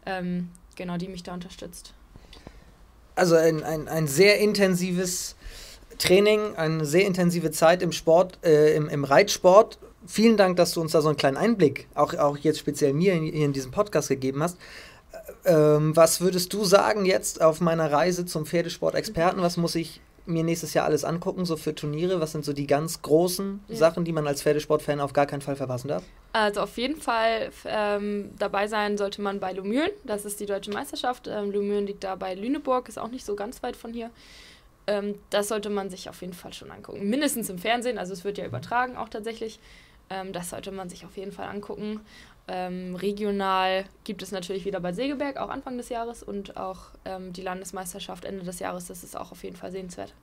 ähm, 0.05 0.51
genau, 0.75 0.99
die 0.99 1.09
mich 1.09 1.23
da 1.23 1.33
unterstützt. 1.33 1.95
Also 3.15 3.37
ein, 3.37 3.65
ein, 3.65 3.89
ein 3.89 4.07
sehr 4.07 4.39
intensives 4.39 5.35
Training, 5.97 6.57
eine 6.57 6.85
sehr 6.85 7.07
intensive 7.07 7.51
Zeit 7.53 7.81
im 7.81 7.93
Sport, 7.93 8.39
äh, 8.45 8.77
im, 8.77 8.91
im 8.91 9.05
Reitsport 9.05 9.79
vielen 10.07 10.37
Dank, 10.37 10.57
dass 10.57 10.73
du 10.73 10.81
uns 10.81 10.93
da 10.93 11.01
so 11.01 11.09
einen 11.09 11.17
kleinen 11.17 11.37
Einblick, 11.37 11.89
auch, 11.95 12.15
auch 12.15 12.37
jetzt 12.39 12.59
speziell 12.59 12.93
mir 12.93 13.15
in, 13.15 13.25
hier 13.25 13.47
in 13.47 13.53
diesem 13.53 13.71
Podcast 13.71 14.09
gegeben 14.09 14.43
hast. 14.43 14.59
Ähm, 15.45 15.97
was 15.97 16.21
würdest 16.21 16.53
du 16.53 16.65
sagen 16.65 17.05
jetzt 17.05 17.41
auf 17.43 17.61
meiner 17.61 17.91
Reise 17.91 18.27
zum 18.27 18.47
Pferdesport-Experten? 18.47 19.41
Was 19.41 19.57
muss 19.57 19.75
ich 19.75 20.01
mir 20.27 20.45
nächstes 20.45 20.75
Jahr 20.75 20.85
alles 20.85 21.05
angucken, 21.05 21.45
so 21.45 21.57
für 21.57 21.75
Turniere? 21.75 22.21
Was 22.21 22.33
sind 22.33 22.45
so 22.45 22.53
die 22.53 22.67
ganz 22.67 23.03
großen 23.03 23.61
ja. 23.69 23.77
Sachen, 23.77 24.05
die 24.05 24.13
man 24.13 24.27
als 24.27 24.43
Pferdesport-Fan 24.43 25.01
auf 25.01 25.13
gar 25.13 25.27
keinen 25.27 25.43
Fall 25.43 25.57
verpassen 25.57 25.89
darf? 25.89 26.03
Also 26.33 26.61
auf 26.61 26.77
jeden 26.77 27.01
Fall 27.01 27.51
ähm, 27.65 28.31
dabei 28.39 28.69
sein 28.69 28.99
sollte 28.99 29.23
man 29.23 29.41
bei 29.41 29.53
Lumülen. 29.53 29.91
Das 30.05 30.25
ist 30.25 30.41
die 30.41 30.47
deutsche 30.47 30.71
Meisterschaft. 30.71 31.29
Ähm, 31.29 31.51
Lumülen 31.51 31.87
liegt 31.87 32.05
da 32.05 32.15
bei 32.17 32.35
Lüneburg, 32.35 32.89
ist 32.89 32.99
auch 32.99 33.09
nicht 33.09 33.25
so 33.25 33.37
ganz 33.37 33.63
weit 33.63 33.77
von 33.77 33.93
hier. 33.93 34.11
Ähm, 34.87 35.15
das 35.31 35.49
sollte 35.49 35.71
man 35.71 35.91
sich 35.91 36.09
auf 36.09 36.21
jeden 36.21 36.35
Fall 36.35 36.53
schon 36.53 36.71
angucken. 36.71 37.09
Mindestens 37.09 37.49
im 37.49 37.59
Fernsehen, 37.59 37.99
also 37.99 38.13
es 38.13 38.25
wird 38.25 38.39
ja 38.39 38.45
übertragen 38.45 38.97
auch 38.97 39.09
tatsächlich. 39.09 39.59
Ähm, 40.11 40.33
das 40.33 40.51
sollte 40.51 40.73
man 40.73 40.89
sich 40.89 41.05
auf 41.05 41.17
jeden 41.17 41.33
Fall 41.33 41.49
angucken. 41.49 42.01
Ähm, 42.49 42.95
regional 42.95 43.85
gibt 44.05 44.23
es 44.23 44.31
natürlich 44.31 44.65
wieder 44.65 44.79
bei 44.79 44.93
Segeberg, 44.93 45.37
auch 45.37 45.49
Anfang 45.49 45.77
des 45.77 45.89
Jahres 45.89 46.23
und 46.23 46.57
auch 46.57 46.91
ähm, 47.05 47.33
die 47.33 47.43
Landesmeisterschaft 47.43 48.25
Ende 48.25 48.45
des 48.45 48.61
Jahres. 48.61 48.87
Das 48.87 49.03
ist 49.03 49.17
auch 49.17 49.33
auf 49.33 49.43
jeden 49.43 49.57
Fall 49.57 49.73
sehenswert. 49.73 50.15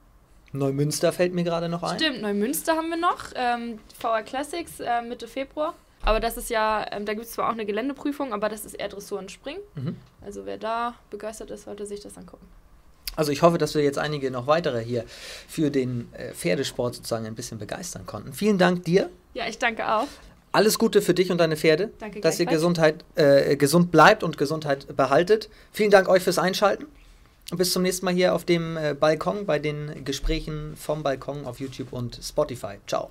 Neumünster 0.53 1.11
fällt 1.11 1.33
mir 1.33 1.43
gerade 1.43 1.67
noch 1.67 1.83
ein. 1.83 1.99
Stimmt, 1.99 2.21
Neumünster 2.21 2.75
haben 2.75 2.89
wir 2.89 2.97
noch. 2.97 3.25
Ähm, 3.35 3.79
VR 3.99 4.21
Classics 4.21 4.79
äh, 4.79 5.01
Mitte 5.01 5.27
Februar. 5.27 5.73
Aber 6.03 6.19
das 6.19 6.37
ist 6.37 6.49
ja, 6.49 6.85
ähm, 6.91 7.05
da 7.05 7.13
gibt 7.13 7.25
es 7.25 7.31
zwar 7.31 7.47
auch 7.47 7.53
eine 7.53 7.65
Geländeprüfung, 7.65 8.33
aber 8.33 8.49
das 8.49 8.65
ist 8.65 8.73
eher 8.73 8.89
Dressur 8.89 9.19
und 9.19 9.31
Springen. 9.31 9.61
Mhm. 9.75 9.95
Also 10.21 10.45
wer 10.45 10.57
da 10.57 10.95
begeistert 11.09 11.49
ist, 11.49 11.63
sollte 11.63 11.85
sich 11.85 12.01
das 12.01 12.17
angucken. 12.17 12.45
Also 13.15 13.31
ich 13.31 13.41
hoffe, 13.41 13.57
dass 13.57 13.75
wir 13.75 13.83
jetzt 13.83 13.99
einige 13.99 14.31
noch 14.31 14.47
weitere 14.47 14.83
hier 14.83 15.05
für 15.47 15.69
den 15.69 16.09
äh, 16.13 16.33
Pferdesport 16.33 16.95
sozusagen 16.95 17.25
ein 17.25 17.35
bisschen 17.35 17.59
begeistern 17.59 18.05
konnten. 18.05 18.33
Vielen 18.33 18.57
Dank 18.57 18.83
dir. 18.85 19.09
Ja, 19.33 19.47
ich 19.47 19.57
danke 19.57 19.87
auch. 19.91 20.07
Alles 20.51 20.77
Gute 20.77 21.01
für 21.01 21.13
dich 21.13 21.31
und 21.31 21.39
deine 21.39 21.57
Pferde. 21.57 21.89
Danke 21.99 22.21
Dass 22.21 22.39
ihr 22.39 22.45
Gesundheit, 22.45 23.03
äh, 23.15 23.55
gesund 23.55 23.91
bleibt 23.91 24.23
und 24.23 24.37
Gesundheit 24.37 24.95
behaltet. 24.95 25.49
Vielen 25.71 25.89
Dank 25.89 26.07
euch 26.07 26.21
fürs 26.21 26.37
Einschalten. 26.37 26.85
Und 27.51 27.57
bis 27.57 27.73
zum 27.73 27.81
nächsten 27.81 28.05
Mal 28.05 28.13
hier 28.13 28.35
auf 28.35 28.45
dem 28.45 28.77
äh, 28.77 28.93
Balkon 28.93 29.45
bei 29.45 29.59
den 29.59 30.05
Gesprächen 30.05 30.75
vom 30.75 31.03
Balkon 31.03 31.45
auf 31.45 31.59
YouTube 31.59 31.91
und 31.91 32.19
Spotify. 32.21 32.77
Ciao. 32.87 33.09